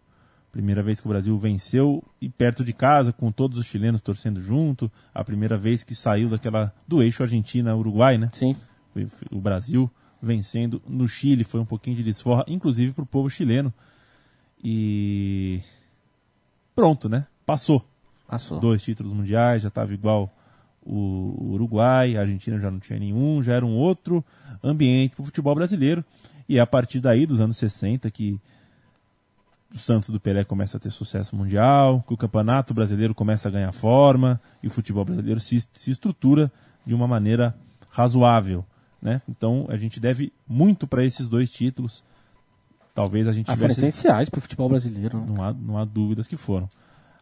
primeira 0.55 0.81
vez 0.81 1.01
que 1.01 1.05
o 1.05 1.09
Brasil 1.09 1.37
venceu 1.37 2.01
e 2.21 2.29
perto 2.29 2.63
de 2.63 2.71
casa, 2.71 3.11
com 3.11 3.29
todos 3.29 3.57
os 3.57 3.65
chilenos 3.65 4.01
torcendo 4.01 4.41
junto. 4.41 4.89
A 5.13 5.21
primeira 5.21 5.57
vez 5.57 5.83
que 5.83 5.93
saiu 5.93 6.29
daquela 6.29 6.73
do 6.87 7.03
eixo 7.03 7.23
Argentina-Uruguai, 7.23 8.17
né? 8.17 8.29
Sim. 8.31 8.55
Foi 8.93 9.05
o 9.33 9.41
Brasil 9.41 9.91
vencendo 10.21 10.81
no 10.87 11.09
Chile, 11.09 11.43
foi 11.43 11.59
um 11.59 11.65
pouquinho 11.65 11.97
de 11.97 12.03
desforra, 12.03 12.45
inclusive 12.47 12.93
para 12.93 13.03
o 13.03 13.05
povo 13.05 13.29
chileno. 13.29 13.73
E 14.63 15.59
pronto, 16.73 17.09
né? 17.09 17.27
Passou. 17.45 17.85
Passou. 18.25 18.57
Dois 18.57 18.81
títulos 18.81 19.11
mundiais, 19.11 19.61
já 19.61 19.67
estava 19.67 19.93
igual 19.93 20.33
o 20.81 21.35
o 21.35 21.53
Uruguai, 21.53 22.15
a 22.15 22.21
Argentina 22.21 22.59
já 22.59 22.71
não 22.71 22.79
tinha 22.79 22.97
nenhum, 22.97 23.41
já 23.41 23.55
era 23.55 23.65
um 23.65 23.75
outro 23.75 24.23
ambiente 24.63 25.15
para 25.15 25.23
o 25.23 25.25
futebol 25.25 25.53
brasileiro. 25.53 26.05
E 26.47 26.57
é 26.57 26.61
a 26.61 26.67
partir 26.67 26.99
daí, 26.99 27.25
dos 27.25 27.41
anos 27.41 27.57
60, 27.57 28.09
que 28.11 28.39
o 29.73 29.77
Santos 29.77 30.09
do 30.09 30.19
Pelé 30.19 30.43
começa 30.43 30.77
a 30.77 30.79
ter 30.79 30.89
sucesso 30.91 31.35
mundial, 31.35 32.03
que 32.07 32.13
o 32.13 32.17
campeonato 32.17 32.73
brasileiro 32.73 33.13
começa 33.13 33.47
a 33.49 33.51
ganhar 33.51 33.71
forma 33.71 34.39
e 34.63 34.67
o 34.67 34.69
futebol 34.69 35.03
brasileiro 35.03 35.39
se, 35.39 35.59
se 35.73 35.91
estrutura 35.91 36.51
de 36.85 36.93
uma 36.93 37.07
maneira 37.07 37.55
razoável. 37.89 38.65
Né? 39.01 39.21
Então 39.27 39.65
a 39.69 39.77
gente 39.77 39.99
deve 39.99 40.31
muito 40.47 40.87
para 40.87 41.03
esses 41.03 41.27
dois 41.29 41.49
títulos. 41.49 42.03
Talvez 42.93 43.27
a 43.27 43.31
gente 43.31 43.51
Ah, 43.51 43.57
foram 43.57 43.71
essenciais 43.71 44.29
pro 44.29 44.39
futebol 44.39 44.69
brasileiro. 44.69 45.17
né? 45.19 45.25
não 45.27 45.43
há, 45.43 45.53
não 45.53 45.77
há 45.77 45.83
dúvidas 45.85 46.27
que 46.27 46.37
foram. 46.37 46.69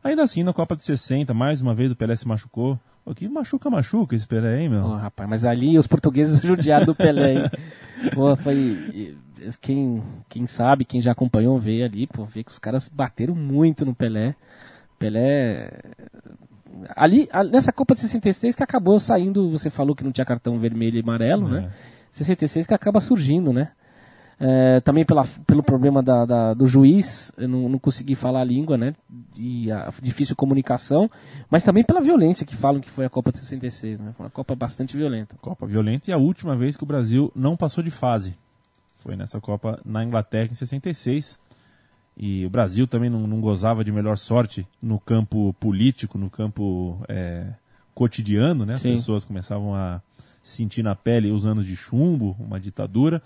Ainda 0.04 0.22
assim, 0.22 0.44
na 0.44 0.54
Copa 0.54 0.76
de 0.76 0.84
60, 0.84 1.34
mais 1.34 1.62
uma 1.62 1.74
vez 1.74 1.92
o 1.92 1.96
Pelé 1.96 2.16
se 2.16 2.28
machucou. 2.28 2.80
O 3.06 3.14
que 3.16 3.28
machuca, 3.28 3.70
machuca 3.70 4.16
esse 4.16 4.28
Pelé, 4.28 4.62
hein, 4.62 4.70
meu? 4.70 4.84
Ô, 4.84 4.96
rapaz, 4.96 5.28
mas 5.30 5.44
ali 5.46 5.78
os 5.78 5.88
portugueses 5.88 6.40
judiaram 6.46 6.86
do 6.86 6.94
Pelé, 6.96 7.34
hein? 7.34 7.50
Pô, 8.14 8.36
foi. 8.38 9.18
Quem, 9.62 10.02
quem 10.30 10.46
sabe, 10.48 10.86
quem 10.86 11.02
já 11.02 11.12
acompanhou, 11.12 11.58
vê 11.60 11.84
ali, 11.84 12.08
pô, 12.08 12.26
vê 12.26 12.44
que 12.44 12.52
os 12.52 12.60
caras 12.60 12.88
bateram 12.90 13.36
muito 13.36 13.86
no 13.86 13.94
Pelé. 13.96 14.36
Pelé. 15.00 15.72
Ali, 16.96 17.30
nessa 17.52 17.72
Copa 17.72 17.94
de 17.94 18.02
66 18.02 18.56
que 18.56 18.64
acabou 18.64 19.00
saindo, 19.00 19.50
você 19.52 19.70
falou 19.70 19.96
que 19.96 20.04
não 20.04 20.12
tinha 20.12 20.26
cartão 20.26 20.58
vermelho 20.60 20.98
e 20.98 21.02
amarelo, 21.02 21.48
né? 21.48 21.72
66 22.12 22.68
que 22.68 22.74
acaba 22.74 23.00
surgindo, 23.00 23.52
né? 23.54 23.72
É, 24.40 24.82
também 24.82 25.06
pela, 25.06 25.24
pelo 25.46 25.64
problema 25.64 26.02
da, 26.02 26.26
da- 26.26 26.54
do 26.54 26.68
juiz, 26.68 27.32
eu 27.38 27.48
não, 27.48 27.70
não 27.70 27.80
consegui 27.80 28.16
falar 28.16 28.42
a 28.42 28.44
língua, 28.44 28.78
né? 28.78 28.94
E 29.38 29.72
a 29.72 29.92
difícil 30.02 30.36
comunicação, 30.36 31.10
mas 31.50 31.64
também 31.64 31.84
pela 31.84 32.02
violência 32.02 32.46
que 32.46 32.56
falam 32.56 32.82
que 32.82 32.90
foi 32.90 33.06
a 33.06 33.10
Copa 33.10 33.32
de 33.32 33.38
66, 33.38 34.00
né? 34.00 34.12
Foi 34.18 34.26
uma 34.26 34.30
Copa 34.32 34.56
bastante 34.56 34.98
violenta. 34.98 35.36
Copa 35.40 35.66
violenta 35.68 36.10
e 36.10 36.14
a 36.14 36.18
última 36.18 36.56
vez 36.58 36.76
que 36.76 36.84
o 36.84 36.88
Brasil 36.88 37.32
não 37.36 37.56
passou 37.56 37.84
de 37.84 37.92
fase. 37.92 38.36
Foi 39.04 39.18
nessa 39.18 39.42
Copa 39.42 39.82
na 39.84 40.02
Inglaterra 40.02 40.50
em 40.50 40.56
66. 40.56 41.38
E 42.16 42.46
o 42.46 42.50
Brasil 42.50 42.88
também 42.88 43.10
não, 43.10 43.28
não 43.28 43.42
gozava 43.42 43.84
de 43.84 43.92
melhor 43.92 44.18
sorte 44.18 44.66
no 44.82 44.98
campo 44.98 45.54
político, 45.60 46.18
no 46.18 46.30
campo 46.30 47.04
é, 47.10 47.54
cotidiano, 47.94 48.66
né? 48.66 48.76
As 48.76 48.82
Sim. 48.82 48.94
pessoas 48.94 49.26
começavam 49.26 49.76
a 49.76 50.02
sentir 50.42 50.84
na 50.84 50.96
pele 50.96 51.32
os 51.32 51.46
anos 51.46 51.66
de 51.66 51.76
chumbo, 51.76 52.36
uma 52.40 52.60
ditadura, 52.60 53.22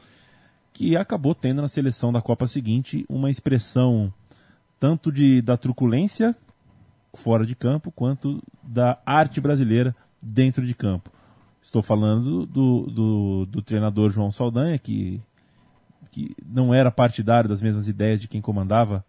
que 0.74 0.96
acabou 0.96 1.36
tendo 1.36 1.62
na 1.62 1.68
seleção 1.68 2.12
da 2.12 2.22
Copa 2.22 2.48
seguinte 2.48 3.06
uma 3.08 3.30
expressão 3.30 4.12
tanto 4.80 5.12
de, 5.12 5.42
da 5.42 5.58
truculência 5.58 6.36
fora 7.14 7.46
de 7.46 7.56
campo, 7.56 7.92
quanto 7.92 8.42
da 8.64 9.00
arte 9.06 9.40
brasileira 9.40 9.96
dentro 10.22 10.66
de 10.66 10.74
campo. 10.74 11.12
Estou 11.62 11.82
falando 11.82 12.46
do, 12.46 12.82
do, 12.84 13.46
do 13.46 13.62
treinador 13.62 14.10
João 14.10 14.32
Saldanha, 14.32 14.78
que, 14.78 15.22
que 16.18 16.36
não 16.44 16.74
era 16.74 16.90
partidário 16.90 17.48
das 17.48 17.62
mesmas 17.62 17.88
ideias 17.88 18.20
de 18.20 18.28
quem 18.28 18.42
comandava 18.42 19.06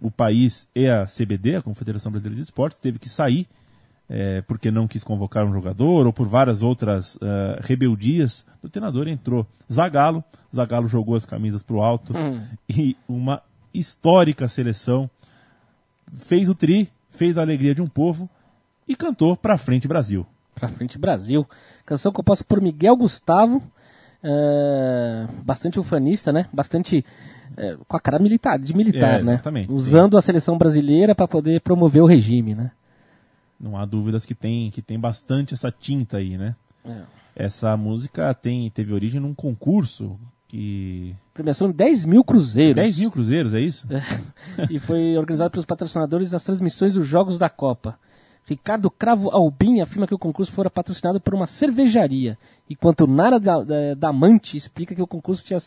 o 0.00 0.10
país 0.10 0.68
e 0.74 0.88
a 0.88 1.04
CBD, 1.04 1.54
a 1.54 1.62
Confederação 1.62 2.10
Brasileira 2.10 2.34
de 2.34 2.42
Esportes, 2.42 2.80
teve 2.80 2.98
que 2.98 3.08
sair 3.08 3.46
é, 4.08 4.42
porque 4.42 4.68
não 4.68 4.88
quis 4.88 5.04
convocar 5.04 5.44
um 5.44 5.52
jogador 5.52 6.04
ou 6.04 6.12
por 6.12 6.26
várias 6.26 6.62
outras 6.62 7.16
eh, 7.22 7.60
rebeldias. 7.60 8.44
Do 8.60 8.68
treinador 8.68 9.06
entrou. 9.06 9.46
Zagallo, 9.70 10.24
Zagallo 10.54 10.88
jogou 10.88 11.14
as 11.14 11.26
camisas 11.26 11.62
para 11.62 11.76
o 11.76 11.82
alto 11.82 12.12
e 12.68 12.96
uma 13.06 13.40
histórica 13.72 14.48
seleção. 14.48 15.08
Fez 16.12 16.48
o 16.48 16.54
tri, 16.54 16.90
fez 17.10 17.38
a 17.38 17.42
alegria 17.42 17.74
de 17.74 17.82
um 17.82 17.86
povo 17.86 18.28
e 18.86 18.96
cantou 18.96 19.36
pra 19.36 19.58
frente 19.58 19.86
Brasil. 19.86 20.26
Pra 20.54 20.68
frente 20.68 20.98
Brasil. 20.98 21.46
Canção 21.84 22.10
composta 22.10 22.44
por 22.44 22.60
Miguel 22.60 22.96
Gustavo, 22.96 23.62
é, 24.22 25.26
bastante 25.44 25.78
ufanista, 25.78 26.32
né? 26.32 26.46
Bastante 26.52 27.04
é, 27.56 27.76
com 27.86 27.96
a 27.96 28.00
cara 28.00 28.18
militar, 28.18 28.58
de 28.58 28.74
militar, 28.74 29.20
É, 29.20 29.22
né? 29.22 29.40
Usando 29.68 30.16
a 30.16 30.22
seleção 30.22 30.56
brasileira 30.56 31.14
para 31.14 31.28
poder 31.28 31.60
promover 31.60 32.02
o 32.02 32.06
regime, 32.06 32.54
né? 32.54 32.70
Não 33.58 33.76
há 33.76 33.84
dúvidas 33.84 34.24
que 34.24 34.34
tem 34.34 34.70
que 34.70 34.80
tem 34.80 34.98
bastante 34.98 35.54
essa 35.54 35.70
tinta 35.70 36.18
aí, 36.18 36.36
né? 36.36 36.54
É. 36.84 37.02
Essa 37.34 37.76
música 37.76 38.32
tem 38.34 38.70
teve 38.70 38.92
origem 38.92 39.20
num 39.20 39.34
concurso 39.34 40.18
que 40.46 41.14
Premiação 41.34 41.68
de 41.68 41.74
10 41.74 42.06
mil 42.06 42.24
cruzeiros. 42.24 42.74
10 42.74 42.98
mil 42.98 43.10
cruzeiros, 43.10 43.54
é 43.54 43.60
isso? 43.60 43.86
e 44.70 44.78
foi 44.78 45.16
organizado 45.16 45.50
pelos 45.50 45.66
patrocinadores 45.66 46.30
das 46.30 46.42
transmissões 46.42 46.94
dos 46.94 47.06
Jogos 47.06 47.38
da 47.38 47.48
Copa. 47.50 47.98
Ricardo 48.48 48.90
Cravo 48.90 49.28
Albim 49.30 49.82
afirma 49.82 50.06
que 50.06 50.14
o 50.14 50.18
concurso 50.18 50.50
fora 50.50 50.70
patrocinado 50.70 51.20
por 51.20 51.34
uma 51.34 51.46
cervejaria, 51.46 52.38
enquanto 52.68 53.06
Nara 53.06 53.38
da, 53.38 53.62
da, 53.62 53.94
Damante 53.94 54.56
explica 54.56 54.94
que 54.94 55.02
o 55.02 55.06
concurso 55.06 55.44
tinha 55.44 55.58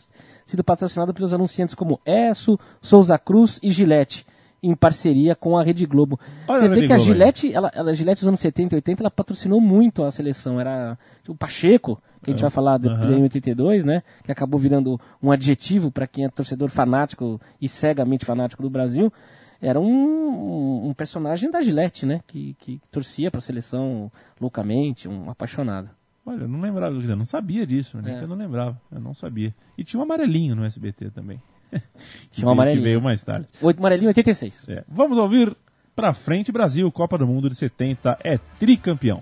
sido 0.44 0.64
patrocinado 0.64 1.14
pelos 1.14 1.32
anunciantes 1.32 1.76
como 1.76 2.00
Esso, 2.04 2.58
Souza 2.80 3.16
Cruz 3.16 3.60
e 3.62 3.70
Gillette, 3.70 4.26
em 4.60 4.74
parceria 4.74 5.36
com 5.36 5.56
a 5.56 5.62
Rede 5.62 5.86
Globo. 5.86 6.18
Olha 6.48 6.62
Você 6.62 6.68
vê 6.68 6.74
Rede 6.74 6.86
que 6.88 6.92
a 6.92 6.96
Globo. 6.96 7.12
Gillette, 7.12 7.54
ela, 7.54 7.70
ela, 7.72 7.90
a 7.90 7.94
Gillette 7.94 8.20
dos 8.20 8.28
anos 8.28 8.40
70 8.40 8.74
e 8.74 8.76
80, 8.78 9.02
ela 9.04 9.10
patrocinou 9.12 9.60
muito 9.60 10.02
a 10.02 10.10
seleção. 10.10 10.60
Era 10.60 10.98
o 11.28 11.36
Pacheco, 11.36 12.02
que 12.20 12.30
a 12.30 12.32
gente 12.32 12.42
vai 12.42 12.50
falar 12.50 12.78
depois 12.78 13.00
Aham. 13.00 13.18
em 13.18 13.22
82, 13.22 13.84
né? 13.84 14.02
Que 14.24 14.32
acabou 14.32 14.58
virando 14.58 15.00
um 15.22 15.30
adjetivo 15.30 15.92
para 15.92 16.08
quem 16.08 16.24
é 16.24 16.28
torcedor 16.28 16.68
fanático 16.68 17.40
e 17.60 17.68
cegamente 17.68 18.24
fanático 18.24 18.62
do 18.62 18.70
Brasil. 18.70 19.12
Era 19.62 19.78
um, 19.80 19.86
um- 19.86 20.88
um 20.88 20.94
personagem 20.94 21.50
da 21.50 21.62
Gillette, 21.62 22.04
né? 22.04 22.20
Que, 22.26 22.54
que 22.58 22.80
torcia 22.90 23.30
para 23.30 23.38
a 23.38 23.42
seleção 23.42 24.10
loucamente, 24.40 25.08
um 25.08 25.30
apaixonado. 25.30 25.88
Olha, 26.26 26.42
eu 26.42 26.48
não 26.48 26.60
lembrava, 26.60 26.94
dizer, 26.98 27.12
eu 27.12 27.16
não 27.16 27.24
sabia 27.24 27.66
disso, 27.66 27.96
né? 28.02 28.18
É. 28.18 28.22
Eu 28.22 28.28
não 28.28 28.36
lembrava, 28.36 28.80
eu 28.90 29.00
não 29.00 29.14
sabia. 29.14 29.54
E 29.78 29.82
tinha 29.84 29.98
um 30.00 30.02
amarelinho 30.04 30.54
no 30.56 30.64
SBT 30.64 31.10
também. 31.10 31.40
Tinha 32.30 32.46
um 32.46 32.50
amarelinho. 32.50 32.82
Que 32.82 32.88
veio 32.90 33.00
mais 33.00 33.24
tarde. 33.24 33.48
Oito 33.62 33.78
amarelinho 33.78 34.08
86. 34.08 34.68
É. 34.68 34.84
Vamos 34.86 35.16
ouvir 35.16 35.56
pra 35.96 36.12
frente 36.12 36.52
Brasil, 36.52 36.90
Copa 36.92 37.16
do 37.16 37.26
Mundo 37.26 37.48
de 37.48 37.54
70 37.56 38.18
é 38.22 38.36
tricampeão. 38.58 39.20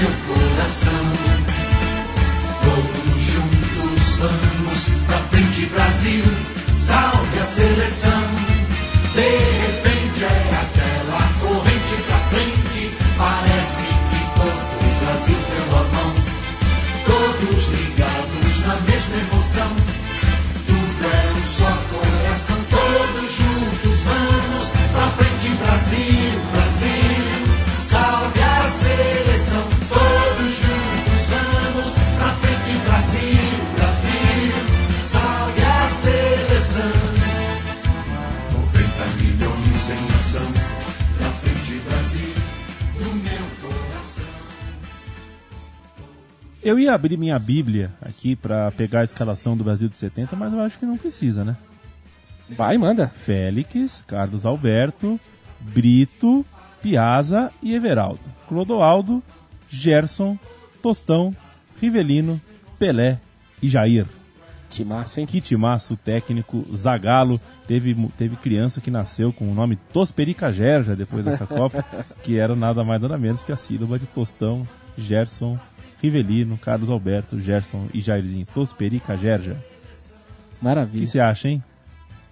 Meu 0.00 0.10
coração. 0.26 1.04
Todos 2.64 3.20
juntos 3.20 4.16
vamos 4.16 5.04
pra 5.06 5.18
frente 5.30 5.66
Brasil, 5.66 6.24
salve 6.76 7.38
a 7.38 7.44
seleção. 7.44 8.22
De 9.14 9.20
repente 9.20 10.24
é 10.24 10.50
aquela 10.62 11.22
corrente 11.40 11.94
pra 12.06 12.18
frente, 12.30 12.96
parece 13.18 13.86
que 13.86 14.20
todo 14.36 14.60
o 14.80 15.04
Brasil 15.04 15.36
deu 15.50 15.78
a 15.78 15.82
mão. 15.82 16.14
Todos 17.06 17.68
ligados 17.68 18.66
na 18.66 18.74
mesma 18.90 19.16
emoção, 19.16 19.70
Eu 46.62 46.78
ia 46.78 46.92
abrir 46.92 47.16
minha 47.16 47.38
Bíblia 47.38 47.90
aqui 48.02 48.36
pra 48.36 48.70
pegar 48.72 49.00
a 49.00 49.04
escalação 49.04 49.56
do 49.56 49.64
Brasil 49.64 49.88
de 49.88 49.96
70, 49.96 50.36
mas 50.36 50.52
eu 50.52 50.60
acho 50.60 50.78
que 50.78 50.84
não 50.84 50.98
precisa, 50.98 51.42
né? 51.42 51.56
Vai, 52.50 52.76
manda. 52.76 53.08
Félix, 53.08 54.04
Carlos 54.06 54.44
Alberto, 54.44 55.18
Brito, 55.60 56.44
Piazza 56.82 57.50
e 57.62 57.74
Everaldo. 57.74 58.20
Clodoaldo, 58.46 59.22
Gerson, 59.70 60.38
Tostão, 60.82 61.34
Rivelino, 61.80 62.38
Pelé 62.78 63.18
e 63.62 63.68
Jair. 63.68 64.06
Timaço, 64.68 65.18
hein? 65.18 65.26
Que 65.26 65.40
timaço 65.40 65.96
técnico, 65.96 66.64
Zagalo. 66.74 67.40
Teve, 67.66 67.94
teve 68.18 68.36
criança 68.36 68.80
que 68.80 68.90
nasceu 68.90 69.32
com 69.32 69.50
o 69.50 69.54
nome 69.54 69.76
Tosperica 69.92 70.52
Gerja 70.52 70.94
depois 70.94 71.24
dessa 71.24 71.46
Copa, 71.46 71.84
que 72.22 72.36
era 72.36 72.54
nada 72.54 72.84
mais 72.84 73.00
nada 73.00 73.16
menos 73.16 73.44
que 73.44 73.52
a 73.52 73.56
sílaba 73.56 73.98
de 73.98 74.06
Tostão, 74.06 74.66
Gerson, 74.98 75.58
Rivelino, 76.02 76.56
Carlos 76.58 76.88
Alberto, 76.90 77.40
Gerson 77.40 77.86
e 77.92 78.00
Jairzinho. 78.00 78.46
Tosperica 78.54 79.16
Gerja. 79.16 79.52
O 79.52 80.58
que 80.58 80.64
Maravilha. 80.64 81.06
você 81.06 81.20
acha, 81.20 81.48
hein? 81.48 81.62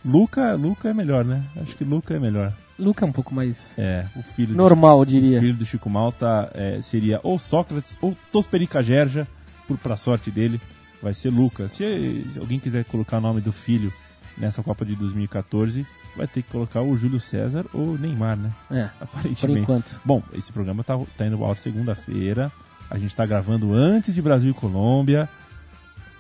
Luca, 0.05 0.55
Luca 0.55 0.89
é 0.89 0.95
melhor, 0.95 1.25
né? 1.25 1.43
Acho 1.61 1.75
que 1.77 1.85
Luca 1.85 2.15
é 2.15 2.19
melhor. 2.19 2.53
Luca 2.79 3.05
é 3.05 3.09
um 3.09 3.13
pouco 3.13 3.35
mais 3.35 3.77
É, 3.77 4.05
o 4.15 4.23
filho 4.23 4.49
do 4.53 4.57
normal, 4.57 4.99
eu 4.99 5.03
o 5.03 5.07
diria. 5.07 5.41
filho 5.41 5.55
do 5.55 5.67
Chico 5.67 5.91
Malta 5.91 6.51
é, 6.55 6.81
seria 6.81 7.19
ou 7.25 7.39
Sócrates 7.39 7.99
ou 8.01 8.17
Tosperica 8.31 8.83
Gerja, 8.83 9.27
por 9.67 9.77
pra 9.77 9.97
sorte 9.97 10.31
dele, 10.31 10.61
vai 11.03 11.13
ser 11.13 11.31
Lucas. 11.31 11.73
Se, 11.73 12.25
se 12.33 12.39
alguém 12.39 12.59
quiser 12.61 12.85
colocar 12.85 13.19
o 13.19 13.21
nome 13.21 13.41
do 13.41 13.51
filho 13.51 13.93
nessa 14.37 14.63
Copa 14.63 14.85
de 14.85 14.95
2014, 14.95 15.85
vai 16.17 16.29
ter 16.29 16.43
que 16.43 16.51
colocar 16.53 16.81
o 16.83 16.97
Júlio 16.97 17.19
César 17.19 17.67
ou 17.75 17.99
Neymar, 17.99 18.37
né? 18.37 18.51
É, 18.71 18.85
por 18.85 19.05
Aparentemente. 19.05 19.61
enquanto. 19.63 20.01
Bom, 20.05 20.23
esse 20.33 20.53
programa 20.53 20.85
tá, 20.85 20.97
tá 21.17 21.27
indo 21.27 21.43
ao 21.45 21.55
segunda-feira. 21.57 22.51
A 22.91 22.99
gente 22.99 23.15
tá 23.15 23.27
gravando 23.27 23.73
antes 23.75 24.15
de 24.15 24.23
Brasil 24.23 24.51
e 24.51 24.55
Colômbia. 24.55 25.29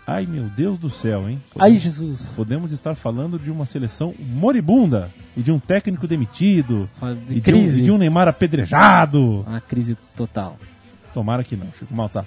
Ai, 0.07 0.25
meu 0.27 0.45
Deus 0.45 0.79
do 0.79 0.89
céu, 0.89 1.29
hein? 1.29 1.41
Ai, 1.59 1.77
Jesus. 1.77 2.29
Podemos 2.35 2.73
estar 2.73 2.95
falando 2.95 3.39
de 3.39 3.51
uma 3.51 3.67
seleção 3.67 4.15
moribunda 4.19 5.11
e 5.37 5.43
de 5.43 5.53
um 5.53 5.59
técnico 5.59 6.07
demitido 6.09 6.89
de 7.29 7.35
e 7.35 7.35
de, 7.35 7.39
um, 7.41 7.43
crise. 7.43 7.81
e 7.81 7.83
de 7.83 7.91
um 7.91 7.99
Neymar 7.99 8.27
apedrejado. 8.29 9.43
Uma 9.47 9.61
crise 9.61 9.97
total. 10.17 10.57
Tomara 11.13 11.45
que 11.45 11.57
não, 11.57 11.71
Chico 11.79 11.95
Malta. 11.95 12.27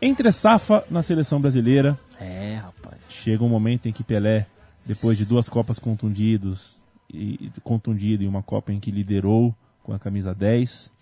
Entre 0.00 0.30
Safa 0.30 0.84
na 0.90 1.02
seleção 1.02 1.40
brasileira, 1.40 1.98
É, 2.20 2.56
rapaz. 2.56 2.98
chega 3.10 3.42
um 3.42 3.48
momento 3.48 3.88
em 3.88 3.92
que 3.92 4.04
Pelé, 4.04 4.46
depois 4.86 5.18
de 5.18 5.24
duas 5.24 5.48
Copas 5.48 5.78
contundidos, 5.80 6.76
e, 7.12 7.34
e- 7.56 7.60
contundido 7.64 8.22
em 8.22 8.28
uma 8.28 8.42
Copa 8.44 8.72
em 8.72 8.78
que 8.78 8.92
liderou 8.92 9.52
com 9.82 9.92
a 9.92 9.98
camisa 9.98 10.32
10, 10.32 10.92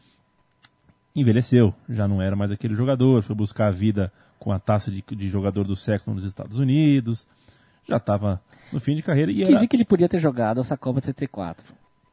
envelheceu. 1.16 1.74
Já 1.88 2.07
não 2.07 2.20
era 2.22 2.37
mais 2.37 2.50
aquele 2.52 2.74
jogador, 2.74 3.22
foi 3.22 3.35
buscar 3.35 3.68
a 3.68 3.70
vida 3.70 4.12
com 4.38 4.52
a 4.52 4.59
taça 4.59 4.90
de, 4.90 5.02
de 5.02 5.29
jogador 5.29 5.64
do 5.64 5.74
século 5.74 6.14
nos 6.14 6.24
Estados 6.24 6.59
Unidos, 6.59 7.26
já 7.88 7.96
estava 7.96 8.40
no 8.72 8.79
fim 8.79 8.94
de 8.94 9.02
carreira 9.02 9.33
e 9.33 9.42
era, 9.42 9.50
Dizem 9.52 9.66
que 9.66 9.74
ele 9.76 9.85
podia 9.85 10.09
ter 10.09 10.18
jogado 10.18 10.61
essa 10.61 10.76
Copa 10.76 11.00
de 11.00 11.07
74. 11.07 11.64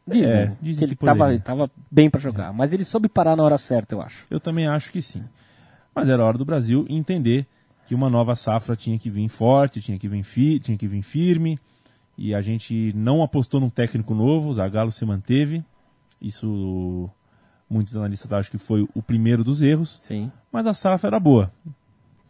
Dizem, 0.08 0.32
É, 0.32 0.58
dizem 0.62 0.80
que 0.80 0.86
ele 0.86 0.96
que 0.96 1.06
tava, 1.06 1.20
poderia. 1.26 1.40
tava 1.42 1.72
bem 1.92 2.10
pra 2.10 2.20
jogar. 2.20 2.52
Mas 2.54 2.74
ele 2.74 2.84
soube 2.86 3.08
parar 3.10 3.36
na 3.36 3.44
hora 3.44 3.58
certa, 3.58 3.94
eu 3.96 4.02
acho. 4.02 4.26
Eu 4.30 4.40
também 4.40 4.68
acho 4.68 4.92
que 4.92 5.02
sim. 5.02 5.24
Mas 5.94 6.10
era 6.10 6.24
hora 6.26 6.38
do 6.38 6.46
Brasil 6.46 6.86
entender 6.90 7.46
que 7.86 7.94
uma 7.94 8.10
nova 8.10 8.36
safra 8.36 8.76
tinha 8.76 8.98
que 8.98 9.10
vir 9.10 9.28
forte, 9.30 9.82
tinha 9.82 9.98
que 10.00 10.08
vir, 10.08 10.24
fi, 10.24 10.60
tinha 10.60 10.78
que 10.78 10.88
vir 10.88 11.04
firme, 11.04 11.60
e 12.18 12.34
a 12.34 12.42
gente 12.42 12.92
não 12.96 13.22
apostou 13.24 13.60
num 13.60 13.70
técnico 13.70 14.14
novo, 14.14 14.50
o 14.50 14.54
Zagallo 14.54 14.92
se 14.92 15.06
manteve. 15.06 15.64
Isso 16.22 17.10
muitos 17.74 17.96
analistas 17.98 18.32
acham 18.32 18.52
que 18.52 18.58
foi 18.58 18.88
o 18.94 19.02
primeiro 19.02 19.44
dos 19.44 19.62
erros, 19.62 19.98
Sim. 20.02 20.32
mas 20.52 20.68
a 20.68 20.74
safra 20.74 21.08
era 21.10 21.20
boa. 21.20 21.52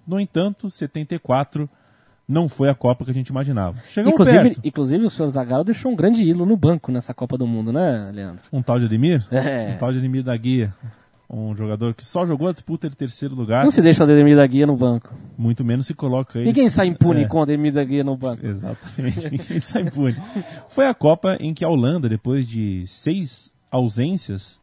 No 0.08 0.20
entanto, 0.20 0.70
74 0.70 1.70
não 2.28 2.48
foi 2.48 2.70
a 2.70 2.76
Copa 2.76 3.04
que 3.06 3.12
a 3.12 3.14
gente 3.14 3.28
imaginava. 3.28 3.78
Chegamos 3.86 4.14
Inclusive, 4.14 4.44
perto. 4.44 4.62
inclusive, 4.64 5.06
o 5.06 5.10
senhor 5.10 5.28
Zagallo 5.30 5.64
deixou 5.64 5.92
um 5.92 5.96
grande 5.96 6.24
ídolo 6.24 6.46
no 6.46 6.56
banco 6.58 6.92
nessa 6.92 7.14
Copa 7.14 7.38
do 7.38 7.46
Mundo, 7.46 7.72
né, 7.74 8.12
Leandro? 8.14 8.44
Um 8.52 8.62
tal 8.62 8.80
de 8.80 8.86
Ademir? 8.86 9.26
É. 9.30 9.74
Um 9.74 9.78
tal 9.78 9.92
de 9.92 9.98
Ademir 10.00 10.24
da 10.24 10.36
Guia. 10.38 10.74
Um 11.30 11.56
jogador 11.56 11.94
que 11.96 12.06
só 12.06 12.26
jogou 12.26 12.48
a 12.48 12.52
disputa 12.54 12.88
de 12.90 12.96
terceiro 12.96 13.34
lugar, 13.34 13.64
Não 13.64 13.72
se 13.72 13.82
deixa 13.82 14.02
o 14.02 14.04
Ademir 14.10 14.36
da 14.38 14.46
Guia 14.46 14.68
no 14.68 14.78
banco. 14.78 15.14
muito 15.38 15.66
menos 15.66 15.88
se 15.88 15.94
coloca 15.94 16.38
ele. 16.38 16.48
Ninguém 16.48 16.70
sai 16.70 16.88
impune 16.88 17.24
É. 17.24 17.28
com 17.28 17.40
o 17.40 17.42
Ademir 17.42 17.74
da 17.74 17.84
Guia 17.84 18.04
no 18.04 18.16
banco. 18.16 18.46
Exatamente, 18.46 19.30
ninguém 19.32 19.60
sai 19.60 19.82
impune. 19.84 20.16
Foi 20.70 20.86
a 20.86 20.94
Copa 20.94 21.36
em 21.40 21.54
que 21.54 21.66
a 21.66 21.70
Holanda, 21.70 22.08
depois 22.08 22.48
de 22.48 22.86
seis 22.88 23.52
ausências, 23.72 24.62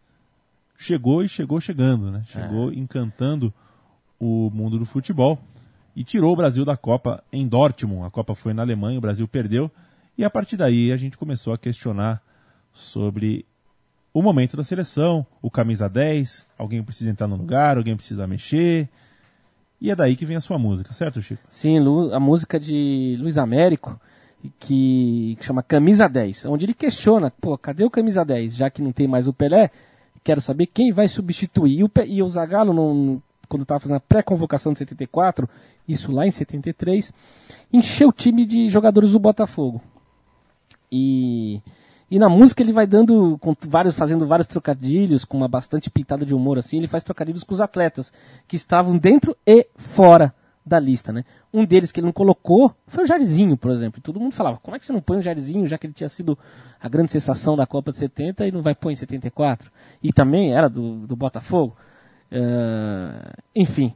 chegou 0.81 1.23
e 1.23 1.29
chegou 1.29 1.61
chegando, 1.61 2.11
né? 2.11 2.23
Chegou 2.25 2.73
encantando 2.73 3.53
o 4.19 4.51
mundo 4.51 4.79
do 4.79 4.87
futebol 4.87 5.39
e 5.95 6.03
tirou 6.03 6.33
o 6.33 6.37
Brasil 6.37 6.65
da 6.65 6.75
Copa 6.75 7.23
em 7.31 7.47
Dortmund. 7.47 8.07
A 8.07 8.11
Copa 8.11 8.35
foi 8.35 8.55
na 8.55 8.63
Alemanha, 8.63 8.97
o 8.97 9.01
Brasil 9.01 9.29
perdeu 9.29 9.71
e 10.17 10.25
a 10.25 10.31
partir 10.31 10.57
daí 10.57 10.91
a 10.91 10.97
gente 10.97 11.19
começou 11.19 11.53
a 11.53 11.59
questionar 11.59 12.23
sobre 12.73 13.45
o 14.13 14.23
momento 14.23 14.57
da 14.57 14.65
seleção, 14.65 15.25
o 15.43 15.51
camisa 15.51 15.87
10, 15.87 16.47
alguém 16.57 16.83
precisa 16.83 17.11
entrar 17.11 17.29
no 17.29 17.37
lugar, 17.37 17.77
alguém 17.77 17.95
precisa 17.95 18.27
mexer. 18.27 18.89
E 19.81 19.91
é 19.91 19.95
daí 19.95 20.17
que 20.17 20.25
vem 20.25 20.37
a 20.37 20.41
sua 20.41 20.59
música, 20.59 20.95
certo, 20.95 21.21
Chico? 21.21 21.43
Sim, 21.51 21.79
a 22.13 22.19
música 22.19 22.59
de 22.59 23.17
Luiz 23.19 23.37
Américo, 23.37 24.01
que, 24.59 25.37
que 25.39 25.45
chama 25.45 25.63
Camisa 25.63 26.09
10, 26.09 26.47
onde 26.47 26.65
ele 26.65 26.75
questiona, 26.75 27.31
pô, 27.31 27.57
cadê 27.59 27.85
o 27.85 27.91
Camisa 27.91 28.25
10? 28.25 28.57
Já 28.57 28.71
que 28.71 28.83
não 28.83 28.93
tem 28.93 29.07
mais 29.07 29.29
o 29.29 29.33
Pelé, 29.33 29.71
quero 30.23 30.41
saber 30.41 30.67
quem 30.67 30.93
vai 30.93 31.09
substituir. 31.09 31.79
E 31.79 31.85
o, 31.85 31.91
e 32.07 32.29
Zagallo, 32.29 32.73
não- 32.73 33.23
quando 33.49 33.63
estava 33.63 33.81
fazendo 33.81 33.97
a 33.97 34.01
pré-convocação 34.01 34.73
de 34.73 34.79
74, 34.79 35.49
isso 35.89 36.13
lá 36.13 36.25
em 36.27 36.31
73, 36.31 37.13
encheu 37.73 38.09
o 38.09 38.13
time 38.13 38.47
de 38.47 38.69
jogadores 38.69 39.11
do 39.11 39.19
Botafogo. 39.19 39.83
E, 40.91 41.61
e 42.09 42.19
na 42.19 42.29
música 42.29 42.63
ele 42.63 42.73
vai 42.73 42.87
dando, 42.87 43.39
vários, 43.67 43.97
fazendo 43.97 44.27
vários 44.27 44.47
trocadilhos, 44.47 45.25
com 45.25 45.37
uma 45.37 45.49
bastante 45.49 45.91
pitada 45.91 46.25
de 46.25 46.35
humor 46.35 46.59
assim, 46.59 46.79
ele 46.79 46.87
faz 46.87 47.03
trocadilhos 47.03 47.43
com 47.43 47.53
os 47.53 47.61
atletas 47.61 48.13
que 48.47 48.55
estavam 48.55 48.97
dentro 48.97 49.37
e 49.47 49.67
fora 49.77 50.33
da 50.65 50.79
lista, 50.79 51.13
né? 51.13 51.25
Um 51.53 51.65
deles 51.65 51.91
que 51.91 52.01
ele 52.01 52.07
não 52.07 52.13
colocou 52.13 52.75
foi 52.87 53.05
o 53.05 53.07
Jairzinho, 53.07 53.57
por 53.57 53.71
exemplo. 53.71 54.01
Todo 54.01 54.21
mundo 54.21 54.35
falava, 54.35 54.59
como 54.63 54.77
é 54.77 54.79
que 54.79 54.87
você 54.87 54.93
não 54.93 55.01
põe 55.01 55.19
o 55.19 55.23
Jairzinho, 55.23 55.67
já 55.67 55.79
que 55.79 55.87
ele 55.87 55.95
tinha 55.95 56.09
sido 56.09 56.39
a 56.81 56.89
grande 56.89 57.11
sensação 57.11 57.57
da 57.57 57.67
Copa 57.67 57.91
de 57.93 57.99
70 57.99 58.47
e 58.47 58.53
não 58.53 58.63
vai 58.63 58.75
pôr 58.75 58.91
em 58.91 58.97
74? 58.97 59.71
E 60.03 60.13
também 60.13 60.55
era 60.55 60.69
do, 60.69 61.07
do 61.07 61.17
Botafogo. 61.17 61.77
Eh, 62.31 63.33
enfim, 63.57 63.95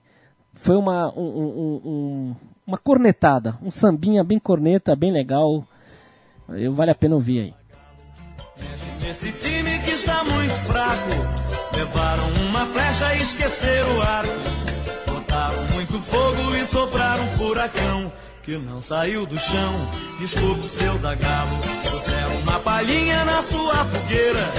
foi 0.55 0.77
uma, 0.77 1.12
um- 1.14 1.20
um- 1.22 1.81
um- 1.85 2.37
uma 2.66 2.79
cornetada, 2.79 3.57
um 3.62 3.70
sambinha 3.70 4.24
bem 4.24 4.38
corneta, 4.38 4.96
bem 4.96 5.12
legal. 5.12 5.64
Eu, 6.48 6.74
vale 6.74 6.90
a 6.90 6.94
pena 6.94 7.14
ouvir 7.14 7.40
aí. 7.40 7.55
Esse 9.09 9.31
time 9.33 9.79
que 9.85 9.90
está 9.90 10.24
muito 10.24 10.55
fraco, 10.55 11.77
levaram 11.77 12.27
uma 12.48 12.64
flecha 12.66 13.14
e 13.14 13.22
esqueceram 13.22 13.98
o 13.98 14.03
arco. 14.03 14.63
Botaram 15.44 15.66
muito 15.74 16.00
fogo 16.00 16.57
e 16.57 16.64
sopraram 16.64 17.24
um 17.24 17.30
furacão 17.33 18.12
que 18.42 18.57
não 18.57 18.80
saiu 18.80 19.26
do 19.26 19.38
chão. 19.38 19.90
Desculpe 20.18 20.64
seu 20.64 20.96
zagalo, 20.96 21.59
puseram 21.90 22.35
uma 22.37 22.59
palhinha 22.61 23.24
na 23.26 23.42
sua 23.42 23.85
fogueira. 23.85 24.52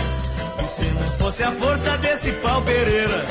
E 0.64 0.68
se 0.68 0.86
não 0.86 1.08
fosse 1.18 1.44
a 1.44 1.52
força 1.54 1.98
desse 1.98 2.32
pau 2.34 2.62
Pereira, 2.62 3.26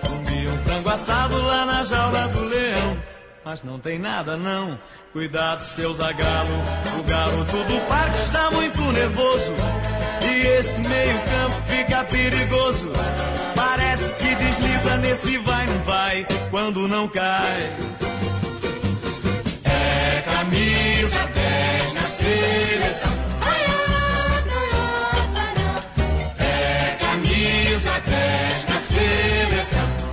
comia 0.00 0.50
um 0.50 0.54
frango 0.54 0.88
assado 0.88 1.40
lá 1.42 1.64
na 1.66 1.84
jaula 1.84 2.26
do 2.28 2.40
leão. 2.46 2.96
Mas 3.44 3.62
não 3.62 3.78
tem 3.78 3.98
nada 3.98 4.36
não, 4.36 4.76
cuidado 5.12 5.60
seu 5.60 5.94
zagalo. 5.94 6.52
O 6.98 7.02
garoto 7.04 7.64
do 7.64 7.88
parque 7.88 8.18
está 8.18 8.50
muito 8.50 8.80
nervoso. 8.90 9.54
E 10.20 10.46
esse 10.58 10.80
meio 10.80 11.18
campo 11.26 11.56
fica 11.68 12.04
perigoso. 12.04 12.90
Que 13.98 14.34
desliza 14.36 14.96
nesse 14.98 15.38
vai 15.38 15.66
não 15.66 15.78
vai, 15.82 16.26
quando 16.50 16.86
não 16.86 17.08
cai. 17.08 17.72
É 19.64 20.22
camisa 20.34 21.18
10 21.34 21.94
na 21.94 22.02
seleção. 22.02 23.12
É 26.38 26.96
camisa 27.00 27.90
10 28.06 28.66
na 28.68 28.80
seleção. 28.80 30.07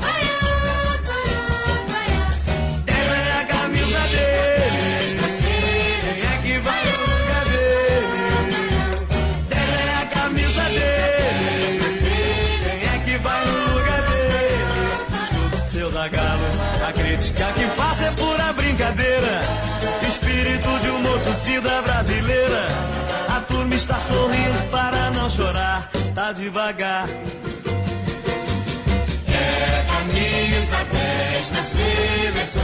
Torcida 21.36 21.82
brasileira. 21.82 22.64
A 23.28 23.42
turma 23.42 23.76
está 23.76 23.96
sorrindo 23.96 24.72
para 24.72 25.12
não 25.12 25.30
chorar. 25.30 25.92
Tá 26.14 26.32
devagar. 26.32 27.10
É 29.28 29.84
camisa 29.86 30.78
10 30.78 31.52
na 31.52 31.62
seleção. 31.62 32.64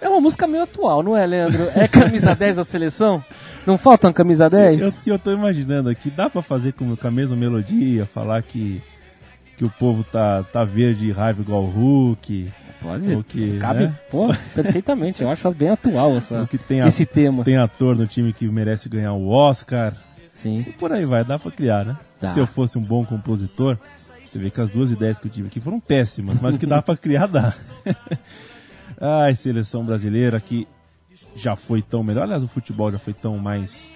É 0.00 0.08
uma 0.08 0.20
música 0.20 0.46
meio 0.46 0.62
atual, 0.62 1.02
não 1.02 1.16
é, 1.16 1.26
Leandro? 1.26 1.72
É 1.74 1.88
camisa 1.88 2.32
10 2.36 2.54
da 2.54 2.64
seleção? 2.64 3.24
Não 3.66 3.76
falta 3.76 4.06
uma 4.06 4.12
camisa 4.12 4.48
10? 4.48 4.80
Eu, 4.80 4.94
eu 5.06 5.18
tô 5.18 5.32
imaginando 5.32 5.88
aqui, 5.88 6.08
dá 6.08 6.30
pra 6.30 6.40
fazer 6.40 6.72
com, 6.72 6.94
com 6.94 7.08
a 7.08 7.10
mesma 7.10 7.34
melodia, 7.34 8.06
falar 8.06 8.40
que, 8.44 8.80
que 9.56 9.64
o 9.64 9.70
povo 9.70 10.02
tá, 10.04 10.42
tá 10.44 10.64
verde 10.64 11.06
e 11.06 11.12
raiva 11.12 11.40
igual 11.42 11.62
o 11.64 11.70
Hulk. 11.70 12.50
Pode. 12.82 13.14
Ou 13.14 13.24
que, 13.24 13.58
Cabe, 13.58 13.84
né? 13.86 13.98
pô, 14.10 14.28
perfeitamente. 14.54 15.22
Eu 15.22 15.30
acho 15.30 15.50
bem 15.52 15.70
atual 15.70 16.16
essa, 16.18 16.40
Ou 16.40 16.46
que 16.46 16.58
tem, 16.58 16.82
a- 16.82 16.86
esse 16.86 17.06
tema. 17.06 17.42
tem 17.44 17.56
ator 17.56 17.96
no 17.96 18.06
time 18.06 18.32
que 18.32 18.46
merece 18.48 18.88
ganhar 18.88 19.12
o 19.14 19.28
Oscar. 19.28 19.94
Sim. 20.28 20.64
E 20.68 20.72
por 20.72 20.92
aí 20.92 21.04
vai, 21.06 21.24
dá 21.24 21.38
pra 21.38 21.50
criar, 21.50 21.84
né? 21.84 21.96
Dá. 22.20 22.32
Se 22.32 22.38
eu 22.38 22.46
fosse 22.46 22.76
um 22.76 22.82
bom 22.82 23.04
compositor, 23.04 23.78
você 24.26 24.38
vê 24.38 24.50
que 24.50 24.60
as 24.60 24.70
duas 24.70 24.90
ideias 24.90 25.18
que 25.18 25.26
eu 25.28 25.30
tive 25.32 25.48
aqui 25.48 25.60
foram 25.60 25.80
péssimas, 25.80 26.40
mas 26.40 26.56
o 26.56 26.58
que 26.58 26.66
dá 26.66 26.82
pra 26.82 26.96
criar, 26.96 27.26
dá. 27.28 27.54
Ai, 29.00 29.34
seleção 29.34 29.84
brasileira 29.84 30.38
que 30.40 30.66
já 31.36 31.56
foi 31.56 31.80
tão 31.82 32.02
melhor. 32.02 32.24
Aliás, 32.24 32.42
o 32.42 32.48
futebol 32.48 32.90
já 32.92 32.98
foi 32.98 33.12
tão 33.14 33.38
mais 33.38 33.90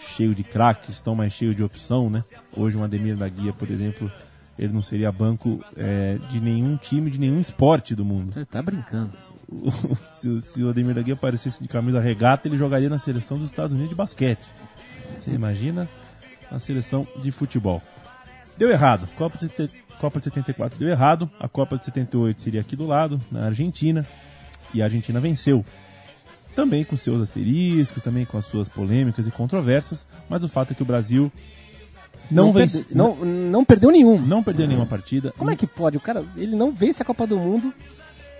cheio 0.00 0.34
de 0.34 0.42
craques, 0.44 1.00
tão 1.00 1.14
mais 1.14 1.32
cheio 1.32 1.54
de 1.54 1.62
opção, 1.62 2.08
né? 2.10 2.20
Hoje 2.56 2.76
um 2.76 2.84
Ademir 2.84 3.16
da 3.16 3.28
Guia, 3.28 3.52
por 3.52 3.70
exemplo, 3.70 4.10
ele 4.58 4.72
não 4.72 4.82
seria 4.82 5.10
banco 5.12 5.62
é, 5.76 6.18
de 6.30 6.40
nenhum 6.40 6.76
time, 6.76 7.10
de 7.10 7.18
nenhum 7.18 7.40
esporte 7.40 7.94
do 7.94 8.04
mundo. 8.04 8.32
Você 8.32 8.44
tá 8.44 8.62
brincando. 8.62 9.12
se, 10.14 10.28
o- 10.28 10.40
se 10.40 10.62
o 10.62 10.68
Ademir 10.70 10.94
da 10.94 11.02
Guia 11.02 11.14
aparecesse 11.14 11.62
de 11.62 11.68
camisa 11.68 12.00
regata, 12.00 12.48
ele 12.48 12.58
jogaria 12.58 12.88
na 12.88 12.98
seleção 12.98 13.38
dos 13.38 13.46
Estados 13.48 13.72
Unidos 13.72 13.90
de 13.90 13.94
basquete. 13.96 14.44
Você 15.18 15.34
imagina 15.34 15.88
na 16.50 16.58
seleção 16.58 17.06
de 17.22 17.30
futebol. 17.30 17.80
Deu 18.58 18.70
errado. 18.70 19.06
Copa 19.16 19.36
de, 19.38 19.48
Copa 20.00 20.18
de 20.18 20.24
74 20.24 20.78
deu 20.78 20.88
errado. 20.88 21.30
A 21.38 21.48
Copa 21.48 21.76
de 21.78 21.84
78 21.84 22.40
seria 22.40 22.60
aqui 22.60 22.74
do 22.74 22.86
lado, 22.86 23.20
na 23.30 23.46
Argentina. 23.46 24.04
E 24.74 24.82
a 24.82 24.86
Argentina 24.86 25.20
venceu. 25.20 25.64
Também 26.54 26.84
com 26.84 26.96
seus 26.96 27.22
asteriscos, 27.22 28.02
também 28.02 28.24
com 28.24 28.38
as 28.38 28.46
suas 28.46 28.68
polêmicas 28.68 29.26
e 29.26 29.30
controvérsias. 29.30 30.06
Mas 30.28 30.42
o 30.42 30.48
fato 30.48 30.72
é 30.72 30.74
que 30.74 30.82
o 30.82 30.86
Brasil 30.86 31.30
não, 32.30 32.52
vence, 32.52 32.78
perde- 32.78 32.94
não, 32.96 33.14
não 33.16 33.64
perdeu 33.64 33.90
nenhum. 33.90 34.18
não 34.20 34.42
perdeu 34.42 34.66
nenhuma 34.66 34.86
partida. 34.86 35.32
Como 35.38 35.50
é 35.50 35.56
que 35.56 35.66
pode? 35.66 35.96
O 35.96 36.00
cara, 36.00 36.22
ele 36.36 36.56
não 36.56 36.70
vence 36.72 37.02
a 37.02 37.04
Copa 37.04 37.26
do 37.26 37.36
Mundo 37.38 37.72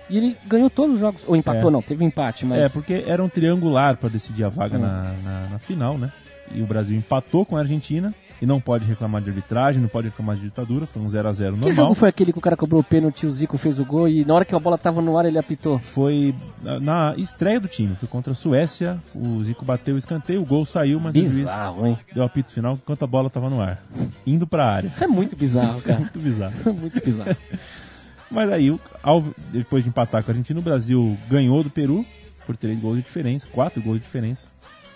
e 0.09 0.17
ele 0.17 0.37
ganhou 0.47 0.69
todos 0.69 0.95
os 0.95 0.99
jogos. 0.99 1.21
Ou 1.27 1.35
empatou, 1.35 1.69
É. 1.69 1.73
não, 1.73 1.81
teve 1.81 2.03
empate, 2.05 2.45
mas. 2.45 2.59
É, 2.59 2.69
porque 2.69 3.03
era 3.07 3.23
um 3.23 3.29
triangular 3.29 3.97
para 3.97 4.09
decidir 4.09 4.43
a 4.43 4.47
Hum. 4.47 4.51
vaga 4.51 4.77
na, 4.77 5.13
na, 5.23 5.49
na 5.51 5.59
final, 5.59 5.97
né? 5.97 6.11
E 6.53 6.61
o 6.61 6.65
Brasil 6.65 6.95
empatou 6.97 7.45
com 7.45 7.57
a 7.57 7.59
Argentina 7.59 8.13
e 8.41 8.45
não 8.45 8.59
pode 8.61 8.85
reclamar 8.85 9.21
de 9.21 9.29
arbitragem, 9.29 9.81
não 9.81 9.89
pode 9.89 10.09
reclamar 10.09 10.35
de 10.35 10.43
ditadura, 10.43 10.85
foi 10.85 11.01
um 11.01 11.05
0x0 11.07 11.39
normal. 11.51 11.69
Que 11.69 11.75
jogo 11.75 11.93
foi 11.93 12.09
aquele 12.09 12.31
que 12.31 12.37
o 12.37 12.41
cara 12.41 12.55
cobrou 12.55 12.81
o 12.81 12.83
pênalti, 12.83 13.25
o 13.25 13.31
Zico 13.31 13.57
fez 13.57 13.79
o 13.79 13.85
gol 13.85 14.07
e 14.07 14.23
na 14.25 14.33
hora 14.33 14.45
que 14.45 14.53
a 14.53 14.59
bola 14.59 14.77
tava 14.77 15.01
no 15.01 15.17
ar 15.17 15.25
ele 15.25 15.39
apitou? 15.39 15.79
Foi 15.79 16.35
na, 16.61 16.79
na 16.79 17.13
estreia 17.17 17.59
do 17.59 17.67
time, 17.67 17.95
foi 17.95 18.07
contra 18.07 18.33
a 18.33 18.35
Suécia, 18.35 18.97
o 19.15 19.43
Zico 19.43 19.65
bateu 19.65 19.95
o 19.95 19.97
escanteio, 19.97 20.41
o 20.41 20.45
gol 20.45 20.65
saiu, 20.65 20.99
mas 20.99 21.15
o 21.15 21.19
juiz 21.19 21.33
Bizarro, 21.33 21.87
hein? 21.87 21.97
deu 22.13 22.23
apito 22.23 22.51
final 22.51 22.73
enquanto 22.73 23.03
a 23.03 23.07
bola 23.07 23.27
estava 23.27 23.49
no 23.49 23.61
ar, 23.61 23.81
indo 24.25 24.45
para 24.45 24.65
a 24.65 24.71
área. 24.71 24.87
Isso 24.89 25.03
é 25.03 25.07
muito 25.07 25.35
bizarro, 25.35 25.81
cara. 25.83 25.99
Muito 25.99 26.19
bizarro. 26.19 26.53
muito 26.73 27.03
bizarro. 27.03 27.35
Mas 28.29 28.51
aí, 28.51 28.77
ao- 29.01 29.23
depois 29.51 29.83
de 29.83 29.89
empatar 29.89 30.21
com 30.23 30.29
a 30.29 30.33
Argentina, 30.33 30.59
o 30.59 30.63
Brasil 30.63 31.17
ganhou 31.29 31.63
do 31.63 31.69
Peru 31.69 32.05
por 32.45 32.57
três 32.57 32.77
gols 32.77 32.97
de 32.97 33.03
diferença, 33.03 33.47
quatro 33.51 33.81
gols 33.81 33.97
de 33.99 34.03
diferença. 34.03 34.47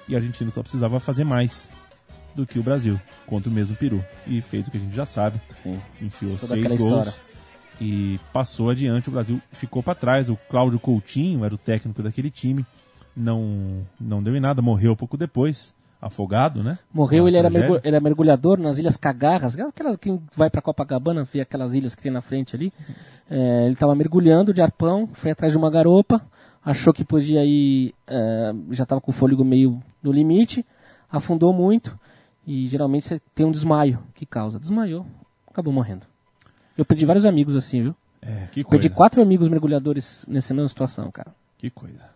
E 0.07 0.15
a 0.15 0.17
Argentina 0.17 0.51
só 0.51 0.61
precisava 0.61 0.99
fazer 0.99 1.23
mais 1.23 1.69
do 2.35 2.45
que 2.45 2.59
o 2.59 2.63
Brasil 2.63 2.99
contra 3.25 3.49
o 3.49 3.53
mesmo 3.53 3.75
Peru. 3.75 4.03
E 4.27 4.41
fez 4.41 4.67
o 4.67 4.71
que 4.71 4.77
a 4.77 4.79
gente 4.79 4.95
já 4.95 5.05
sabe. 5.05 5.39
Sim. 5.61 5.79
Enfiou 6.01 6.37
Toda 6.37 6.53
seis 6.53 6.67
gols. 6.67 6.81
história. 6.81 7.13
E 7.79 8.19
passou 8.31 8.69
adiante, 8.69 9.09
o 9.09 9.11
Brasil 9.11 9.41
ficou 9.51 9.81
para 9.81 9.95
trás. 9.95 10.29
O 10.29 10.37
Cláudio 10.49 10.79
Coutinho 10.79 11.43
era 11.43 11.53
o 11.53 11.57
técnico 11.57 12.03
daquele 12.03 12.29
time. 12.29 12.65
Não, 13.15 13.81
não 13.99 14.21
deu 14.21 14.35
em 14.35 14.39
nada, 14.39 14.61
morreu 14.61 14.95
pouco 14.95 15.17
depois, 15.17 15.73
afogado, 16.01 16.63
né? 16.63 16.77
Morreu, 16.93 17.27
ele 17.27 17.35
era, 17.37 17.49
mergu- 17.49 17.79
era 17.83 17.99
mergulhador 17.99 18.57
nas 18.57 18.77
Ilhas 18.77 18.95
Cagarras, 18.95 19.57
aquelas 19.59 19.97
que 19.97 20.17
vai 20.37 20.49
pra 20.49 20.61
Copacabana, 20.61 21.27
vê 21.31 21.41
aquelas 21.41 21.73
ilhas 21.73 21.93
que 21.93 22.01
tem 22.01 22.11
na 22.11 22.21
frente 22.21 22.55
ali. 22.55 22.71
É, 23.29 23.65
ele 23.65 23.73
estava 23.73 23.93
mergulhando 23.95 24.53
de 24.53 24.61
arpão, 24.61 25.09
foi 25.11 25.31
atrás 25.31 25.51
de 25.51 25.57
uma 25.57 25.69
garopa, 25.69 26.21
achou 26.63 26.93
que 26.93 27.03
podia 27.03 27.43
ir, 27.43 27.93
é, 28.07 28.53
já 28.71 28.83
estava 28.83 29.01
com 29.01 29.11
o 29.11 29.13
fôlego 29.13 29.43
meio 29.43 29.81
no 30.01 30.11
limite, 30.11 30.65
afundou 31.11 31.51
muito 31.51 31.99
e 32.45 32.67
geralmente 32.67 33.07
você 33.07 33.21
tem 33.33 33.45
um 33.45 33.51
desmaio 33.51 33.99
que 34.15 34.25
causa. 34.25 34.59
Desmaiou, 34.59 35.05
acabou 35.47 35.73
morrendo. 35.73 36.05
Eu 36.77 36.85
perdi 36.85 37.05
vários 37.05 37.25
amigos 37.25 37.55
assim, 37.55 37.83
viu? 37.83 37.95
É, 38.21 38.47
que 38.51 38.63
coisa. 38.63 38.81
Perdi 38.81 38.89
quatro 38.89 39.21
amigos 39.21 39.47
mergulhadores 39.47 40.25
nessa 40.27 40.53
mesma 40.53 40.69
situação, 40.69 41.11
cara. 41.11 41.33
Que 41.57 41.69
coisa. 41.69 42.09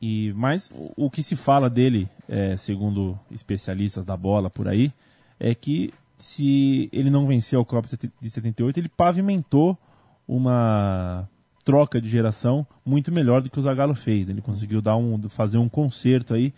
E, 0.00 0.32
mas 0.34 0.70
o, 0.70 1.06
o 1.06 1.10
que 1.10 1.22
se 1.22 1.36
fala 1.36 1.68
dele, 1.68 2.08
é, 2.28 2.56
segundo 2.56 3.18
especialistas 3.30 4.06
da 4.06 4.16
bola 4.16 4.48
por 4.48 4.68
aí, 4.68 4.92
é 5.38 5.54
que 5.54 5.92
se 6.16 6.88
ele 6.92 7.10
não 7.10 7.26
venceu 7.26 7.60
a 7.60 7.64
Copa 7.64 7.88
de 8.20 8.30
78, 8.30 8.78
ele 8.78 8.88
pavimentou 8.88 9.78
uma 10.26 11.28
troca 11.64 12.00
de 12.00 12.08
geração 12.08 12.66
muito 12.84 13.12
melhor 13.12 13.42
do 13.42 13.50
que 13.50 13.58
o 13.58 13.62
Zagallo 13.62 13.94
fez. 13.94 14.28
Ele 14.28 14.40
conseguiu 14.40 14.80
dar 14.80 14.96
um, 14.96 15.28
fazer 15.28 15.58
um 15.58 15.68
conserto 15.68 16.34
aí 16.34 16.52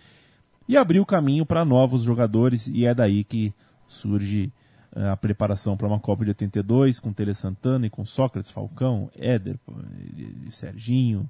e 0.70 0.76
abrir 0.76 1.00
o 1.00 1.06
caminho 1.06 1.44
para 1.44 1.64
novos 1.64 2.02
jogadores 2.02 2.68
e 2.68 2.86
é 2.86 2.94
daí 2.94 3.24
que 3.24 3.52
surge 3.88 4.52
eh, 4.94 5.08
a 5.08 5.16
preparação 5.16 5.76
para 5.76 5.86
uma 5.88 5.98
Copa 5.98 6.24
de 6.24 6.30
82 6.30 7.00
com 7.00 7.12
Tele 7.12 7.34
Santana 7.34 7.86
e 7.86 7.90
com 7.90 8.04
Sócrates, 8.04 8.50
Falcão, 8.50 9.10
Éder, 9.18 9.56
pô, 9.66 9.72
e- 10.16 10.46
e 10.46 10.50
Serginho, 10.50 11.28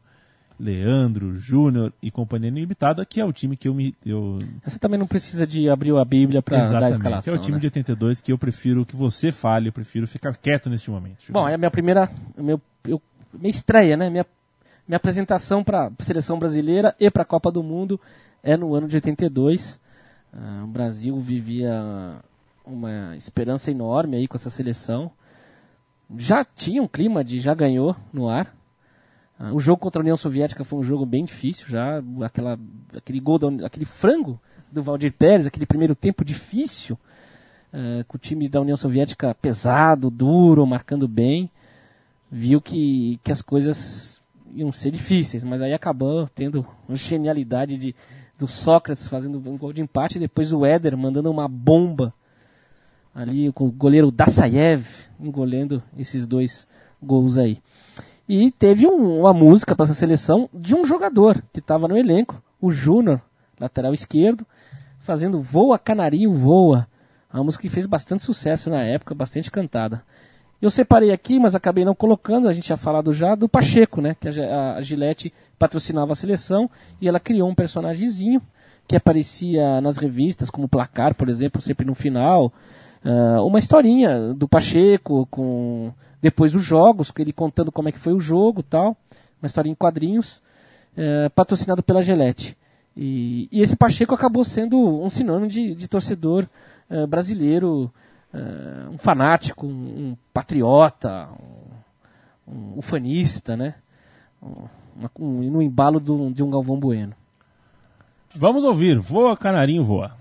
Leandro, 0.59 1.37
Júnior 1.37 1.91
e 2.03 2.11
companhia 2.11 2.49
ilimitada, 2.51 3.07
que 3.07 3.19
é 3.19 3.25
o 3.25 3.33
time 3.33 3.57
que 3.57 3.67
eu 3.67 3.75
me 3.75 3.95
eu 4.05 4.39
Você 4.63 4.79
também 4.79 4.99
não 4.99 5.07
precisa 5.07 5.47
de 5.47 5.71
abrir 5.71 5.97
a 5.97 6.05
Bíblia 6.05 6.43
para 6.43 6.71
dar 6.71 6.83
a 6.85 6.91
escalação. 6.91 7.33
é 7.33 7.37
o 7.37 7.41
time 7.41 7.55
né? 7.55 7.61
de 7.61 7.67
82 7.69 8.21
que 8.21 8.31
eu 8.31 8.37
prefiro 8.37 8.85
que 8.85 8.95
você 8.95 9.33
fale, 9.33 9.69
eu 9.69 9.73
prefiro 9.73 10.07
ficar 10.07 10.37
quieto 10.37 10.69
neste 10.69 10.91
momento. 10.91 11.17
Bom, 11.31 11.49
é 11.49 11.55
a 11.55 11.59
minha 11.59 11.71
primeira. 11.71 12.11
Meu, 12.37 12.61
eu, 12.85 13.01
minha 13.33 13.51
estreia, 13.51 13.97
né? 13.97 14.11
Minha, 14.11 14.27
minha 14.87 14.97
apresentação 14.99 15.65
para 15.65 15.91
seleção 16.01 16.39
brasileira 16.39 16.95
e 17.01 17.11
para 17.11 17.23
a 17.23 17.27
Copa 17.27 17.51
do 17.51 17.63
Mundo 17.63 17.99
é 18.43 18.57
no 18.57 18.75
ano 18.75 18.89
de 18.89 18.97
82. 18.97 19.81
Ah, 20.33 20.63
o 20.65 20.67
Brasil 20.67 21.19
vivia 21.21 22.21
uma 22.65 23.17
esperança 23.17 23.71
enorme 23.71 24.17
aí 24.17 24.29
com 24.29 24.37
essa 24.37 24.51
seleção. 24.51 25.11
Já 26.17 26.45
tinha 26.45 26.83
um 26.83 26.89
clima 26.89 27.23
de 27.23 27.39
já 27.39 27.55
ganhou 27.55 27.97
no 28.13 28.29
ar. 28.29 28.55
Ah, 29.39 29.53
o 29.53 29.59
jogo 29.59 29.81
contra 29.81 30.01
a 30.01 30.05
União 30.05 30.17
Soviética 30.17 30.65
foi 30.65 30.79
um 30.79 30.83
jogo 30.83 31.07
bem 31.07 31.25
difícil, 31.25 31.67
já 31.69 32.03
aquela, 32.23 32.59
aquele 32.95 33.21
gol, 33.21 33.39
da 33.39 33.67
aquele 33.67 33.85
frango 33.85 34.41
do 34.71 34.83
Valdir 34.83 35.13
Pérez, 35.13 35.47
aquele 35.47 35.67
primeiro 35.67 35.95
tempo 35.95 36.25
difícil, 36.25 36.99
eh, 37.73 38.05
com 38.07 38.17
o 38.17 38.21
time 38.21 38.49
da 38.49 38.61
União 38.61 38.77
Soviética 38.77 39.35
pesado, 39.35 40.11
duro, 40.11 40.67
marcando 40.67 41.09
bem, 41.09 41.51
viu 42.31 42.61
que, 42.61 43.19
que 43.25 43.33
as 43.33 43.43
coisas 43.43 44.21
iam 44.55 44.73
ser 44.73 44.91
difíceis, 44.91 45.45
mas 45.45 45.63
aí 45.63 45.73
acabou 45.73 46.29
tendo 46.35 46.67
uma 46.89 46.97
genialidade 46.97 47.77
de, 47.77 47.95
do 48.41 48.49
Sócrates 48.49 49.07
fazendo 49.07 49.39
um 49.39 49.59
gol 49.59 49.73
de 49.73 49.83
empate, 49.83 50.17
e 50.17 50.21
depois 50.21 50.53
o 50.53 50.65
Éder 50.65 50.97
mandando 50.97 51.31
uma 51.31 51.47
bomba 51.47 52.13
ali 53.15 53.53
com 53.53 53.67
o 53.67 53.71
goleiro 53.71 54.11
Dassaev 54.11 54.87
engolendo 55.21 55.83
esses 55.99 56.27
dois 56.27 56.67
gols 57.03 57.37
aí. 57.37 57.59
E 58.27 58.51
teve 58.53 58.87
um- 58.87 59.21
uma 59.21 59.35
música 59.35 59.77
para 59.77 59.85
essa 59.85 59.95
seleção 59.95 60.49
de 60.55 60.75
um 60.75 60.85
jogador 60.85 61.43
que 61.53 61.61
estava 61.61 61.87
no 61.87 61.99
elenco, 61.99 62.43
o 62.61 62.71
Júnior, 62.71 63.21
lateral 63.59 63.93
esquerdo, 63.93 64.47
fazendo 65.01 65.43
Voa 65.43 65.79
Canarinho 65.79 66.33
Voa. 66.33 66.87
Uma 67.33 67.45
música 67.45 67.63
que 67.63 67.69
fez 67.69 67.87
bastante 67.87 68.23
sucesso 68.23 68.71
na 68.71 68.83
época, 68.83 69.15
bastante 69.15 69.51
cantada. 69.51 70.03
Eu 70.61 70.71
separei 70.71 71.11
aqui, 71.11 71.39
mas 71.39 71.55
acabei 71.55 71.85
não 71.85 71.95
colocando, 71.95 72.49
a 72.49 72.53
gente 72.53 72.65
tinha 72.65 72.77
falado 72.77 73.13
já, 73.13 73.35
do 73.35 73.49
Pacheco, 73.49 74.01
né? 74.01 74.15
Que 74.21 74.29
a, 74.29 74.75
a 74.77 74.83
Gillette 74.83 75.33
patrocinava 75.59 76.13
a 76.13 76.15
seleção 76.15 76.71
e 77.01 77.09
ela 77.09 77.19
criou 77.19 77.49
um 77.49 77.55
personagemzinho 77.55 78.43
que 78.87 78.97
aparecia 78.97 79.81
nas 79.81 79.97
revistas, 79.97 80.51
como 80.51 80.69
Placar, 80.69 81.15
por 81.15 81.29
exemplo, 81.29 81.63
sempre 81.63 81.87
no 81.87 81.95
final. 81.95 82.53
Ah, 83.05 83.43
uma 83.43 83.59
historinha 83.59 84.35
do 84.35 84.49
Pacheco 84.49 85.27
com 85.31 85.93
depois 86.21 86.53
dos 86.53 86.63
jogos, 86.63 87.13
ele 87.19 87.33
contando 87.33 87.73
como 87.73 87.89
é 87.89 87.93
que 87.93 87.99
foi 87.99 88.13
o 88.13 88.21
jogo 88.21 88.63
tal. 88.63 88.97
Uma 89.41 89.47
historinha 89.47 89.73
em 89.73 89.77
quadrinhos, 89.77 90.43
eh, 90.95 91.31
patrocinado 91.31 91.83
pela 91.83 92.03
Gillette. 92.03 92.55
E, 92.95 93.49
e 93.51 93.63
esse 93.63 93.75
Pacheco 93.75 94.15
acabou 94.15 94.45
sendo 94.45 94.77
um 94.79 95.09
sinônimo 95.09 95.49
de, 95.49 95.75
de 95.75 95.89
torcedor 95.89 96.47
eh, 96.91 97.07
brasileiro, 97.07 97.91
eh, 98.35 98.89
um 98.91 98.99
fanático, 98.99 99.67
um, 99.67 99.71
um 100.11 100.17
patriota, 100.33 101.29
um, 102.47 102.53
um 102.53 102.79
ufanista, 102.79 103.57
né? 103.57 103.75
Um, 104.43 104.65
um- 105.19 105.51
no 105.51 105.63
embalo 105.63 105.99
do- 106.01 106.31
de 106.33 106.43
um 106.43 106.51
Galvão 106.51 106.79
Bueno. 106.79 107.15
Vamos 108.35 108.63
ouvir, 108.65 108.99
voa 108.99 109.37
canarinho 109.37 109.83
voa. 109.83 110.13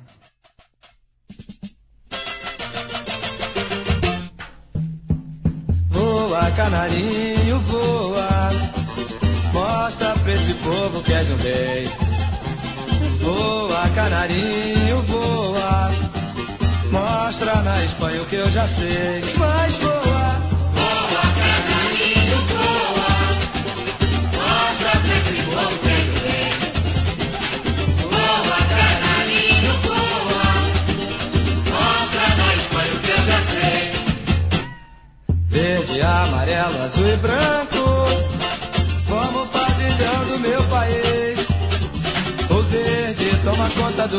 Voa, 5.90 6.52
canarinho, 6.52 7.60
voa. 7.60 8.30
Mostra 9.54 10.14
pra 10.20 10.34
esse 10.34 10.54
povo 10.56 11.04
que 11.04 11.14
és 11.14 11.30
um 11.32 11.38
rei. 11.38 11.88
Voa, 13.22 13.90
canarinho, 13.96 15.02
voa. 15.04 15.29
Mostra 17.40 17.62
na 17.62 17.86
Espanha 17.86 18.22
o 18.22 18.26
que 18.26 18.36
eu 18.36 18.52
já 18.52 18.68
sei. 18.68 19.24
Mas 19.38 19.78
voa. 19.78 19.94
Voa, 20.74 21.24
canarinho, 21.40 22.38
voa. 22.50 23.12
Mostra 24.36 24.92
pra 25.00 25.16
esse 25.16 25.38
povo 25.44 25.80
rei. 25.86 26.52
Voa, 28.12 28.60
canarinho, 28.76 29.74
voa. 29.88 30.48
Mostra 31.72 32.28
na 32.36 32.50
Espanha 32.56 32.94
o 32.94 33.00
que 33.00 33.10
eu 33.10 33.22
já 33.26 33.40
sei. 33.54 33.82
Verde, 35.48 36.02
amarelo, 36.02 36.84
azul 36.84 37.08
e 37.08 37.16
branco. 37.16 37.79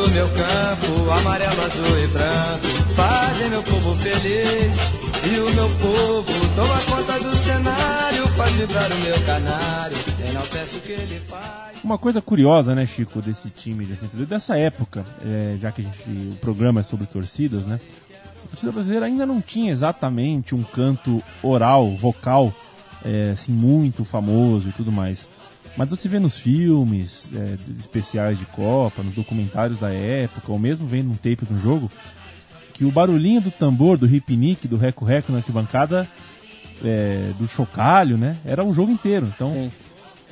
Do 0.01 0.11
meu 0.11 0.27
campo. 0.27 1.11
Amarelo, 1.11 1.61
azul 1.61 1.99
e 1.99 2.07
branco 2.07 2.81
fazem 2.95 3.49
meu 3.49 3.63
povo 3.63 3.95
feliz. 3.95 5.01
E 5.23 5.39
o 5.39 5.49
meu 5.53 5.69
povo 5.69 6.33
toma 6.55 6.79
conta 6.89 7.19
do 7.19 7.35
cenário. 7.35 8.27
Faz 8.27 8.51
vibrar 8.53 8.91
o 8.91 8.95
meu 8.95 9.21
canário. 9.25 9.97
O 9.97 10.79
que 10.81 10.91
ele 10.91 11.19
faz. 11.19 11.77
Uma 11.83 11.97
coisa 11.97 12.21
curiosa, 12.21 12.73
né, 12.75 12.85
Chico, 12.85 13.21
desse 13.21 13.49
time 13.49 13.85
de 13.85 13.91
82, 13.93 14.29
dessa 14.29 14.57
época, 14.57 15.03
é, 15.25 15.57
já 15.59 15.71
que 15.71 15.81
gente, 15.81 16.03
o 16.07 16.35
programa 16.35 16.79
é 16.79 16.83
sobre 16.83 17.07
torcidas, 17.07 17.65
né? 17.65 17.79
A 18.45 18.47
torcida 18.47 18.71
brasileira 18.71 19.05
ainda 19.05 19.25
não 19.25 19.41
tinha 19.41 19.71
exatamente 19.71 20.53
um 20.53 20.63
canto 20.63 21.21
oral, 21.41 21.91
vocal, 21.95 22.53
é, 23.03 23.31
assim, 23.31 23.51
muito 23.51 24.05
famoso 24.05 24.69
e 24.69 24.71
tudo 24.71 24.91
mais. 24.91 25.27
Mas 25.77 25.89
você 25.89 26.07
vê 26.07 26.19
nos 26.19 26.37
filmes, 26.37 27.25
é, 27.33 27.55
especiais 27.79 28.37
de 28.37 28.45
Copa, 28.45 29.01
nos 29.03 29.13
documentários 29.13 29.79
da 29.79 29.89
época, 29.89 30.51
ou 30.51 30.59
mesmo 30.59 30.85
vendo 30.85 31.11
um 31.11 31.15
tape 31.15 31.45
de 31.45 31.53
um 31.53 31.57
jogo, 31.57 31.89
que 32.73 32.83
o 32.83 32.91
barulhinho 32.91 33.41
do 33.41 33.51
tambor, 33.51 33.97
do 33.97 34.05
hip-nick, 34.05 34.67
do 34.67 34.75
reco-reco 34.75 35.31
na 35.31 35.37
arquibancada, 35.37 36.07
é, 36.83 37.31
do 37.37 37.47
chocalho, 37.47 38.17
né? 38.17 38.35
Era 38.45 38.63
o 38.63 38.73
jogo 38.73 38.91
inteiro. 38.91 39.31
Então, 39.33 39.53
Sim. 39.53 39.71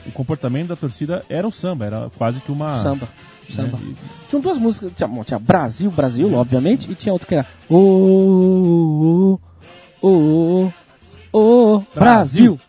o 0.08 0.12
comportamento 0.12 0.70
da 0.70 0.76
torcida 0.76 1.24
era 1.30 1.48
o 1.48 1.52
samba, 1.52 1.86
era 1.86 2.12
quase 2.18 2.40
que 2.40 2.52
uma. 2.52 2.82
Samba. 2.82 3.08
Samba. 3.56 3.78
né? 3.78 3.96
Tinham 4.28 4.42
duas 4.42 4.58
músicas, 4.58 4.92
tinha, 4.96 5.08
bom, 5.08 5.24
tinha 5.24 5.40
Brasil, 5.40 5.90
Brasil, 5.90 6.34
obviamente, 6.34 6.92
e 6.92 6.96
tinha 6.96 7.14
outro 7.14 7.28
que 7.28 7.36
era 7.36 7.46
Ô, 7.70 9.40
ô, 10.02 10.10
ô, 10.10 10.72
ô, 11.32 11.84
Brasil. 11.96 12.60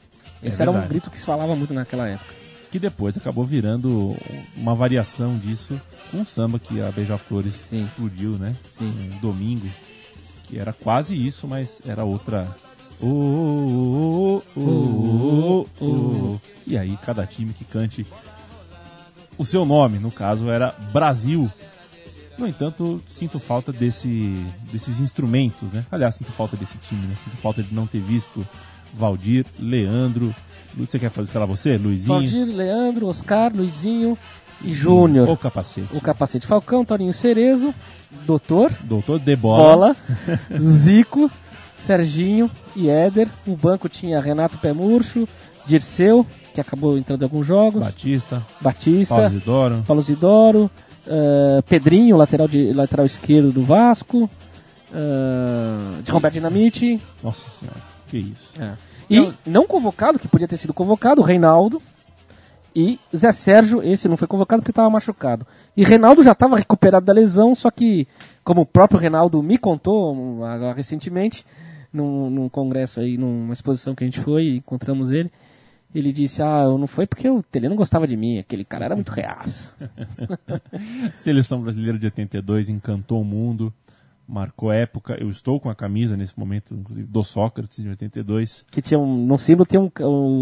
É 0.43 0.49
Esse 0.49 0.62
era 0.62 0.71
um 0.71 0.89
grito 0.89 1.11
que 1.11 1.18
se 1.18 1.25
falava 1.25 1.55
muito 1.55 1.75
naquela 1.75 2.09
época. 2.09 2.39
Que 2.71 2.79
depois 2.79 3.16
acabou 3.16 3.45
virando 3.45 4.16
uma 4.57 4.75
variação 4.75 5.37
disso 5.37 5.81
com 6.11 6.23
o 6.23 6.27
samba 6.27 6.59
que 6.59 6.81
a 6.81 6.91
Beija-Flores 6.91 7.55
Sim. 7.55 7.83
explodiu, 7.83 8.33
né? 8.33 8.55
Sim. 8.79 9.12
Um 9.14 9.18
domingo. 9.18 9.68
Que 10.45 10.59
era 10.59 10.73
quase 10.73 11.14
isso, 11.14 11.47
mas 11.49 11.81
era 11.87 12.05
outra 12.05 12.49
Oh, 13.03 14.43
oh, 14.57 15.66
oh. 15.81 16.39
E 16.66 16.77
aí, 16.77 16.99
cada 17.03 17.27
time 17.27 17.55
que 17.55 17.64
cante 17.64 18.07
o 19.39 19.45
seu 19.45 19.64
nome, 19.64 19.99
no 19.99 20.11
caso 20.11 20.51
era 20.51 20.75
Brasil. 20.93 21.51
No 22.37 22.47
entanto, 22.47 23.03
sinto 23.09 23.39
falta 23.39 23.73
desse, 23.73 24.35
desses 24.71 24.99
instrumentos, 25.01 25.73
né? 25.73 25.87
Aliás, 25.91 26.14
sinto 26.14 26.31
falta 26.31 26.59
desse 26.59 26.77
time, 26.79 27.07
né? 27.07 27.16
Sinto 27.25 27.37
falta 27.39 27.62
de 27.62 27.75
não 27.75 27.87
ter 27.87 28.03
visto 28.03 28.47
Valdir, 28.95 29.47
Leandro. 29.59 30.34
Você 30.76 30.99
quer 30.99 31.11
fazer 31.11 31.30
falar 31.30 31.47
você, 31.47 31.76
Luizinho? 31.76 32.09
Valdir, 32.09 32.45
Leandro, 32.47 33.07
Oscar, 33.07 33.53
Luizinho 33.55 34.16
e 34.62 34.72
Júnior. 34.72 35.28
O 35.28 35.36
capacete. 35.36 35.88
O 35.93 36.01
capacete 36.01 36.47
Falcão, 36.47 36.84
Torinho 36.84 37.12
Cerezo, 37.14 37.74
Doutor, 38.26 38.72
Doutor 38.82 39.18
de 39.18 39.34
bola. 39.36 39.62
Bola, 39.62 39.97
Zico, 40.61 41.30
Serginho 41.78 42.51
e 42.76 42.88
Éder. 42.88 43.28
O 43.47 43.57
banco 43.57 43.88
tinha 43.88 44.20
Renato 44.20 44.59
Pé 44.59 44.72
Murcho, 44.72 45.28
Dirceu, 45.66 46.26
que 46.55 46.61
acabou 46.61 46.99
entrando 46.99 47.22
em 47.22 47.24
alguns 47.24 47.47
jogos, 47.47 47.82
Batista, 47.82 48.45
Batista, 48.61 49.14
Paulo 49.14 49.28
Isidoro. 49.28 49.84
Paulo 49.86 50.03
Zidoro, 50.03 50.70
eh, 51.07 51.62
Pedrinho, 51.68 52.16
lateral, 52.16 52.49
de, 52.49 52.72
lateral 52.72 53.07
esquerdo 53.07 53.53
do 53.53 53.62
Vasco, 53.62 54.28
eh, 54.93 56.03
de 56.03 56.11
Roberto 56.11 56.34
Dinamite. 56.34 57.01
Nossa 57.22 57.49
senhora, 57.59 57.78
que 58.11 58.19
isso. 58.19 58.61
É. 58.61 58.75
E 59.09 59.33
não 59.47 59.67
convocado, 59.67 60.19
que 60.19 60.29
podia 60.29 60.49
ter 60.49 60.57
sido 60.57 60.75
convocado, 60.75 61.23
Reinaldo 61.23 61.81
e 62.75 62.99
Zé 63.15 63.33
Sérgio, 63.33 63.83
esse 63.83 64.09
não 64.09 64.17
foi 64.17 64.29
convocado 64.29 64.63
porque 64.63 64.71
estava 64.71 64.89
machucado. 64.91 65.47
E 65.77 65.85
Reinaldo 65.85 66.23
já 66.23 66.33
estava 66.33 66.57
recuperado 66.57 67.07
da 67.07 67.13
lesão, 67.13 67.55
só 67.55 67.71
que, 67.71 68.07
como 68.45 68.63
o 68.63 68.67
próprio 68.67 69.01
Reinaldo 69.01 69.43
me 69.43 69.59
contou 69.59 70.45
agora 70.45 70.75
recentemente, 70.75 71.45
num, 71.93 72.31
num 72.31 72.49
congresso 72.49 73.01
aí, 73.01 73.17
numa 73.17 73.53
exposição 73.53 73.95
que 73.95 74.05
a 74.05 74.07
gente 74.07 74.21
foi, 74.21 74.45
e 74.45 74.57
encontramos 74.59 75.11
ele, 75.11 75.31
ele 75.93 76.13
disse, 76.13 76.41
ah, 76.41 76.63
eu 76.65 76.79
não 76.79 76.87
foi 76.87 77.07
porque 77.07 77.29
o 77.29 77.43
Tele 77.43 77.69
não 77.69 77.75
gostava 77.75 78.07
de 78.07 78.17
mim, 78.17 78.39
aquele 78.39 78.65
cara 78.65 78.85
era 78.85 78.95
muito 78.95 79.11
reaço. 79.11 79.75
Seleção 81.19 81.61
brasileira 81.61 81.99
de 81.99 82.07
82 82.07 82.69
encantou 82.69 83.21
o 83.21 83.25
mundo, 83.25 83.75
marcou 84.31 84.70
época. 84.72 85.16
Eu 85.20 85.28
estou 85.28 85.59
com 85.59 85.68
a 85.68 85.74
camisa 85.74 86.16
nesse 86.16 86.39
momento, 86.39 86.74
inclusive, 86.74 87.07
do 87.07 87.22
Sócrates 87.24 87.83
de 87.83 87.89
82. 87.89 88.64
que 88.70 88.81
tinha 88.81 88.99
um, 88.99 89.26
no 89.26 89.37
símbolo 89.39 89.66
tinha 89.66 89.81
um, 89.81 89.91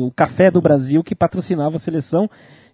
o 0.06 0.12
Café 0.14 0.50
do 0.50 0.60
Brasil 0.60 1.02
que 1.02 1.14
patrocinava 1.14 1.76
a 1.76 1.78
seleção 1.78 2.28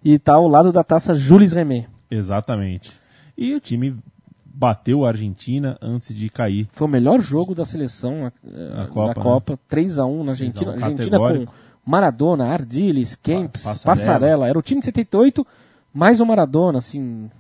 e 0.05 0.19
tá 0.19 0.35
ao 0.35 0.49
lado 0.49 0.73
da 0.73 0.83
taça 0.83 1.15
Jules 1.15 1.53
Remé. 1.53 1.87
Exatamente. 2.11 2.93
E 3.39 3.55
o 3.55 3.61
time 3.61 3.97
bateu 4.45 5.05
a 5.05 5.09
Argentina 5.09 5.77
antes 5.83 6.15
de 6.15 6.29
cair. 6.29 6.69
Foi 6.73 6.87
o 6.87 6.91
melhor 6.91 7.21
jogo 7.21 7.55
da 7.55 7.65
seleção 7.65 8.27
eh, 8.47 8.71
Na 8.71 8.83
na 8.83 8.87
Copa, 8.87 9.15
Copa, 9.21 9.53
né? 9.55 9.59
3x1 9.71 10.23
na 10.25 10.31
Argentina. 10.33 10.73
3 10.73 10.83
a 10.83 10.87
1 10.87 10.91
Argentina 10.91 11.19
com. 11.19 11.47
Maradona, 11.87 12.47
Ardiles, 12.47 13.15
Kempis, 13.15 13.62
Pa- 13.62 13.71
Passarella. 13.71 13.95
Passarella. 13.97 14.49
Era 14.49 14.59
o 14.59 14.62
time 14.62 14.81
de 14.81 14.87
78 14.87 15.47
mais 15.93 16.21
o 16.21 16.27
Maradona, 16.27 16.79
assim. 16.79 17.31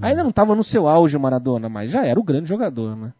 Ainda 0.00 0.22
não 0.22 0.30
estava 0.30 0.54
no 0.54 0.62
seu 0.64 0.86
auge 0.88 1.16
o 1.16 1.20
Maradona, 1.20 1.68
mas 1.68 1.90
já 1.90 2.04
era 2.04 2.18
o 2.18 2.24
grande 2.24 2.48
jogador, 2.48 2.96
né? 2.96 3.12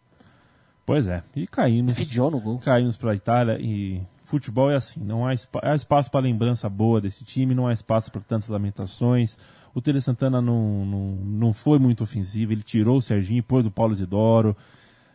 Pois 0.84 1.06
é. 1.06 1.22
E 1.36 1.46
caímos. 1.46 1.94
Fidiou 1.94 2.30
no 2.30 2.40
gol. 2.40 2.58
Caímos 2.58 2.96
para 2.96 3.12
a 3.12 3.14
Itália 3.14 3.58
e 3.60 4.00
futebol 4.24 4.70
é 4.70 4.76
assim, 4.76 5.00
não 5.02 5.26
há, 5.26 5.32
espa 5.32 5.60
há 5.62 5.74
espaço 5.74 6.10
para 6.10 6.20
lembrança 6.20 6.68
boa 6.68 7.00
desse 7.00 7.24
time, 7.24 7.54
não 7.54 7.66
há 7.66 7.72
espaço 7.72 8.12
para 8.12 8.20
tantas 8.20 8.48
lamentações. 8.48 9.38
O 9.74 9.80
Tele 9.80 10.00
Santana 10.00 10.40
não, 10.40 10.84
não, 10.84 11.00
não 11.24 11.52
foi 11.52 11.78
muito 11.78 12.02
ofensivo, 12.02 12.52
ele 12.52 12.62
tirou 12.62 12.96
o 12.98 13.02
Serginho, 13.02 13.42
pôs 13.42 13.64
o 13.64 13.70
Paulo 13.70 13.92
Isidoro, 13.92 14.56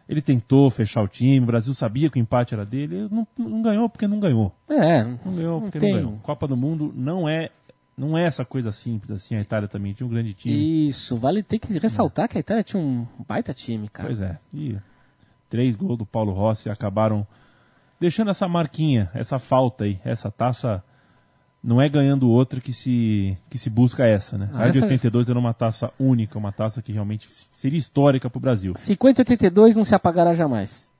ele 0.08 0.22
tentou 0.22 0.70
fechar 0.70 1.02
o 1.04 1.08
time, 1.08 1.40
o 1.40 1.46
Brasil 1.48 1.74
sabia 1.74 2.10
que 2.10 2.18
o 2.18 2.22
empate 2.22 2.54
era 2.54 2.66
dele, 2.66 2.96
ele 2.96 3.10
não, 3.12 3.28
não 3.38 3.62
ganhou 3.62 3.90
porque 3.90 4.08
não 4.08 4.20
ganhou. 4.20 4.52
É, 4.70 5.04
Não 5.04 5.36
ganhou 5.36 5.62
porque 5.62 5.80
tem. 5.80 5.94
não 5.94 6.00
ganhou. 6.02 6.20
Copa 6.24 6.48
do 6.48 6.56
Mundo 6.58 6.92
não 6.96 7.28
é, 7.28 7.50
não 7.98 8.18
é 8.18 8.24
essa 8.26 8.44
coisa 8.44 8.72
simples 8.72 9.12
assim, 9.12 9.36
a 9.36 9.42
Itália 9.42 9.68
também 9.68 9.94
tinha 9.94 10.06
um 10.08 10.10
grande 10.10 10.34
time. 10.34 10.88
Isso, 10.88 11.16
vale 11.16 11.44
ter 11.44 11.60
que 11.60 11.78
ressaltar 11.78 12.28
que 12.28 12.38
a 12.38 12.40
Itália 12.40 12.64
tinha 12.64 12.82
um 12.82 13.06
baita 13.28 13.54
time, 13.54 13.88
cara. 13.90 14.08
Pois 14.10 14.20
é. 14.22 14.38
E 14.54 14.78
três 15.50 15.76
gols 15.76 15.98
do 15.98 16.06
Paulo 16.06 16.32
Rossi 16.34 16.70
acabaram 16.70 17.26
deixando 18.00 18.32
essa 18.32 18.48
marquinha, 18.48 19.10
essa 19.14 19.38
falta 19.40 19.84
aí, 19.86 20.00
essa 20.04 20.30
taça. 20.32 20.84
Não 21.66 21.82
é 21.82 21.88
ganhando 21.88 22.30
outra 22.30 22.60
que 22.60 22.74
se, 22.74 23.38
que 23.50 23.58
se 23.58 23.70
busca 23.70 24.06
essa, 24.06 24.38
né? 24.38 24.50
Ah, 24.52 24.64
a 24.66 24.70
de 24.70 24.80
essa- 24.80 24.86
82 24.86 25.30
era 25.30 25.40
uma 25.40 25.54
taça 25.54 25.94
única, 25.98 26.38
uma 26.38 26.52
taça 26.52 26.82
que 26.82 26.92
realmente 26.92 27.30
seria 27.54 27.80
histórica 27.80 28.30
pro 28.30 28.38
Brasil. 28.38 28.74
50 28.76 29.22
e 29.22 29.24
82 29.24 29.78
não 29.78 29.86
se 29.86 29.96
apagará 29.96 30.34
jamais. 30.34 30.92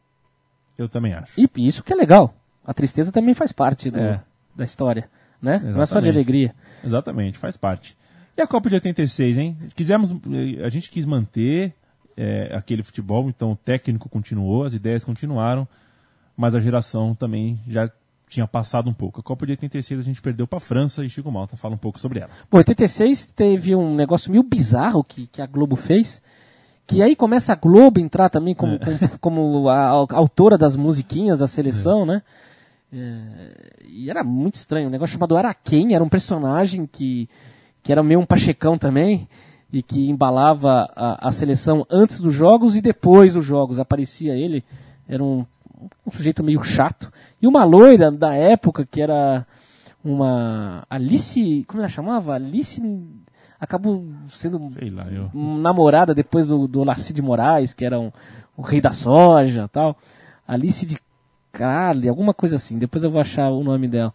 Eu 0.78 0.88
também 0.88 1.14
acho. 1.14 1.34
E 1.38 1.50
isso 1.68 1.84
que 1.84 1.92
é 1.92 1.96
legal. 1.98 2.34
A 2.66 2.74
tristeza 2.74 3.12
também 3.12 3.34
faz 3.34 3.52
parte 3.52 3.92
do- 3.92 4.00
É. 4.00 4.24
da 4.56 4.64
história, 4.64 5.10
né? 5.44 5.60
Não 5.62 5.82
é 5.82 5.86
só 5.86 6.00
de 6.00 6.08
Exatamente. 6.08 6.10
alegria. 6.10 6.56
Exatamente, 6.84 7.38
faz 7.38 7.58
parte. 7.58 7.98
E 8.36 8.42
a 8.42 8.48
Copa 8.48 8.70
de 8.70 8.76
86, 8.76 9.38
hein? 9.38 9.58
Quisemos, 9.76 10.12
eh, 10.12 10.66
a 10.66 10.70
gente 10.70 10.90
quis 10.90 11.06
manter 11.06 11.74
eh, 12.18 12.50
aquele 12.56 12.82
futebol, 12.82 13.30
então 13.30 13.52
o 13.52 13.56
técnico 13.56 14.08
continuou, 14.10 14.64
as 14.64 14.74
ideias 14.74 15.04
continuaram, 15.04 15.68
mas 16.36 16.56
a 16.56 16.60
geração 16.60 17.14
também 17.14 17.60
já 17.68 17.92
tinha 18.28 18.48
passado 18.48 18.90
um 18.90 18.94
pouco. 18.94 19.20
A 19.20 19.24
Copa 19.24 19.46
de 19.46 19.52
86 19.52 20.00
a 20.00 20.04
gente 20.04 20.22
perdeu 20.22 20.48
para 20.48 20.58
a 20.58 20.62
França 20.62 21.04
e 21.04 21.10
Chico 21.10 21.32
Malta 21.32 21.56
fala 21.56 21.76
um 21.76 21.78
pouco 21.78 22.00
sobre 22.00 22.20
ela. 22.20 22.32
Bom, 22.50 22.58
86 22.58 23.26
teve 23.28 23.76
um 23.76 23.94
negócio 23.94 24.32
meio 24.32 24.44
bizarro 24.44 25.04
que, 25.04 25.28
que 25.28 25.42
a 25.42 25.46
Globo 25.46 25.76
fez. 25.76 26.22
Que 26.88 27.02
aí 27.02 27.16
começa 27.16 27.54
a 27.54 27.56
Globo 27.56 28.00
entrar 28.00 28.30
também 28.30 28.56
como, 28.56 28.78
como, 28.80 29.20
como 29.20 29.70
a, 29.70 29.90
a 29.90 30.18
autora 30.18 30.58
das 30.58 30.76
musiquinhas 30.76 31.40
da 31.40 31.48
seleção, 31.48 32.06
né? 32.06 32.22
É, 32.94 33.86
e 33.88 34.10
era 34.10 34.24
muito 34.24 34.56
estranho. 34.56 34.88
Um 34.88 34.92
negócio 34.92 35.14
chamado 35.14 35.36
Araquém, 35.36 35.96
era 35.96 36.04
um 36.04 36.10
personagem 36.10 36.86
que, 36.86 37.28
que 37.82 37.92
era 37.92 38.04
meio 38.04 38.20
um 38.20 38.26
pachecão 38.26 38.78
também. 38.78 39.28
E 39.72 39.82
que 39.82 40.08
embalava 40.08 40.88
a, 40.96 41.30
a 41.30 41.32
seleção 41.32 41.84
antes 41.90 42.20
dos 42.20 42.32
jogos 42.32 42.76
e 42.76 42.82
depois 42.82 43.34
dos 43.34 43.44
jogos. 43.44 43.80
Aparecia 43.80 44.34
ele. 44.34 44.64
Era 45.08 45.24
um, 45.24 45.44
um 46.06 46.12
sujeito 46.12 46.44
meio 46.44 46.64
chato. 46.64 47.12
E 47.42 47.48
uma 47.48 47.64
loira 47.64 48.12
da 48.12 48.36
época 48.36 48.86
que 48.86 49.02
era 49.02 49.48
uma 50.04 50.86
Alice, 50.88 51.64
como 51.68 51.82
ela 51.82 51.90
chamava? 51.90 52.36
Alice 52.36 52.80
acabou 53.60 54.06
sendo 54.28 54.60
lá, 54.92 55.08
eu. 55.10 55.32
namorada 55.34 56.14
depois 56.14 56.46
do, 56.46 56.68
do 56.68 56.84
Laci 56.84 57.14
de 57.14 57.22
Moraes, 57.22 57.74
que 57.74 57.86
era 57.86 58.00
um, 58.00 58.12
o 58.58 58.62
rei 58.62 58.82
da 58.82 58.92
soja 58.92 59.70
tal. 59.70 59.98
Alice 60.46 60.86
de 60.86 61.00
Crale, 61.54 62.10
alguma 62.10 62.34
coisa 62.34 62.56
assim. 62.56 62.78
Depois 62.78 63.04
eu 63.04 63.12
vou 63.12 63.22
achar 63.22 63.50
o 63.50 63.64
nome 63.64 63.88
dela. 63.88 64.14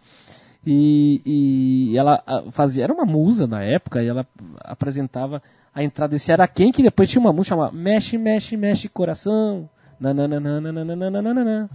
E, 0.66 1.22
e 1.24 1.96
ela 1.96 2.22
ah, 2.26 2.42
fazia, 2.50 2.84
era 2.84 2.92
uma 2.92 3.06
musa 3.06 3.46
na 3.46 3.62
época, 3.62 4.02
e 4.02 4.08
ela 4.08 4.26
apresentava 4.60 5.40
a 5.72 5.82
entrada 5.82 6.10
desse 6.10 6.32
Araquém, 6.32 6.72
que 6.72 6.82
depois 6.82 7.08
tinha 7.08 7.20
uma 7.20 7.32
música 7.32 7.54
chamada 7.54 7.72
Mexe, 7.72 8.18
Mexe, 8.18 8.56
Mexe 8.56 8.88
Coração. 8.88 9.70
Nananana. 10.00 11.68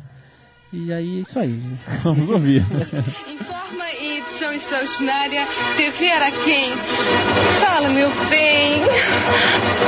E 0.72 0.91
aí 0.91 1.20
é 1.20 1.22
isso 1.22 1.39
aí. 1.39 1.61
Vamos 2.03 2.30
ouvir. 2.30 2.61
Informa 3.28 3.86
em 4.01 4.18
edição 4.20 4.51
extraordinária 4.51 5.45
TV 5.78 6.11
Araquém. 6.11 6.74
Fala, 7.59 7.89
meu 7.89 8.09
bem. 8.30 8.82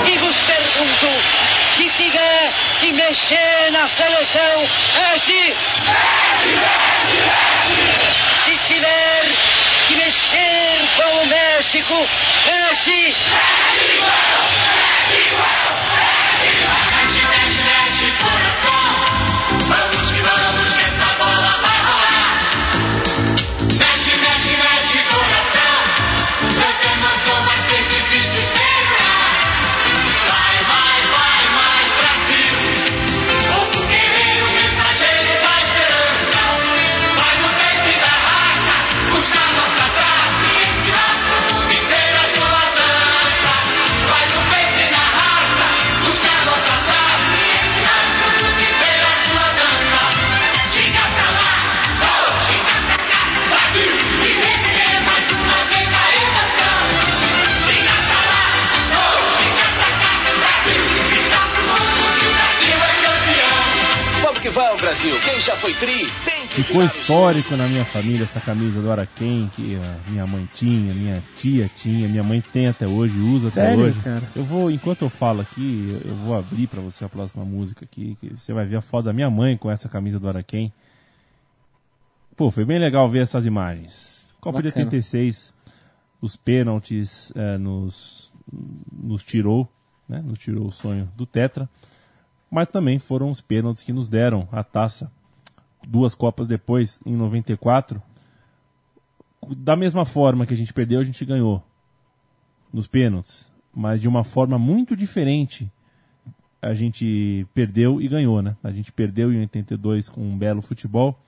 E 0.05 0.17
vos 0.19 0.37
pergunto, 0.37 1.54
se 1.75 1.89
tiver 1.89 2.53
que 2.79 2.93
mexer 2.93 3.71
na 3.71 3.85
seleção, 3.87 4.69
mexe! 4.93 5.55
Se 8.45 8.57
tiver 8.59 9.25
que 9.87 9.95
mexer 9.95 10.87
com 10.95 11.23
o 11.23 11.25
México, 11.27 12.07
mexe! 12.45 12.91
Mexe, 12.91 13.64
Brasil. 65.05 65.21
Quem 65.21 65.39
já 65.39 65.55
foi 65.55 65.73
tri, 65.75 66.11
tem 66.25 66.47
que 66.47 66.63
Ficou 66.63 66.83
histórico 66.83 67.55
na 67.55 67.67
minha 67.67 67.85
família 67.85 68.23
essa 68.23 68.39
camisa 68.39 68.81
do 68.81 68.91
Araquém, 68.91 69.49
que 69.53 69.75
a 69.75 70.09
minha 70.09 70.25
mãe 70.25 70.47
tinha, 70.55 70.93
minha 70.93 71.23
tia 71.37 71.69
tinha, 71.75 72.07
minha 72.07 72.23
mãe 72.23 72.41
tem 72.41 72.67
até 72.67 72.87
hoje, 72.87 73.19
usa 73.19 73.49
até 73.49 73.67
Sério, 73.67 73.85
hoje. 73.85 73.99
cara? 74.01 74.23
Eu 74.35 74.43
vou, 74.43 74.71
enquanto 74.71 75.03
eu 75.03 75.09
falo 75.09 75.41
aqui, 75.41 76.01
eu 76.03 76.15
vou 76.15 76.35
abrir 76.35 76.67
pra 76.67 76.81
você 76.81 77.05
a 77.05 77.09
próxima 77.09 77.45
música 77.45 77.85
aqui, 77.85 78.17
que 78.19 78.35
você 78.35 78.53
vai 78.53 78.65
ver 78.65 78.77
a 78.77 78.81
foto 78.81 79.05
da 79.05 79.13
minha 79.13 79.29
mãe 79.29 79.57
com 79.57 79.69
essa 79.69 79.87
camisa 79.87 80.19
do 80.19 80.27
Araquém. 80.27 80.73
Pô, 82.35 82.49
foi 82.49 82.65
bem 82.65 82.79
legal 82.79 83.07
ver 83.09 83.23
essas 83.23 83.45
imagens. 83.45 84.33
Copa 84.41 84.61
de 84.61 84.69
Bacana. 84.69 84.85
86, 84.85 85.53
os 86.21 86.35
pênaltis 86.35 87.31
eh, 87.35 87.57
nos, 87.57 88.33
nos 88.91 89.23
tirou, 89.23 89.69
né? 90.07 90.21
Nos 90.23 90.39
tirou 90.39 90.67
o 90.67 90.71
sonho 90.71 91.09
do 91.15 91.25
Tetra. 91.25 91.69
Mas 92.49 92.67
também 92.67 92.99
foram 92.99 93.29
os 93.29 93.41
pênaltis 93.41 93.83
que 93.83 93.93
nos 93.93 94.07
deram 94.07 94.47
a 94.51 94.63
taça 94.63 95.11
duas 95.87 96.15
Copas 96.15 96.47
depois, 96.47 96.99
em 97.05 97.15
94. 97.15 98.01
Da 99.57 99.75
mesma 99.75 100.05
forma 100.05 100.45
que 100.45 100.53
a 100.53 100.57
gente 100.57 100.73
perdeu, 100.73 100.99
a 100.99 101.03
gente 101.03 101.23
ganhou 101.25 101.63
nos 102.73 102.87
pênaltis. 102.87 103.51
Mas 103.73 103.99
de 103.99 104.07
uma 104.07 104.23
forma 104.23 104.57
muito 104.57 104.95
diferente, 104.95 105.71
a 106.61 106.73
gente 106.73 107.45
perdeu 107.53 108.01
e 108.01 108.07
ganhou, 108.07 108.41
né? 108.41 108.55
A 108.63 108.71
gente 108.71 108.91
perdeu 108.91 109.31
em 109.31 109.39
82 109.41 110.09
com 110.09 110.21
um 110.21 110.37
belo 110.37 110.61
futebol 110.61 111.19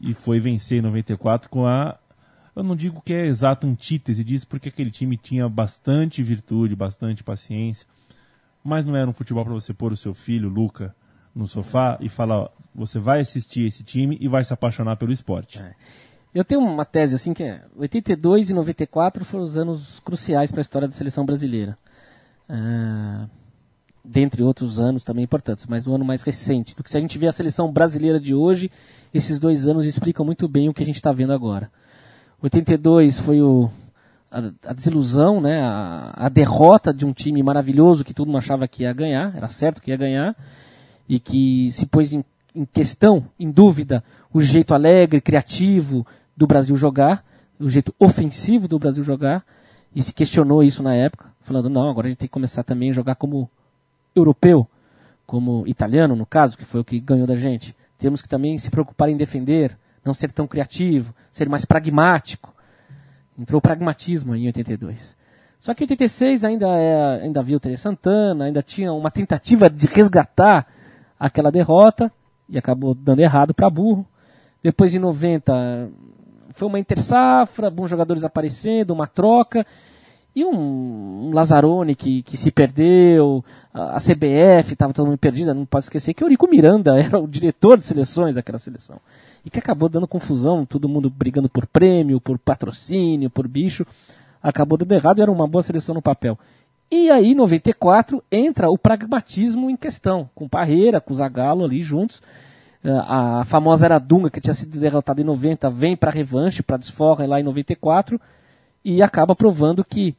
e 0.00 0.14
foi 0.14 0.40
vencer 0.40 0.78
em 0.78 0.82
94 0.82 1.48
com 1.50 1.66
a. 1.66 1.98
Eu 2.54 2.62
não 2.62 2.74
digo 2.74 3.02
que 3.02 3.12
é 3.12 3.26
exata 3.26 3.66
antítese 3.66 4.24
disso, 4.24 4.46
porque 4.46 4.68
aquele 4.68 4.90
time 4.90 5.16
tinha 5.16 5.48
bastante 5.48 6.22
virtude, 6.22 6.74
bastante 6.74 7.22
paciência, 7.22 7.86
mas 8.62 8.84
não 8.84 8.96
era 8.96 9.08
um 9.08 9.12
futebol 9.12 9.44
para 9.44 9.54
você 9.54 9.72
pôr 9.72 9.92
o 9.92 9.96
seu 9.96 10.14
filho, 10.14 10.48
Luca, 10.48 10.94
no 11.34 11.46
sofá 11.46 11.98
e 12.00 12.08
falar: 12.08 12.40
ó, 12.40 12.48
você 12.74 12.98
vai 12.98 13.20
assistir 13.20 13.66
esse 13.66 13.82
time 13.82 14.16
e 14.20 14.28
vai 14.28 14.44
se 14.44 14.52
apaixonar 14.52 14.96
pelo 14.96 15.12
esporte. 15.12 15.62
Eu 16.32 16.44
tenho 16.44 16.60
uma 16.60 16.84
tese 16.84 17.14
assim 17.14 17.34
que 17.34 17.42
é 17.42 17.64
82 17.76 18.50
e 18.50 18.54
94 18.54 19.24
foram 19.24 19.44
os 19.44 19.56
anos 19.56 19.98
cruciais 20.00 20.50
para 20.50 20.60
a 20.60 20.62
história 20.62 20.86
da 20.86 20.94
seleção 20.94 21.24
brasileira. 21.24 21.76
Ah, 22.48 23.26
dentre 24.04 24.42
outros 24.42 24.78
anos 24.78 25.04
também 25.04 25.24
importantes, 25.24 25.66
mas 25.66 25.86
o 25.86 25.94
ano 25.94 26.04
mais 26.04 26.22
recente. 26.22 26.74
Do 26.76 26.82
que 26.82 26.90
se 26.90 26.96
a 26.96 27.00
gente 27.00 27.18
vê 27.18 27.26
a 27.26 27.32
seleção 27.32 27.72
brasileira 27.72 28.20
de 28.20 28.34
hoje, 28.34 28.70
esses 29.12 29.38
dois 29.38 29.66
anos 29.66 29.86
explicam 29.86 30.24
muito 30.24 30.48
bem 30.48 30.68
o 30.68 30.74
que 30.74 30.82
a 30.82 30.86
gente 30.86 30.96
está 30.96 31.12
vendo 31.12 31.32
agora. 31.32 31.70
82 32.42 33.18
foi 33.18 33.42
o, 33.42 33.70
a, 34.30 34.72
desilusão, 34.72 35.40
né, 35.40 35.60
a, 35.60 36.26
a 36.26 36.28
derrota 36.28 36.94
de 36.94 37.04
um 37.04 37.12
time 37.12 37.42
maravilhoso 37.42 38.04
que 38.04 38.14
todo 38.14 38.28
mundo 38.28 38.38
achava 38.38 38.68
que 38.68 38.84
ia 38.84 38.92
ganhar, 38.92 39.36
era 39.36 39.48
certo 39.48 39.82
que 39.82 39.90
ia 39.90 39.96
ganhar, 39.96 40.36
e 41.08 41.18
que 41.18 41.70
se 41.72 41.86
pôs 41.86 42.12
em, 42.12 42.24
em 42.54 42.64
questão, 42.64 43.24
em 43.38 43.50
dúvida, 43.50 44.04
o 44.32 44.40
jeito 44.40 44.72
alegre, 44.72 45.20
criativo 45.20 46.06
do 46.36 46.46
Brasil 46.46 46.76
jogar, 46.76 47.24
o 47.58 47.68
jeito 47.68 47.94
ofensivo 47.98 48.68
do 48.68 48.78
Brasil 48.78 49.02
jogar, 49.02 49.44
e 49.94 50.02
se 50.02 50.12
questionou 50.12 50.62
isso 50.62 50.82
na 50.82 50.94
época, 50.94 51.26
falando, 51.42 51.68
não, 51.68 51.90
agora 51.90 52.06
a 52.06 52.10
gente 52.10 52.18
tem 52.18 52.28
que 52.28 52.32
começar 52.32 52.62
também 52.62 52.90
a 52.90 52.94
jogar 52.94 53.16
como 53.16 53.50
europeu, 54.14 54.66
como 55.26 55.66
italiano, 55.66 56.14
no 56.14 56.26
caso, 56.26 56.56
que 56.56 56.64
foi 56.64 56.80
o 56.80 56.84
que 56.84 57.00
ganhou 57.00 57.26
da 57.26 57.36
gente. 57.36 57.74
Temos 57.98 58.22
que 58.22 58.28
também 58.28 58.56
se 58.58 58.70
preocupar 58.70 59.08
em 59.08 59.16
defender, 59.16 59.76
não 60.04 60.14
ser 60.14 60.32
tão 60.32 60.46
criativo, 60.46 61.14
ser 61.32 61.48
mais 61.48 61.64
pragmático. 61.64 62.54
Entrou 63.40 63.58
o 63.58 63.62
pragmatismo 63.62 64.36
em 64.36 64.46
82. 64.46 65.16
Só 65.58 65.72
que 65.72 65.82
em 65.82 65.86
86 65.86 66.44
ainda, 66.44 66.66
é, 66.68 67.22
ainda 67.22 67.40
havia 67.40 67.56
o 67.56 67.60
Tere 67.60 67.76
Santana, 67.76 68.44
ainda 68.44 68.62
tinha 68.62 68.92
uma 68.92 69.10
tentativa 69.10 69.70
de 69.70 69.86
resgatar 69.86 70.66
aquela 71.18 71.50
derrota 71.50 72.12
e 72.48 72.58
acabou 72.58 72.94
dando 72.94 73.20
errado 73.20 73.54
para 73.54 73.70
burro. 73.70 74.06
Depois 74.62 74.94
em 74.94 74.98
90 74.98 75.90
foi 76.52 76.68
uma 76.68 76.78
intersafra, 76.78 77.70
bons 77.70 77.88
jogadores 77.88 78.24
aparecendo, 78.24 78.90
uma 78.90 79.06
troca 79.06 79.66
e 80.34 80.44
um, 80.44 81.28
um 81.28 81.30
Lazzaroni 81.32 81.94
que, 81.94 82.22
que 82.22 82.36
se 82.36 82.50
perdeu, 82.50 83.44
a, 83.72 83.98
CBF 83.98 84.72
estava 84.72 84.92
todo 84.92 85.06
mundo 85.06 85.18
perdida, 85.18 85.54
não 85.54 85.66
pode 85.66 85.84
esquecer 85.84 86.14
que 86.14 86.22
o 86.22 86.26
Eurico 86.26 86.48
Miranda 86.48 86.92
era 87.00 87.18
o 87.18 87.26
diretor 87.26 87.78
de 87.78 87.84
seleções 87.84 88.34
daquela 88.34 88.58
seleção. 88.58 89.00
E 89.44 89.50
que 89.50 89.58
acabou 89.58 89.88
dando 89.88 90.06
confusão, 90.06 90.66
todo 90.66 90.88
mundo 90.88 91.08
brigando 91.08 91.48
por 91.48 91.66
prêmio, 91.66 92.20
por 92.20 92.38
patrocínio, 92.38 93.30
por 93.30 93.48
bicho. 93.48 93.86
Acabou 94.42 94.76
dando 94.76 94.92
errado 94.92 95.18
e 95.18 95.22
era 95.22 95.30
uma 95.30 95.46
boa 95.46 95.62
seleção 95.62 95.94
no 95.94 96.02
papel. 96.02 96.38
E 96.90 97.10
aí, 97.10 97.32
em 97.32 97.34
94, 97.34 98.22
entra 98.32 98.68
o 98.68 98.76
pragmatismo 98.76 99.70
em 99.70 99.76
questão, 99.76 100.28
com 100.34 100.48
Parreira, 100.48 101.00
com 101.00 101.14
Zagallo 101.14 101.64
ali 101.64 101.80
juntos. 101.80 102.20
Eh, 102.82 102.90
A 103.06 103.44
famosa 103.44 103.86
era 103.86 103.98
Dunga, 103.98 104.28
que 104.28 104.40
tinha 104.40 104.54
sido 104.54 104.78
derrotada 104.78 105.20
em 105.20 105.24
90, 105.24 105.70
vem 105.70 105.96
para 105.96 106.10
revanche, 106.10 106.62
para 106.62 106.76
desforra 106.76 107.26
lá 107.26 107.38
em 107.38 107.44
94, 107.44 108.20
e 108.84 109.02
acaba 109.02 109.36
provando 109.36 109.84
que 109.84 110.16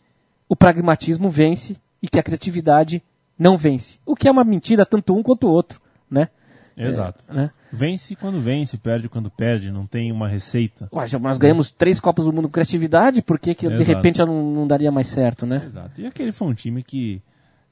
o 0.48 0.56
pragmatismo 0.56 1.30
vence 1.30 1.76
e 2.02 2.08
que 2.08 2.20
a 2.20 2.24
criatividade 2.24 3.04
não 3.38 3.58
vence. 3.58 4.00
O 4.06 4.16
que 4.16 4.28
é 4.28 4.32
uma 4.32 4.44
mentira 4.44 4.86
tanto 4.86 5.14
um 5.14 5.22
quanto 5.24 5.48
o 5.48 5.52
outro, 5.52 5.82
né? 6.10 6.30
Exato. 6.76 7.24
É, 7.28 7.34
né? 7.34 7.52
Vence 7.72 8.16
quando 8.16 8.40
vence, 8.40 8.78
perde 8.78 9.10
quando 9.10 9.30
perde, 9.30 9.72
não 9.72 9.86
tem 9.86 10.12
uma 10.12 10.28
receita. 10.28 10.90
Ué, 10.94 11.06
nós 11.20 11.38
ganhamos 11.38 11.72
três 11.72 12.00
Copas 12.00 12.26
do 12.26 12.34
Mundo 12.34 12.48
com 12.48 12.54
criatividade, 12.54 13.22
por 13.22 13.40
que, 13.40 13.54
que 13.54 13.68
de 13.68 13.84
repente 13.84 14.20
não, 14.20 14.54
não 14.54 14.68
daria 14.68 14.92
mais 14.92 15.08
certo, 15.08 15.46
né? 15.46 15.64
Exato. 15.66 16.02
E 16.02 16.06
aquele 16.06 16.32
foi 16.32 16.48
um 16.48 16.54
time 16.54 16.84
que, 16.84 17.22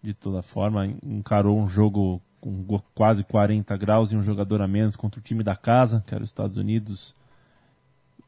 de 0.02 0.14
toda 0.14 0.42
forma, 0.42 0.86
encarou 1.04 1.60
um 1.60 1.68
jogo 1.68 2.22
com 2.40 2.80
quase 2.96 3.24
40 3.24 3.76
graus 3.78 4.12
e 4.12 4.18
um 4.18 4.24
jogador 4.24 4.62
a 4.62 4.68
menos 4.68 4.96
contra 4.96 5.20
o 5.20 5.24
time 5.24 5.44
da 5.44 5.56
casa, 5.56 6.04
que 6.06 6.14
era 6.14 6.24
os 6.24 6.30
Estados 6.30 6.58
Unidos. 6.58 7.16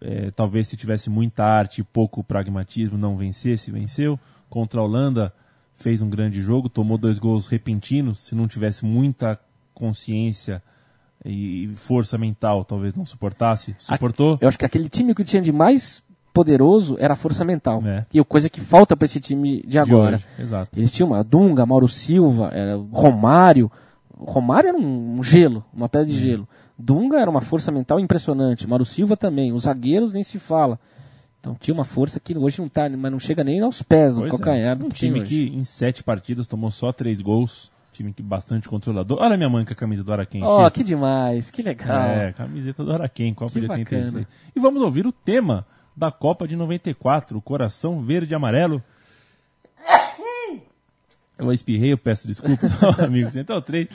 É, 0.01 0.31
talvez 0.31 0.67
se 0.67 0.75
tivesse 0.75 1.09
muita 1.09 1.43
arte 1.43 1.81
e 1.81 1.83
pouco 1.83 2.23
pragmatismo, 2.23 2.97
não 2.97 3.15
vencesse, 3.15 3.71
venceu. 3.71 4.19
Contra 4.49 4.81
a 4.81 4.83
Holanda, 4.83 5.33
fez 5.75 6.01
um 6.01 6.09
grande 6.09 6.41
jogo, 6.41 6.67
tomou 6.69 6.97
dois 6.97 7.19
gols 7.19 7.47
repentinos. 7.47 8.19
Se 8.19 8.35
não 8.35 8.47
tivesse 8.47 8.83
muita 8.83 9.39
consciência 9.85 10.61
e 11.25 11.69
força 11.75 12.17
mental, 12.17 12.63
talvez 12.63 12.95
não 12.95 13.05
suportasse. 13.05 13.75
Suportou? 13.77 14.37
Eu 14.39 14.47
acho 14.47 14.57
que 14.57 14.65
aquele 14.65 14.87
time 14.89 15.13
que 15.13 15.23
tinha 15.23 15.41
de 15.41 15.51
mais 15.51 16.03
poderoso 16.33 16.95
era 16.99 17.13
a 17.13 17.17
força 17.17 17.43
mental. 17.43 17.81
É. 17.85 18.05
E 18.13 18.19
a 18.19 18.23
coisa 18.23 18.49
que 18.49 18.61
falta 18.61 18.95
para 18.95 19.05
esse 19.05 19.19
time 19.19 19.61
de 19.67 19.77
agora. 19.77 20.15
hoje, 20.15 20.25
exato. 20.39 20.79
Eles 20.79 20.91
tinham 20.91 21.09
uma 21.09 21.23
Dunga, 21.23 21.65
Mauro 21.65 21.87
Silva, 21.87 22.51
o 22.77 22.95
Romário. 22.97 23.69
Romário 24.17 24.69
era 24.69 24.77
um, 24.77 25.21
gelo, 25.23 25.63
uma 25.73 25.89
pedra 25.89 26.07
Uhum. 26.07 26.13
de 26.13 26.19
gelo. 26.21 26.47
Dunga 26.77 27.17
era 27.19 27.29
uma 27.29 27.41
força 27.41 27.71
mental 27.71 27.99
impressionante. 27.99 28.67
Mauro 28.67 28.85
Silva 28.85 29.17
também. 29.17 29.51
Os 29.51 29.63
zagueiros 29.63 30.13
nem 30.13 30.23
se 30.23 30.39
fala. 30.39 30.79
Então 31.39 31.55
tinha 31.59 31.73
uma 31.73 31.83
força 31.83 32.19
que 32.19 32.37
hoje 32.37 32.61
não 32.61 32.69
tá, 32.69 32.87
mas 32.89 33.11
não 33.11 33.19
chega 33.19 33.43
nem 33.43 33.59
aos 33.61 33.81
pés 33.81 34.15
no 34.15 34.21
Pois 34.21 34.33
é. 34.33 34.37
calcanhar. 34.37 34.77
do 34.77 34.85
Um 34.85 34.89
time 34.89 35.19
hoje. 35.21 35.27
que 35.49 35.55
em 35.57 35.63
sete 35.63 36.03
partidas 36.03 36.47
tomou 36.47 36.69
só 36.71 36.91
três 36.93 37.19
gols. 37.19 37.71
Time 37.93 38.13
bastante 38.21 38.69
controlador. 38.69 39.17
Olha 39.21 39.35
minha 39.35 39.49
mãe 39.49 39.65
com 39.65 39.73
a 39.73 39.75
camisa 39.75 40.03
do 40.03 40.13
Araquém. 40.13 40.41
Ó, 40.43 40.59
Chico. 40.65 40.71
que 40.77 40.83
demais, 40.83 41.51
que 41.51 41.61
legal. 41.61 42.03
É, 42.03 42.31
camiseta 42.31 42.83
do 42.85 42.91
Araquém, 42.93 43.33
Copa 43.33 43.51
Que 43.51 43.61
de 43.61 43.67
bacana. 43.67 43.83
86. 43.83 44.27
E 44.55 44.59
vamos 44.59 44.81
ouvir 44.81 45.05
o 45.05 45.11
tema 45.11 45.65
da 45.95 46.09
Copa 46.09 46.47
de 46.47 46.55
94, 46.55 47.37
o 47.37 47.41
Coração 47.41 48.01
Verde 48.01 48.33
e 48.33 48.35
Amarelo. 48.35 48.81
Eu 51.37 51.51
espirrei, 51.51 51.91
eu 51.91 51.97
peço 51.97 52.27
desculpas, 52.27 52.71
amigo 53.01 53.31
Central 53.31 53.63
3. 53.63 53.87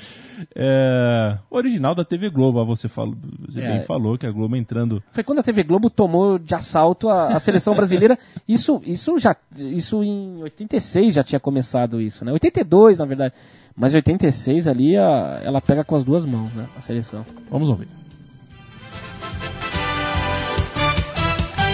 É, 0.52 1.38
original 1.48 1.94
da 1.94 2.04
TV 2.04 2.28
Globo, 2.28 2.64
você, 2.66 2.88
falou, 2.88 3.14
você 3.48 3.60
É. 3.60 3.68
bem 3.68 3.80
falou 3.82 4.18
que 4.18 4.26
a 4.26 4.32
Globo 4.32 4.56
entrando 4.56 5.00
Foi 5.12 5.22
quando 5.22 5.38
a 5.38 5.42
TV 5.44 5.62
Globo 5.62 5.88
tomou 5.88 6.40
de 6.40 6.56
assalto 6.56 7.08
a, 7.08 7.36
a 7.36 7.38
seleção 7.38 7.74
brasileira. 7.76 8.18
Isso, 8.48 8.80
isso 8.84 9.16
já, 9.18 9.36
isso 9.56 10.02
em 10.02 10.42
86 10.42 11.14
já 11.14 11.22
tinha 11.22 11.38
começado 11.38 12.00
isso, 12.00 12.24
né? 12.24 12.32
82 12.32 12.98
na 12.98 13.04
verdade, 13.04 13.32
mas 13.76 13.92
em 13.92 13.96
86 13.96 14.66
ali 14.68 14.96
a- 14.96 15.40
ela 15.44 15.60
pega 15.60 15.84
com 15.84 15.96
as 15.96 16.04
duas 16.04 16.24
mãos, 16.24 16.52
né? 16.54 16.66
A 16.76 16.80
seleção. 16.80 17.24
Vamos 17.50 17.68
ouvir. 17.68 17.88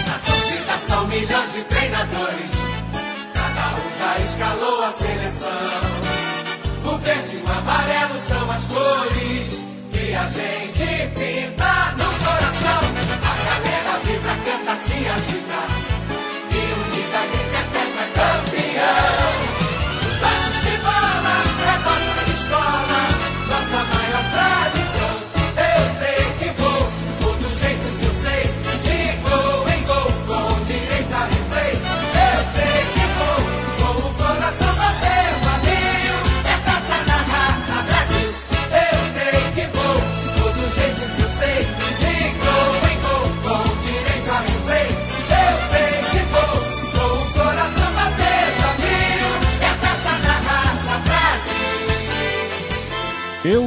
Na 0.07 0.17
torcida 0.25 0.77
são 0.87 1.07
milhões 1.07 1.53
de 1.53 1.63
treinadores, 1.63 2.51
cada 3.33 3.75
um 3.75 3.89
já 3.97 4.19
escalou 4.23 4.83
a 4.83 4.91
seleção. 4.91 5.49
O 6.85 6.97
verde 6.97 7.37
e 7.37 7.39
o 7.39 7.51
amarelo 7.51 8.19
são 8.27 8.51
as 8.51 8.67
cores 8.67 9.61
que 9.91 10.13
a 10.13 10.27
gente 10.27 11.07
pinta 11.15 11.62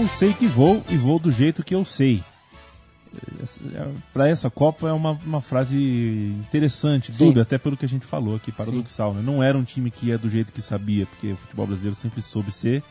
sei 0.09 0.33
que 0.33 0.47
vou 0.47 0.83
e 0.89 0.97
vou 0.97 1.19
do 1.19 1.31
jeito 1.31 1.63
que 1.63 1.75
eu 1.75 1.85
sei. 1.85 2.23
Para 4.13 4.29
essa 4.29 4.49
Copa 4.49 4.89
é 4.89 4.93
uma, 4.93 5.13
uma 5.25 5.41
frase 5.43 5.77
interessante, 6.41 7.13
Sim. 7.13 7.27
Duda, 7.27 7.43
até 7.43 7.59
pelo 7.59 7.77
que 7.77 7.85
a 7.85 7.89
gente 7.89 8.07
falou 8.07 8.37
aqui, 8.37 8.51
paradoxal. 8.51 9.13
Né? 9.13 9.23
Não 9.23 9.43
era 9.43 9.57
um 9.57 9.65
time 9.65 9.91
que 9.91 10.07
ia 10.07 10.19
do 10.19 10.31
jeito 10.31 10.51
que 10.53 10.63
sabia, 10.63 11.05
porque 11.07 11.33
o 11.33 11.37
futebol 11.37 11.67
brasileiro 11.67 11.95
sempre 11.95 12.23
soube 12.23 12.51
ser 12.51 12.83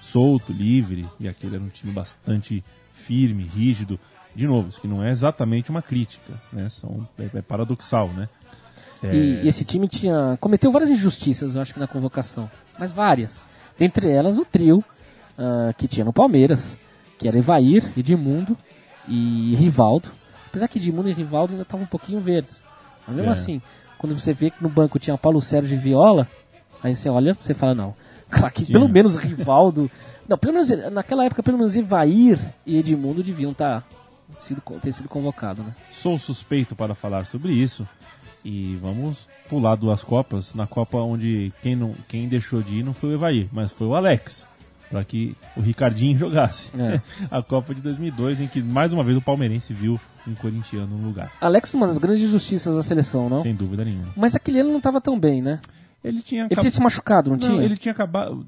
solto, 0.00 0.52
livre, 0.52 1.06
e 1.18 1.28
aquele 1.28 1.54
era 1.54 1.64
um 1.64 1.68
time 1.68 1.92
bastante 1.92 2.62
firme, 2.92 3.44
rígido. 3.44 3.98
De 4.34 4.46
novo, 4.46 4.68
isso 4.68 4.80
que 4.80 4.88
não 4.88 5.02
é 5.02 5.10
exatamente 5.10 5.70
uma 5.70 5.80
crítica, 5.80 6.34
né? 6.52 6.68
São, 6.68 7.08
é, 7.18 7.38
é 7.38 7.42
paradoxal, 7.42 8.08
né? 8.08 8.28
É, 9.02 9.14
E, 9.14 9.44
e 9.44 9.48
esse 9.48 9.64
time 9.64 9.88
tinha 9.88 10.36
cometeu 10.40 10.70
várias 10.72 10.90
injustiças, 10.90 11.54
eu 11.54 11.62
acho 11.62 11.78
na 11.78 11.86
convocação, 11.86 12.50
mas 12.78 12.92
várias. 12.92 13.44
Dentre 13.78 14.10
elas 14.10 14.38
o 14.38 14.44
trio 14.44 14.84
ah, 15.38 15.72
que 15.76 15.88
tinha 15.88 16.04
no 16.04 16.12
Palmeiras, 16.12 16.76
que 17.18 17.28
era 17.28 17.38
Evair, 17.38 17.92
Edmundo 17.96 18.56
e 19.08 19.54
Rivaldo. 19.56 20.08
Apesar 20.46 20.68
que 20.68 20.78
Edmundo 20.78 21.08
e 21.08 21.12
Rivaldo 21.12 21.52
ainda 21.52 21.62
estavam 21.62 21.84
um 21.84 21.88
pouquinho 21.88 22.20
verdes. 22.20 22.62
Mas 23.06 23.16
mesmo 23.16 23.30
É. 23.30 23.32
assim, 23.32 23.62
quando 23.98 24.18
você 24.18 24.32
vê 24.32 24.50
que 24.50 24.62
no 24.62 24.68
banco 24.68 24.98
tinha 24.98 25.16
Paulo 25.16 25.40
Sérgio 25.40 25.74
e 25.76 25.80
Viola, 25.80 26.28
aí 26.82 26.94
você 26.94 27.08
olha, 27.08 27.34
você 27.34 27.54
fala 27.54 27.74
não. 27.74 27.94
Claro 28.32 28.52
que 28.54 28.64
pelo 28.72 28.88
menos 28.88 29.14
Rivaldo, 29.16 29.90
não, 30.26 30.38
pelo 30.38 30.54
menos 30.54 30.70
naquela 30.90 31.26
época 31.26 31.42
pelo 31.42 31.58
menos 31.58 31.76
Evair 31.76 32.38
e 32.64 32.78
Edmundo 32.78 33.22
deviam 33.22 33.52
estar 33.52 33.84
sido, 34.40 34.62
ter 34.80 34.92
sido 34.94 35.06
convocados, 35.08 35.62
né? 35.64 35.74
Sou 35.90 36.18
suspeito 36.18 36.74
para 36.74 36.94
falar 36.94 37.26
sobre 37.26 37.52
isso. 37.52 37.86
E 38.44 38.76
vamos 38.80 39.28
pular 39.50 39.76
duas 39.76 40.02
Copas. 40.02 40.54
Na 40.54 40.66
Copa 40.66 40.96
onde 40.98 41.52
quem, 41.62 41.76
não, 41.76 41.94
quem 42.08 42.26
deixou 42.26 42.62
de 42.62 42.76
ir 42.76 42.82
não 42.82 42.94
foi 42.94 43.10
o 43.10 43.14
Evair, 43.14 43.48
mas 43.52 43.70
foi 43.70 43.86
o 43.86 43.94
Alex. 43.94 44.48
Para 44.92 45.04
que 45.06 45.34
o 45.56 45.60
Ricardinho 45.62 46.18
jogasse. 46.18 46.70
É. 46.78 47.00
A 47.30 47.42
Copa 47.42 47.74
de 47.74 47.80
2002, 47.80 48.42
em 48.42 48.46
que 48.46 48.62
mais 48.62 48.92
uma 48.92 49.02
vez 49.02 49.16
o 49.16 49.22
palmeirense 49.22 49.72
viu 49.72 49.98
um 50.28 50.34
corintiano 50.34 50.98
no 50.98 51.08
lugar. 51.08 51.32
Alex 51.40 51.72
uma 51.72 51.86
das 51.86 51.96
grandes 51.96 52.22
injustiças 52.22 52.76
da 52.76 52.82
seleção, 52.82 53.28
não? 53.30 53.40
Sem 53.40 53.54
dúvida 53.54 53.86
nenhuma. 53.86 54.12
Mas 54.14 54.34
aquele 54.36 54.60
ano 54.60 54.68
não 54.68 54.76
estava 54.76 55.00
tão 55.00 55.18
bem, 55.18 55.40
né? 55.40 55.60
Ele 56.04 56.20
tinha, 56.20 56.44
Ele 56.44 56.60
tinha 56.60 56.70
se 56.70 56.80
machucado, 56.80 57.30
não, 57.30 57.38
Não, 57.38 57.48
tinha? 57.48 57.62
ele 57.62 57.76
tinha 57.76 57.92
acabado. 57.92 58.46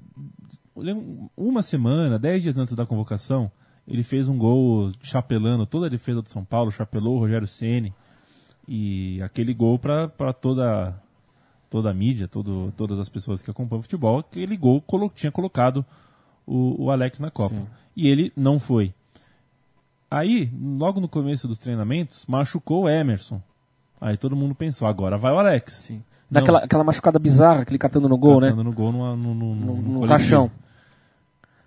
Uma 1.35 1.63
semana, 1.63 2.19
dez 2.19 2.43
dias 2.43 2.59
antes 2.59 2.75
da 2.75 2.85
convocação, 2.85 3.51
ele 3.89 4.03
fez 4.03 4.29
um 4.29 4.37
gol 4.37 4.93
chapelando 5.03 5.67
toda 5.67 5.87
a 5.87 5.89
defesa 5.89 6.21
do 6.21 6.29
São 6.29 6.45
Paulo, 6.45 6.71
chapelou 6.71 7.17
o 7.17 7.21
Rogério 7.21 7.47
Ceni 7.47 7.95
E 8.69 9.23
aquele 9.23 9.55
gol 9.55 9.79
para 9.79 10.33
toda, 10.33 10.95
toda 11.71 11.91
a 11.91 11.95
mídia, 11.95 12.29
todo, 12.29 12.73
todas 12.77 12.99
as 12.99 13.09
pessoas 13.09 13.41
que 13.41 13.51
acompanham 13.51 13.81
o 13.81 13.83
futebol, 13.83 14.19
aquele 14.19 14.57
gol 14.57 14.83
colo 14.83 15.11
tinha 15.15 15.33
colocado 15.33 15.87
o, 16.47 16.85
o 16.85 16.91
Alex 16.91 17.21
na 17.21 17.31
Copa. 17.31 17.55
Sim. 17.55 17.67
E 17.97 18.09
ele 18.09 18.33
não 18.37 18.59
foi. 18.59 18.93
Aí, 20.11 20.51
logo 20.79 21.01
no 21.01 21.09
começo 21.09 21.49
dos 21.49 21.59
treinamentos, 21.59 22.25
machucou 22.27 22.85
o 22.85 22.89
Emerson. 22.89 23.41
Aí 24.01 24.17
todo 24.17 24.37
mundo 24.37 24.55
pensou, 24.55 24.87
agora 24.87 25.17
vai 25.19 25.33
o 25.33 25.39
Alex. 25.39 25.75
Sim. 25.75 26.03
Daquela 26.31 26.59
aquela 26.65 26.85
machucada 26.85 27.19
bizarra, 27.19 27.63
aquele 27.63 27.79
catando 27.79 28.09
no 28.09 28.17
gol, 28.17 28.41
Catando 28.41 28.57
né? 28.57 28.63
no 28.71 28.73
gol 28.73 28.93
numa- 28.93 29.17
no, 29.17 29.35
no, 29.35 29.55
No, 29.55 29.77
no 29.77 29.83
no 30.01 30.05
rachão. 30.07 30.51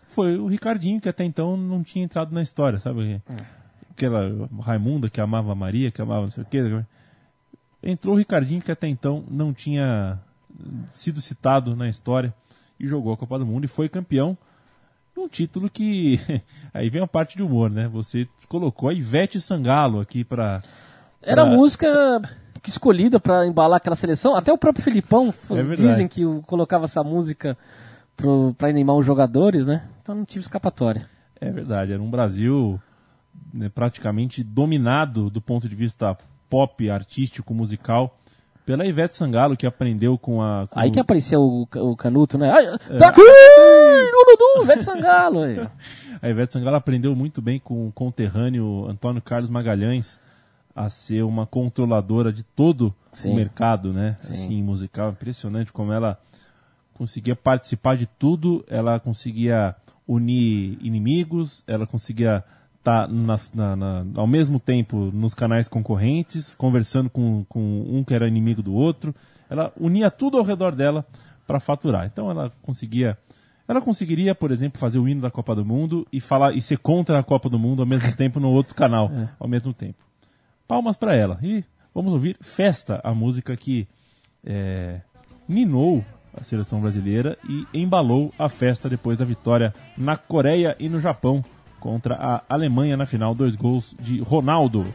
Foi 0.08 0.38
o 0.38 0.48
Ricardinho, 0.48 1.00
que 1.00 1.08
até 1.10 1.24
então 1.24 1.56
não 1.56 1.84
tinha 1.84 2.04
entrado 2.04 2.34
na 2.34 2.42
história, 2.42 2.80
sabe? 2.80 3.22
Aquela 3.92 4.48
Raimunda 4.62 5.10
que 5.10 5.22
amava 5.22 5.52
a 5.52 5.56
Maria, 5.56 5.92
que 5.92 6.02
amava 6.02 6.22
não 6.24 6.32
sei 6.32 6.44
o 6.44 6.46
quê. 6.46 6.84
Entrou 7.84 8.16
o 8.16 8.18
Ricardinho, 8.18 8.62
que 8.62 8.72
até 8.72 8.88
então 8.88 9.24
não 9.30 9.54
tinha 9.54 10.20
sido 10.92 11.22
citado 11.22 11.76
na 11.76 11.88
história, 11.88 12.34
e 12.80 12.88
jogou 12.88 13.14
a 13.14 13.18
Copa 13.18 13.38
do 13.40 13.46
Mundo 13.46 13.66
e 13.66 13.68
foi 13.68 13.88
campeão. 13.88 14.38
Um 15.18 15.28
título 15.28 15.70
que. 15.70 16.20
Aí 16.74 16.90
vem 16.90 17.02
a 17.02 17.08
parte 17.08 17.36
de 17.36 17.44
humor, 17.44 17.70
né? 17.70 17.88
Você 17.88 18.28
colocou 18.48 18.90
a 18.90 18.94
Ivete 18.94 19.42
Sangalo 19.42 20.00
aqui 20.00 20.24
pra. 20.24 20.62
Era 21.22 21.44
a 21.44 21.46
pra- 21.46 21.56
música 21.56 22.22
escolhida 22.66 23.20
pra 23.20 23.46
embalar 23.48 23.78
aquela 23.78 23.96
seleção. 23.96 24.36
Até 24.36 24.52
o 24.52 24.58
próprio 24.58 24.84
Filipão 24.84 25.34
É 25.52 25.64
dizem 25.76 26.08
que 26.08 26.22
colocava 26.46 26.84
essa 26.86 27.04
música 27.04 27.58
pro, 28.16 28.54
pra 28.58 28.70
animar 28.70 28.96
os 28.96 29.06
jogadores, 29.06 29.66
né? 29.66 29.88
Então 30.02 30.14
não 30.16 30.26
tive 30.26 30.42
escapatória. 30.44 31.10
É 31.40 31.50
verdade, 31.52 31.94
era 31.94 32.02
um 32.02 32.10
Brasil 32.10 32.80
né, 33.54 33.70
praticamente 33.70 34.44
dominado 34.44 35.30
do 35.30 35.40
ponto 35.42 35.68
de 35.70 35.76
vista 35.76 36.18
pop, 36.50 36.90
artístico, 36.90 37.54
musical, 37.54 38.18
pela 38.66 38.86
Ivete 38.86 39.16
Sangalo, 39.16 39.56
que 39.56 39.66
aprendeu 39.68 40.18
com 40.18 40.42
a. 40.42 40.68
com 40.68 40.80
Aí 40.80 40.92
que 40.92 41.00
apareceu 41.00 41.40
o, 41.40 41.68
o 41.76 41.96
Canuto, 41.96 42.38
né? 42.38 42.52
Ai, 42.52 42.66
É. 42.90 42.98
Tá! 44.06 44.36
Dudu, 44.38 44.66
Vete 44.66 44.84
Sangalo! 44.84 45.44
aí. 45.44 45.68
A 46.22 46.30
Ivete 46.30 46.54
Sangalo 46.54 46.76
aprendeu 46.76 47.16
muito 47.16 47.42
bem 47.42 47.60
com 47.60 47.88
o 47.88 47.92
conterrâneo 47.92 48.88
Antônio 48.90 49.22
Carlos 49.22 49.50
Magalhães 49.50 50.20
a 50.76 50.90
ser 50.90 51.24
uma 51.24 51.46
controladora 51.46 52.32
de 52.32 52.44
todo 52.44 52.94
Sim. 53.12 53.32
o 53.32 53.36
mercado, 53.36 53.92
né? 53.94 54.18
Sim. 54.22 54.34
Assim, 54.34 54.64
musical. 54.64 55.12
Impressionante 55.12 55.72
como 55.74 55.92
ela 55.92 56.20
conseguia 56.94 57.36
participar 57.36 57.98
de 57.98 58.06
tudo, 58.06 58.64
ela 58.68 59.00
conseguia 59.00 59.76
unir 60.08 60.78
inimigos, 60.82 61.64
ela 61.68 61.86
conseguia 61.86 62.44
estar 62.78 63.10
ao 64.16 64.28
mesmo 64.28 64.60
tempo 64.60 65.12
nos 65.14 65.34
canais 65.34 65.68
concorrentes, 65.68 66.56
conversando 66.56 67.10
com, 67.10 67.44
com 67.50 67.82
um 67.88 68.04
que 68.04 68.14
era 68.14 68.28
inimigo 68.28 68.64
do 68.64 68.74
outro. 68.74 69.14
Ela 69.50 69.74
unia 69.78 70.10
tudo 70.10 70.38
ao 70.38 70.44
redor 70.44 70.74
dela 70.74 71.06
para 71.46 71.60
faturar. 71.60 72.06
Então 72.06 72.30
ela 72.30 72.52
conseguia 72.62 73.18
ela 73.68 73.82
conseguiria, 73.82 74.34
por 74.34 74.52
exemplo, 74.52 74.80
fazer 74.80 75.00
o 75.00 75.08
hino 75.08 75.22
da 75.22 75.30
Copa 75.30 75.54
do 75.54 75.66
Mundo 75.66 76.08
e 76.12 76.22
falar 76.22 76.54
e 76.54 76.62
ser 76.62 76.78
contra 76.78 77.20
a 77.20 77.24
Copa 77.24 77.50
do 77.50 77.60
Mundo 77.60 77.82
ao 77.82 77.86
mesmo 77.86 78.14
tempo 78.16 78.40
no 78.40 78.50
outro 78.50 78.74
canal, 78.74 79.12
ao 79.40 79.48
mesmo 79.48 79.74
tempo. 79.74 80.04
Palmas 80.68 80.96
para 80.96 81.16
ela. 81.16 81.38
E 81.42 81.64
vamos 81.94 82.14
ouvir 82.14 82.38
Festa, 82.40 83.02
a 83.04 83.14
música 83.14 83.56
que 83.58 83.88
é, 84.46 85.02
ninou 85.48 86.04
a 86.34 86.44
seleção 86.44 86.80
brasileira 86.80 87.38
e 87.50 87.66
embalou 87.74 88.34
a 88.38 88.48
festa 88.48 88.88
depois 88.88 89.18
da 89.18 89.26
vitória 89.26 89.74
na 89.98 90.16
Coreia 90.16 90.76
e 90.80 90.88
no 90.88 91.00
Japão 91.00 91.44
contra 91.80 92.16
a 92.16 92.44
Alemanha 92.48 92.96
na 92.96 93.06
final, 93.06 93.34
dois 93.34 93.56
gols 93.56 93.96
de 94.00 94.20
Ronaldo. 94.20 94.86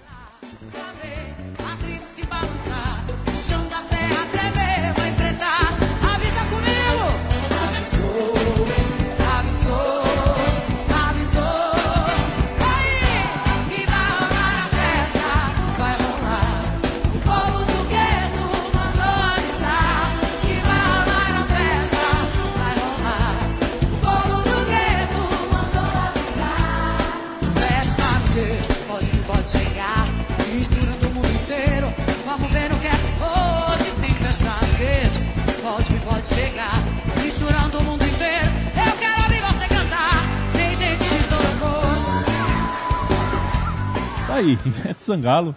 Tá 44.32 44.38
aí, 44.38 44.52
Ivete 44.64 45.02
Sangalo, 45.02 45.54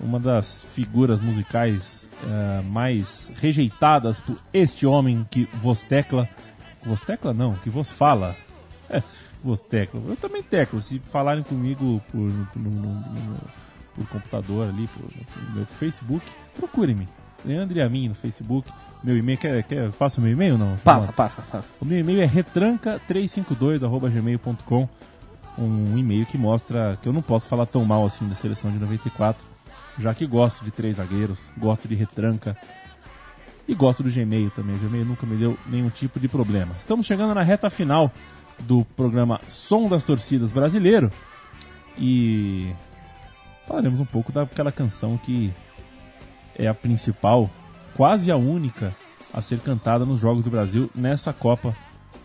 uma 0.00 0.18
das 0.18 0.62
figuras 0.74 1.20
musicais 1.20 2.10
eh, 2.24 2.60
mais 2.68 3.30
rejeitadas 3.36 4.18
por 4.18 4.36
este 4.52 4.84
homem 4.84 5.24
que 5.30 5.48
vos 5.54 5.84
tecla. 5.84 6.28
Vos 6.84 7.00
tecla 7.02 7.32
não, 7.32 7.54
que 7.54 7.70
vos 7.70 7.88
fala. 7.88 8.34
É, 8.90 9.00
vos 9.44 9.60
tecla. 9.60 10.00
Eu 10.08 10.16
também 10.16 10.42
teclo. 10.42 10.82
Se 10.82 10.98
falarem 10.98 11.44
comigo 11.44 12.02
por, 12.10 12.18
no- 12.56 12.68
no- 12.70 12.94
no- 12.94 13.40
por 13.94 14.08
computador 14.08 14.70
ali, 14.70 14.88
por, 14.88 15.04
no 15.48 15.54
meu 15.54 15.64
Facebook, 15.66 16.26
procurem-me. 16.56 17.06
Leandro 17.44 17.78
e 17.78 17.82
a 17.82 17.88
mim 17.88 18.08
no 18.08 18.14
Facebook. 18.16 18.68
Meu 19.04 19.16
e-mail, 19.16 19.38
quer, 19.38 19.62
quer, 19.62 19.92
passa 19.92 20.18
o 20.20 20.24
meu 20.24 20.32
e-mail 20.32 20.54
ou 20.54 20.58
não? 20.58 20.74
Passa, 20.78 21.12
passa, 21.12 21.42
passa. 21.42 21.72
O 21.80 21.84
meu 21.84 22.00
e-mail 22.00 22.22
é 22.22 22.26
retranca352.gmail.com 22.26 24.88
Um 25.58 25.96
e-mail 25.96 26.26
que 26.26 26.36
mostra 26.36 26.98
que 27.00 27.08
eu 27.08 27.12
não 27.12 27.22
posso 27.22 27.48
falar 27.48 27.66
tão 27.66 27.84
mal 27.84 28.04
assim 28.04 28.28
da 28.28 28.34
seleção 28.34 28.70
de 28.70 28.78
94, 28.78 29.42
já 29.98 30.12
que 30.12 30.26
gosto 30.26 30.64
de 30.64 30.70
três 30.70 30.96
zagueiros, 30.96 31.50
gosto 31.56 31.88
de 31.88 31.94
retranca 31.94 32.56
e 33.66 33.74
gosto 33.74 34.02
do 34.02 34.10
Gmail 34.10 34.50
também. 34.50 34.76
O 34.76 34.78
Gmail 34.78 35.04
nunca 35.04 35.26
me 35.26 35.36
deu 35.36 35.58
nenhum 35.66 35.88
tipo 35.88 36.20
de 36.20 36.28
problema. 36.28 36.74
Estamos 36.78 37.06
chegando 37.06 37.34
na 37.34 37.42
reta 37.42 37.70
final 37.70 38.12
do 38.60 38.84
programa 38.96 39.40
Som 39.48 39.88
das 39.88 40.04
Torcidas 40.04 40.52
Brasileiro 40.52 41.10
e 41.98 42.72
falaremos 43.66 44.00
um 44.00 44.04
pouco 44.04 44.32
daquela 44.32 44.70
canção 44.70 45.18
que 45.18 45.52
é 46.54 46.66
a 46.66 46.74
principal, 46.74 47.50
quase 47.94 48.30
a 48.30 48.36
única 48.36 48.94
a 49.32 49.42
ser 49.42 49.60
cantada 49.60 50.04
nos 50.04 50.20
Jogos 50.20 50.44
do 50.44 50.50
Brasil 50.50 50.90
nessa 50.94 51.32
Copa 51.32 51.74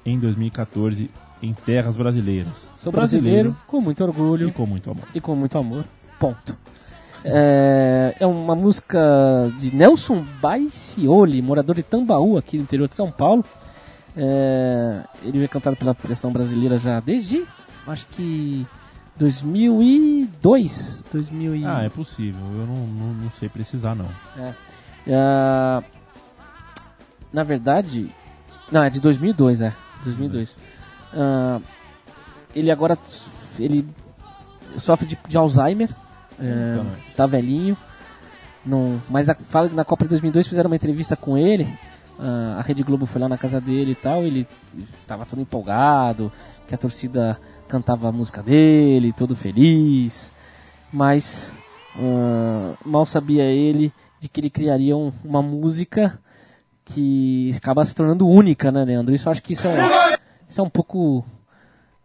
em 0.05 0.17
2014, 0.17 1.09
em 1.41 1.53
terras 1.53 1.97
brasileiras. 1.97 2.69
Sou 2.75 2.91
brasileiro, 2.91 3.55
com 3.67 3.81
muito 3.81 4.03
orgulho 4.03 4.49
e 4.49 4.51
com 4.51 4.65
muito 4.65 4.91
amor. 4.91 5.05
e 5.13 5.21
com 5.21 5.35
muito 5.35 5.57
amor. 5.57 5.85
Ponto. 6.19 6.55
É, 7.23 8.15
é 8.19 8.25
uma 8.25 8.55
música 8.55 9.51
de 9.59 9.75
Nelson 9.75 10.25
Baicioli, 10.41 11.41
morador 11.41 11.75
de 11.75 11.83
Tambaú, 11.83 12.37
aqui 12.37 12.57
no 12.57 12.63
interior 12.63 12.87
de 12.87 12.95
São 12.95 13.11
Paulo. 13.11 13.43
É, 14.15 15.03
ele 15.23 15.43
é 15.43 15.47
cantado 15.47 15.75
pela 15.75 15.95
pressão 15.95 16.31
brasileira 16.31 16.77
já 16.77 16.99
desde, 16.99 17.45
acho 17.87 18.07
que 18.07 18.65
2002. 19.17 21.05
2000 21.11 21.55
e... 21.55 21.65
Ah, 21.65 21.83
é 21.83 21.89
possível. 21.89 22.41
Eu 22.41 22.65
não, 22.65 22.87
não, 22.87 23.13
não 23.13 23.31
sei 23.31 23.47
precisar, 23.47 23.95
não. 23.95 24.09
É. 24.37 24.53
É, 25.07 25.83
na 27.31 27.43
verdade, 27.43 28.11
não, 28.71 28.83
é 28.83 28.89
de 28.89 28.99
2002, 28.99 29.61
é. 29.61 29.73
2002. 30.03 30.55
Ah, 31.13 31.59
ele 32.55 32.71
agora 32.71 32.97
ele 33.59 33.85
sofre 34.77 35.05
de, 35.07 35.17
de 35.27 35.37
Alzheimer, 35.37 35.89
é, 36.39 36.71
Então, 36.73 36.85
tá 37.15 37.25
velhinho. 37.25 37.77
Não, 38.65 39.01
mas 39.09 39.27
a, 39.29 39.35
fala 39.35 39.69
que 39.69 39.75
na 39.75 39.83
Copa 39.85 40.03
de 40.05 40.09
2002 40.09 40.47
fizeram 40.47 40.69
uma 40.69 40.75
entrevista 40.75 41.15
com 41.15 41.37
ele. 41.37 41.67
ah, 42.19 42.57
a 42.59 42.61
Rede 42.61 42.83
Globo 42.83 43.05
foi 43.05 43.19
lá 43.21 43.27
na 43.29 43.37
casa 43.37 43.59
dele 43.59 43.91
e 43.91 43.95
tal. 43.95 44.23
Ele 44.23 44.47
tava 45.07 45.25
todo 45.25 45.41
empolgado, 45.41 46.31
que 46.67 46.75
a 46.75 46.77
torcida 46.77 47.37
cantava 47.67 48.09
a 48.09 48.11
música 48.11 48.41
dele, 48.43 49.13
todo 49.13 49.35
feliz. 49.35 50.31
Mas 50.93 51.51
ah, 51.97 52.73
mal 52.85 53.05
sabia 53.05 53.43
ele 53.43 53.91
de 54.19 54.29
que 54.29 54.39
ele 54.39 54.49
criaria 54.51 54.95
um- 54.95 55.11
uma 55.25 55.41
música 55.41 56.19
que 56.85 57.53
acaba 57.57 57.83
se 57.85 57.95
tornando 57.95 58.27
única, 58.27 58.71
né, 58.71 58.83
Leandro? 58.83 59.13
Isso 59.15 59.27
eu 59.27 59.31
acho 59.31 59.41
que 59.41 59.53
isso 59.53 59.65
é, 59.67 60.10
isso 60.51 60.59
é 60.59 60.63
um 60.63 60.69
pouco. 60.69 61.25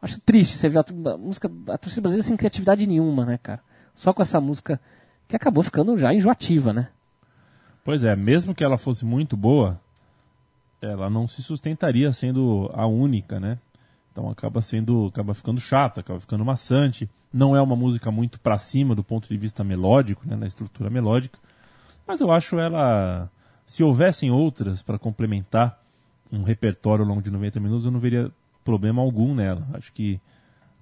Acho 0.01 0.21
triste 0.21 0.57
você 0.57 0.69
ver 0.69 0.79
a, 0.79 1.17
música, 1.19 1.51
a 1.69 1.77
torcida 1.77 2.03
brasileira 2.03 2.23
sem 2.23 2.37
criatividade 2.37 2.87
nenhuma, 2.87 3.27
né, 3.27 3.39
cara? 3.43 3.61
Só 3.93 4.13
com 4.13 4.23
essa 4.23 4.41
música 4.41 4.81
que 5.27 5.35
acabou 5.35 5.65
ficando 5.65 5.99
já 5.99 6.15
enjoativa, 6.15 6.73
né? 6.73 6.89
Pois 7.85 8.05
é, 8.05 8.15
mesmo 8.15 8.55
que 8.55 8.63
ela 8.63 8.79
fosse 8.79 9.05
muito 9.05 9.37
boa, 9.37 9.81
ela 10.81 11.11
não 11.11 11.27
se 11.27 11.43
sustentaria 11.43 12.13
sendo 12.13 12.71
a 12.73 12.87
única, 12.87 13.41
né? 13.41 13.59
Então 14.13 14.31
acaba 14.31 14.63
sendo, 14.63 15.07
acaba 15.07 15.35
ficando 15.35 15.61
chata, 15.61 16.01
acaba 16.01 16.21
ficando 16.21 16.45
maçante. 16.45 17.11
Não 17.33 17.57
é 17.57 17.61
uma 17.61 17.75
música 17.75 18.13
muito 18.13 18.39
pra 18.39 18.59
cima 18.59 18.95
do 18.95 19.03
ponto 19.03 19.27
de 19.29 19.37
vista 19.37 19.65
melódico, 19.65 20.23
né, 20.25 20.37
na 20.37 20.47
estrutura 20.47 20.89
melódica. 20.89 21.37
Mas 22.07 22.21
eu 22.21 22.31
acho 22.31 22.61
ela, 22.61 23.29
se 23.65 23.83
houvessem 23.83 24.31
outras 24.31 24.83
para 24.83 25.01
complementar 25.01 25.81
um 26.33 26.43
repertório 26.43 27.03
ao 27.05 27.09
longo 27.09 27.23
de 27.23 27.31
90 27.31 27.61
minutos, 27.61 27.85
eu 27.85 27.91
não 27.91 28.01
veria 28.01 28.31
problema 28.65 29.01
algum 29.03 29.35
nela. 29.35 29.67
Acho 29.75 29.93
que 29.93 30.21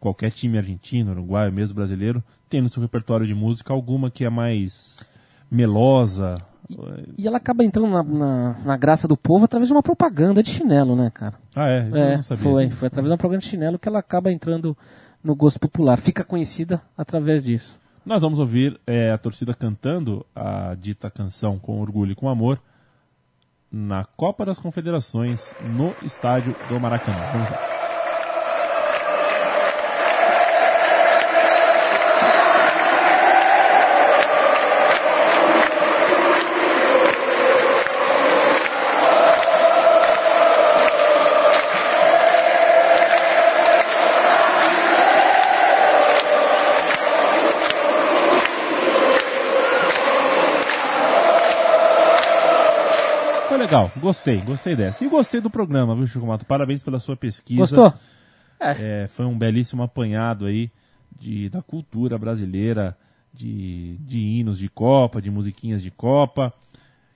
qualquer 0.01 0.31
time 0.33 0.59
argentino, 0.59 1.13
uruguaio, 1.13 1.53
mesmo 1.53 1.75
brasileiro, 1.75 2.23
tem 2.49 2.61
no 2.61 2.69
seu 2.69 2.83
repertório 2.83 3.27
de 3.27 3.35
música 3.35 3.73
alguma 3.73 4.11
que 4.11 4.25
é 4.25 4.31
mais 4.31 5.07
melosa, 5.51 6.35
E 7.19 7.27
ela 7.27 7.37
acaba 7.37 7.63
entrando 7.63 7.89
na, 7.91 8.03
na, 8.03 8.59
na 8.65 8.77
graça 8.77 9.07
do 9.07 9.17
povo 9.17 9.45
através 9.45 9.69
de 9.69 9.75
uma 9.75 9.83
propaganda 9.83 10.43
de 10.43 10.51
chinelo, 10.51 10.97
né, 10.97 11.11
cara? 11.13 11.35
Ah, 11.55 11.69
é? 11.69 11.89
Eu 11.89 11.97
É, 11.97 12.15
não 12.17 12.23
sabia. 12.23 12.43
foi, 12.43 12.71
foi 12.71 12.87
através 12.89 13.09
de 13.09 13.13
uma 13.13 13.19
propaganda 13.19 13.43
de 13.43 13.49
chinelo 13.49 13.79
que 13.79 13.89
ela 13.89 13.99
acaba 13.99 14.33
entrando 14.33 14.77
no 15.23 15.37
gosto 15.37 15.61
popular. 15.61 15.99
Fica 16.01 16.25
conhecida 16.25 16.81
através 16.97 17.43
disso. 17.43 17.79
Nós 18.05 18.23
vamos 18.23 18.39
ouvir 18.39 18.79
é, 18.87 19.11
a 19.13 19.19
torcida 19.19 19.55
cantando 19.55 20.25
a 20.35 20.75
dita 20.75 21.11
canção 21.11 21.59
com 21.59 21.81
orgulho 21.81 22.13
e 22.13 22.15
com 22.15 22.29
amor 22.29 22.59
na 23.75 24.05
Copa 24.05 24.47
das 24.47 24.61
Confederações 24.61 25.53
no 25.77 25.93
estádio 26.07 26.55
do 26.69 26.79
Maracanã. 26.79 27.19
Vamos 27.33 27.51
lá. 27.51 27.74
Legal, 53.75 53.93
gostei, 54.01 54.41
gostei 54.41 54.77
dessa. 54.77 55.05
E 55.05 55.09
gostei 55.09 55.41
do 55.41 55.51
programa, 55.51 55.95
viu, 55.95 56.07
Chico 56.07 56.27
Mato? 56.27 56.45
Parabéns 56.47 56.83
pela 56.83 56.99
sua 56.99 57.17
pesquisa. 57.17 57.61
Gostou? 57.61 57.93
É, 59.03 59.07
foi 59.09 59.27
um 59.27 59.37
belíssimo 59.37 59.83
apanhado 59.83 60.47
aí 60.47 60.71
de, 61.19 61.49
da 61.49 61.61
cultura 61.61 62.17
brasileira, 62.17 62.97
de, 63.33 63.97
de 63.99 64.19
hinos 64.21 64.59
de 64.59 64.69
Copa, 64.69 65.21
de 65.21 65.31
musiquinhas 65.31 65.83
de 65.83 65.91
Copa, 65.91 66.53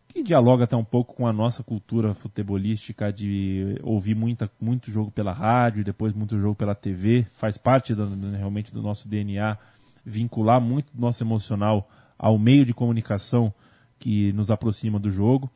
que 0.09 0.23
dialoga 0.23 0.65
até 0.65 0.77
um 0.77 0.85
pouco 0.85 1.15
com 1.15 1.27
a 1.27 1.33
nossa 1.33 1.63
cultura 1.63 2.13
futebolística 2.13 3.13
de 3.13 3.79
ouvir 3.83 4.17
muita, 4.17 4.51
muito 4.61 4.91
jogo 4.91 5.11
pela 5.13 5.33
rádio 5.33 5.81
e 5.81 5.85
depois 5.85 6.13
muito 6.13 6.39
jogo 6.39 6.57
pela 6.57 6.75
TV. 6.75 7.25
Faz 7.35 7.57
parte 7.57 7.95
do- 7.95 8.07
do- 8.17 8.31
realmente 8.37 8.73
do 8.75 8.83
nosso 8.83 9.09
DNA 9.09 9.57
vincular 10.05 10.61
muito 10.61 10.93
do 10.93 11.01
nosso 11.01 11.23
emocional 11.23 11.89
ao 12.19 12.37
meio 12.39 12.65
de 12.65 12.75
comunicação 12.75 13.53
que 13.99 14.33
nos 14.33 14.51
aproxima 14.51 14.99
do 14.99 15.11
jogo. 15.11 15.49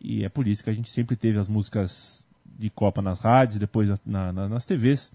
E 0.00 0.24
é 0.24 0.28
por 0.28 0.46
isso 0.46 0.62
que 0.62 0.70
a 0.70 0.72
gente 0.72 0.90
sempre 0.90 1.16
teve 1.16 1.38
as 1.38 1.48
músicas 1.48 2.26
de 2.58 2.70
Copa 2.70 3.02
nas 3.02 3.18
rádios, 3.20 3.58
depois 3.58 3.88
na- 4.04 4.32
na- 4.32 4.48
nas 4.48 4.64
TVs, 4.64 5.12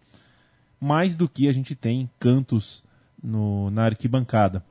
mais 0.79 1.15
do 1.15 1.27
que 1.27 1.47
a 1.47 1.51
gente 1.51 1.75
tem 1.75 2.09
cantos 2.19 2.83
no- 3.21 3.69
na 3.71 3.85
arquibancada. 3.85 4.63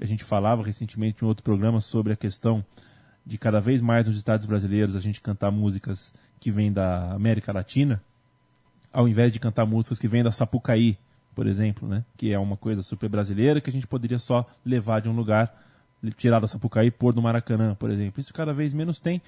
A 0.00 0.04
gente 0.06 0.24
falava 0.24 0.62
recentemente 0.62 1.24
em 1.24 1.28
outro 1.28 1.42
programa 1.42 1.80
sobre 1.80 2.12
a 2.12 2.16
questão 2.16 2.64
de 3.24 3.38
cada 3.38 3.60
vez 3.60 3.80
mais 3.80 4.06
nos 4.06 4.16
estados 4.16 4.46
brasileiros 4.46 4.94
a 4.94 5.00
gente 5.00 5.20
cantar 5.20 5.50
músicas 5.50 6.12
que 6.38 6.50
vêm 6.50 6.70
da 6.72 7.12
América 7.12 7.52
Latina, 7.52 8.02
ao 8.92 9.08
invés 9.08 9.32
de 9.32 9.38
cantar 9.38 9.64
músicas 9.64 9.98
que 9.98 10.06
vêm 10.06 10.22
da 10.22 10.30
Sapucaí, 10.30 10.98
por 11.34 11.46
exemplo, 11.46 11.88
né? 11.88 12.04
que 12.16 12.32
é 12.32 12.38
uma 12.38 12.56
coisa 12.56 12.82
super 12.82 13.08
brasileira 13.08 13.60
que 13.60 13.70
a 13.70 13.72
gente 13.72 13.86
poderia 13.86 14.18
só 14.18 14.46
levar 14.64 15.00
de 15.00 15.08
um 15.08 15.16
lugar, 15.16 15.54
tirar 16.16 16.38
da 16.38 16.46
Sapucaí 16.46 16.88
e 16.88 16.90
pôr 16.90 17.14
no 17.14 17.22
Maracanã, 17.22 17.74
por 17.74 17.90
exemplo. 17.90 18.20
Isso 18.20 18.32
cada 18.34 18.52
vez 18.52 18.74
menos 18.74 19.00
tem, 19.00 19.22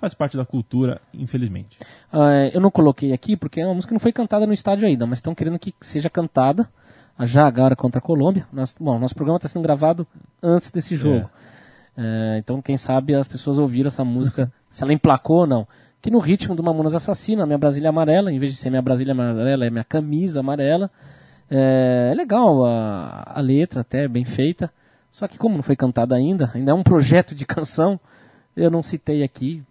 faz 0.00 0.14
parte 0.14 0.36
da 0.36 0.44
cultura, 0.44 1.00
infelizmente. 1.12 1.78
Ah, 2.12 2.48
eu 2.52 2.60
não 2.60 2.70
coloquei 2.70 3.12
aqui 3.12 3.36
porque 3.36 3.60
é 3.60 3.66
uma 3.66 3.74
música 3.74 3.90
que 3.90 3.94
não 3.94 4.00
foi 4.00 4.12
cantada 4.12 4.46
no 4.46 4.52
estádio 4.52 4.86
ainda, 4.86 5.06
mas 5.06 5.18
estão 5.18 5.34
querendo 5.34 5.58
que 5.58 5.74
seja 5.80 6.10
cantada 6.10 6.68
já 7.20 7.46
agora 7.46 7.74
contra 7.74 7.98
a 7.98 8.02
Colômbia. 8.02 8.46
Nós, 8.52 8.74
bom, 8.78 8.98
nosso 8.98 9.14
programa 9.14 9.38
está 9.38 9.48
sendo 9.48 9.62
gravado 9.62 10.06
antes 10.42 10.70
desse 10.70 10.96
jogo. 10.96 11.30
É, 11.96 12.38
então, 12.38 12.60
quem 12.60 12.76
sabe 12.76 13.14
as 13.14 13.26
pessoas 13.26 13.58
ouviram 13.58 13.88
essa 13.88 14.04
música, 14.04 14.52
se 14.70 14.82
ela 14.82 14.92
emplacou 14.92 15.40
ou 15.40 15.46
não. 15.46 15.66
Que 16.02 16.10
no 16.10 16.18
ritmo 16.18 16.54
do 16.54 16.62
Mamonas 16.62 16.94
Assassina, 16.94 17.46
minha 17.46 17.58
Brasília 17.58 17.88
Amarela, 17.88 18.30
em 18.30 18.38
vez 18.38 18.52
de 18.52 18.58
ser 18.58 18.68
minha 18.68 18.82
Brasília 18.82 19.12
Amarela, 19.12 19.66
é 19.66 19.70
minha 19.70 19.84
camisa 19.84 20.40
amarela. 20.40 20.90
É, 21.50 22.10
é 22.12 22.14
legal 22.14 22.64
a, 22.66 23.32
a 23.34 23.40
letra, 23.40 23.80
até 23.80 24.06
bem 24.06 24.24
feita. 24.24 24.70
Só 25.10 25.26
que 25.26 25.38
como 25.38 25.56
não 25.56 25.62
foi 25.62 25.74
cantada 25.74 26.14
ainda, 26.14 26.50
ainda 26.54 26.72
é 26.72 26.74
um 26.74 26.82
projeto 26.82 27.34
de 27.34 27.46
canção, 27.46 27.98
eu 28.54 28.70
não 28.70 28.82
citei 28.82 29.22
aqui 29.22 29.64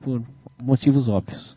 por 0.00 0.22
motivos 0.58 1.08
óbvios. 1.08 1.56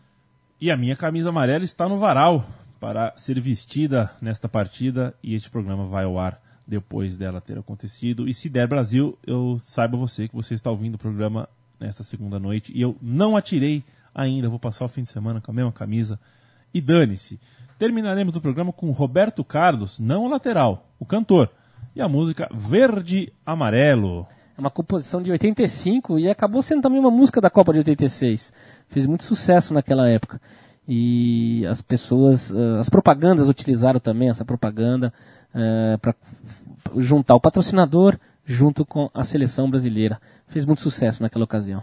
E 0.60 0.70
a 0.70 0.76
minha 0.76 0.94
camisa 0.94 1.30
amarela 1.30 1.64
está 1.64 1.88
no 1.88 1.98
varal 1.98 2.46
para 2.78 3.16
ser 3.16 3.40
vestida 3.40 4.10
nesta 4.20 4.48
partida 4.48 5.14
e 5.22 5.34
este 5.34 5.50
programa 5.50 5.86
vai 5.86 6.04
ao 6.04 6.18
ar 6.18 6.40
depois 6.66 7.16
dela 7.16 7.40
ter 7.40 7.58
acontecido. 7.58 8.28
E 8.28 8.34
se 8.34 8.48
der 8.48 8.68
Brasil, 8.68 9.18
eu 9.26 9.58
saiba 9.60 9.96
você 9.96 10.28
que 10.28 10.34
você 10.34 10.54
está 10.54 10.70
ouvindo 10.70 10.94
o 10.94 10.98
programa 10.98 11.48
nesta 11.80 12.04
segunda 12.04 12.38
noite 12.38 12.72
e 12.74 12.80
eu 12.80 12.96
não 13.00 13.36
atirei 13.36 13.82
ainda, 14.14 14.48
vou 14.48 14.58
passar 14.58 14.84
o 14.84 14.88
fim 14.88 15.02
de 15.02 15.08
semana 15.08 15.40
com 15.40 15.50
a 15.50 15.54
mesma 15.54 15.72
camisa 15.72 16.20
e 16.72 16.80
dane-se. 16.80 17.40
Terminaremos 17.78 18.36
o 18.36 18.40
programa 18.40 18.72
com 18.72 18.90
Roberto 18.92 19.42
Carlos, 19.42 19.98
não 19.98 20.24
o 20.24 20.28
lateral, 20.28 20.88
o 20.98 21.04
cantor, 21.04 21.50
e 21.94 22.00
a 22.00 22.08
música 22.08 22.48
Verde 22.52 23.32
Amarelo. 23.44 24.26
É 24.56 24.60
uma 24.60 24.70
composição 24.70 25.22
de 25.22 25.30
85 25.30 26.18
e 26.18 26.28
acabou 26.28 26.62
sendo 26.62 26.82
também 26.82 27.00
uma 27.00 27.10
música 27.10 27.40
da 27.40 27.50
Copa 27.50 27.72
de 27.72 27.78
86. 27.78 28.52
Fez 28.88 29.06
muito 29.06 29.24
sucesso 29.24 29.74
naquela 29.74 30.08
época. 30.08 30.40
E 30.86 31.66
as 31.66 31.80
pessoas, 31.80 32.52
eh, 32.52 32.78
as 32.78 32.88
propagandas 32.88 33.48
utilizaram 33.48 33.98
também 33.98 34.28
essa 34.28 34.44
propaganda 34.44 35.12
para 36.00 36.12
juntar 36.96 37.36
o 37.36 37.40
patrocinador 37.40 38.18
junto 38.44 38.84
com 38.84 39.08
a 39.14 39.24
seleção 39.24 39.70
brasileira. 39.70 40.20
Fez 40.48 40.64
muito 40.64 40.80
sucesso 40.80 41.22
naquela 41.22 41.44
ocasião. 41.44 41.82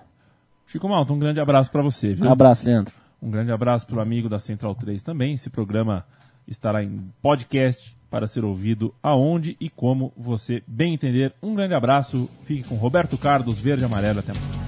Chico 0.67 0.87
Malta, 0.87 1.13
um 1.13 1.19
grande 1.19 1.39
abraço 1.39 1.71
para 1.71 1.81
você, 1.81 2.13
viu? 2.13 2.27
Um 2.27 2.31
abraço, 2.31 2.65
Leandro. 2.65 2.93
Um 3.21 3.29
grande 3.29 3.51
abraço 3.51 3.85
para 3.85 3.97
o 3.97 4.01
amigo 4.01 4.29
da 4.29 4.39
Central 4.39 4.73
3 4.73 5.03
também. 5.03 5.33
Esse 5.33 5.49
programa 5.49 6.05
estará 6.47 6.83
em 6.83 7.11
podcast 7.21 7.95
para 8.11 8.27
ser 8.27 8.43
ouvido 8.43 8.93
aonde 9.01 9.55
e 9.59 9.69
como 9.69 10.11
você 10.17 10.61
bem 10.67 10.93
entender. 10.93 11.33
Um 11.41 11.55
grande 11.55 11.73
abraço. 11.73 12.29
Fique 12.43 12.67
com 12.67 12.75
Roberto 12.75 13.17
Carlos, 13.17 13.59
Verde 13.59 13.85
Amarelo. 13.85 14.19
Até 14.19 14.33
mais. 14.33 14.60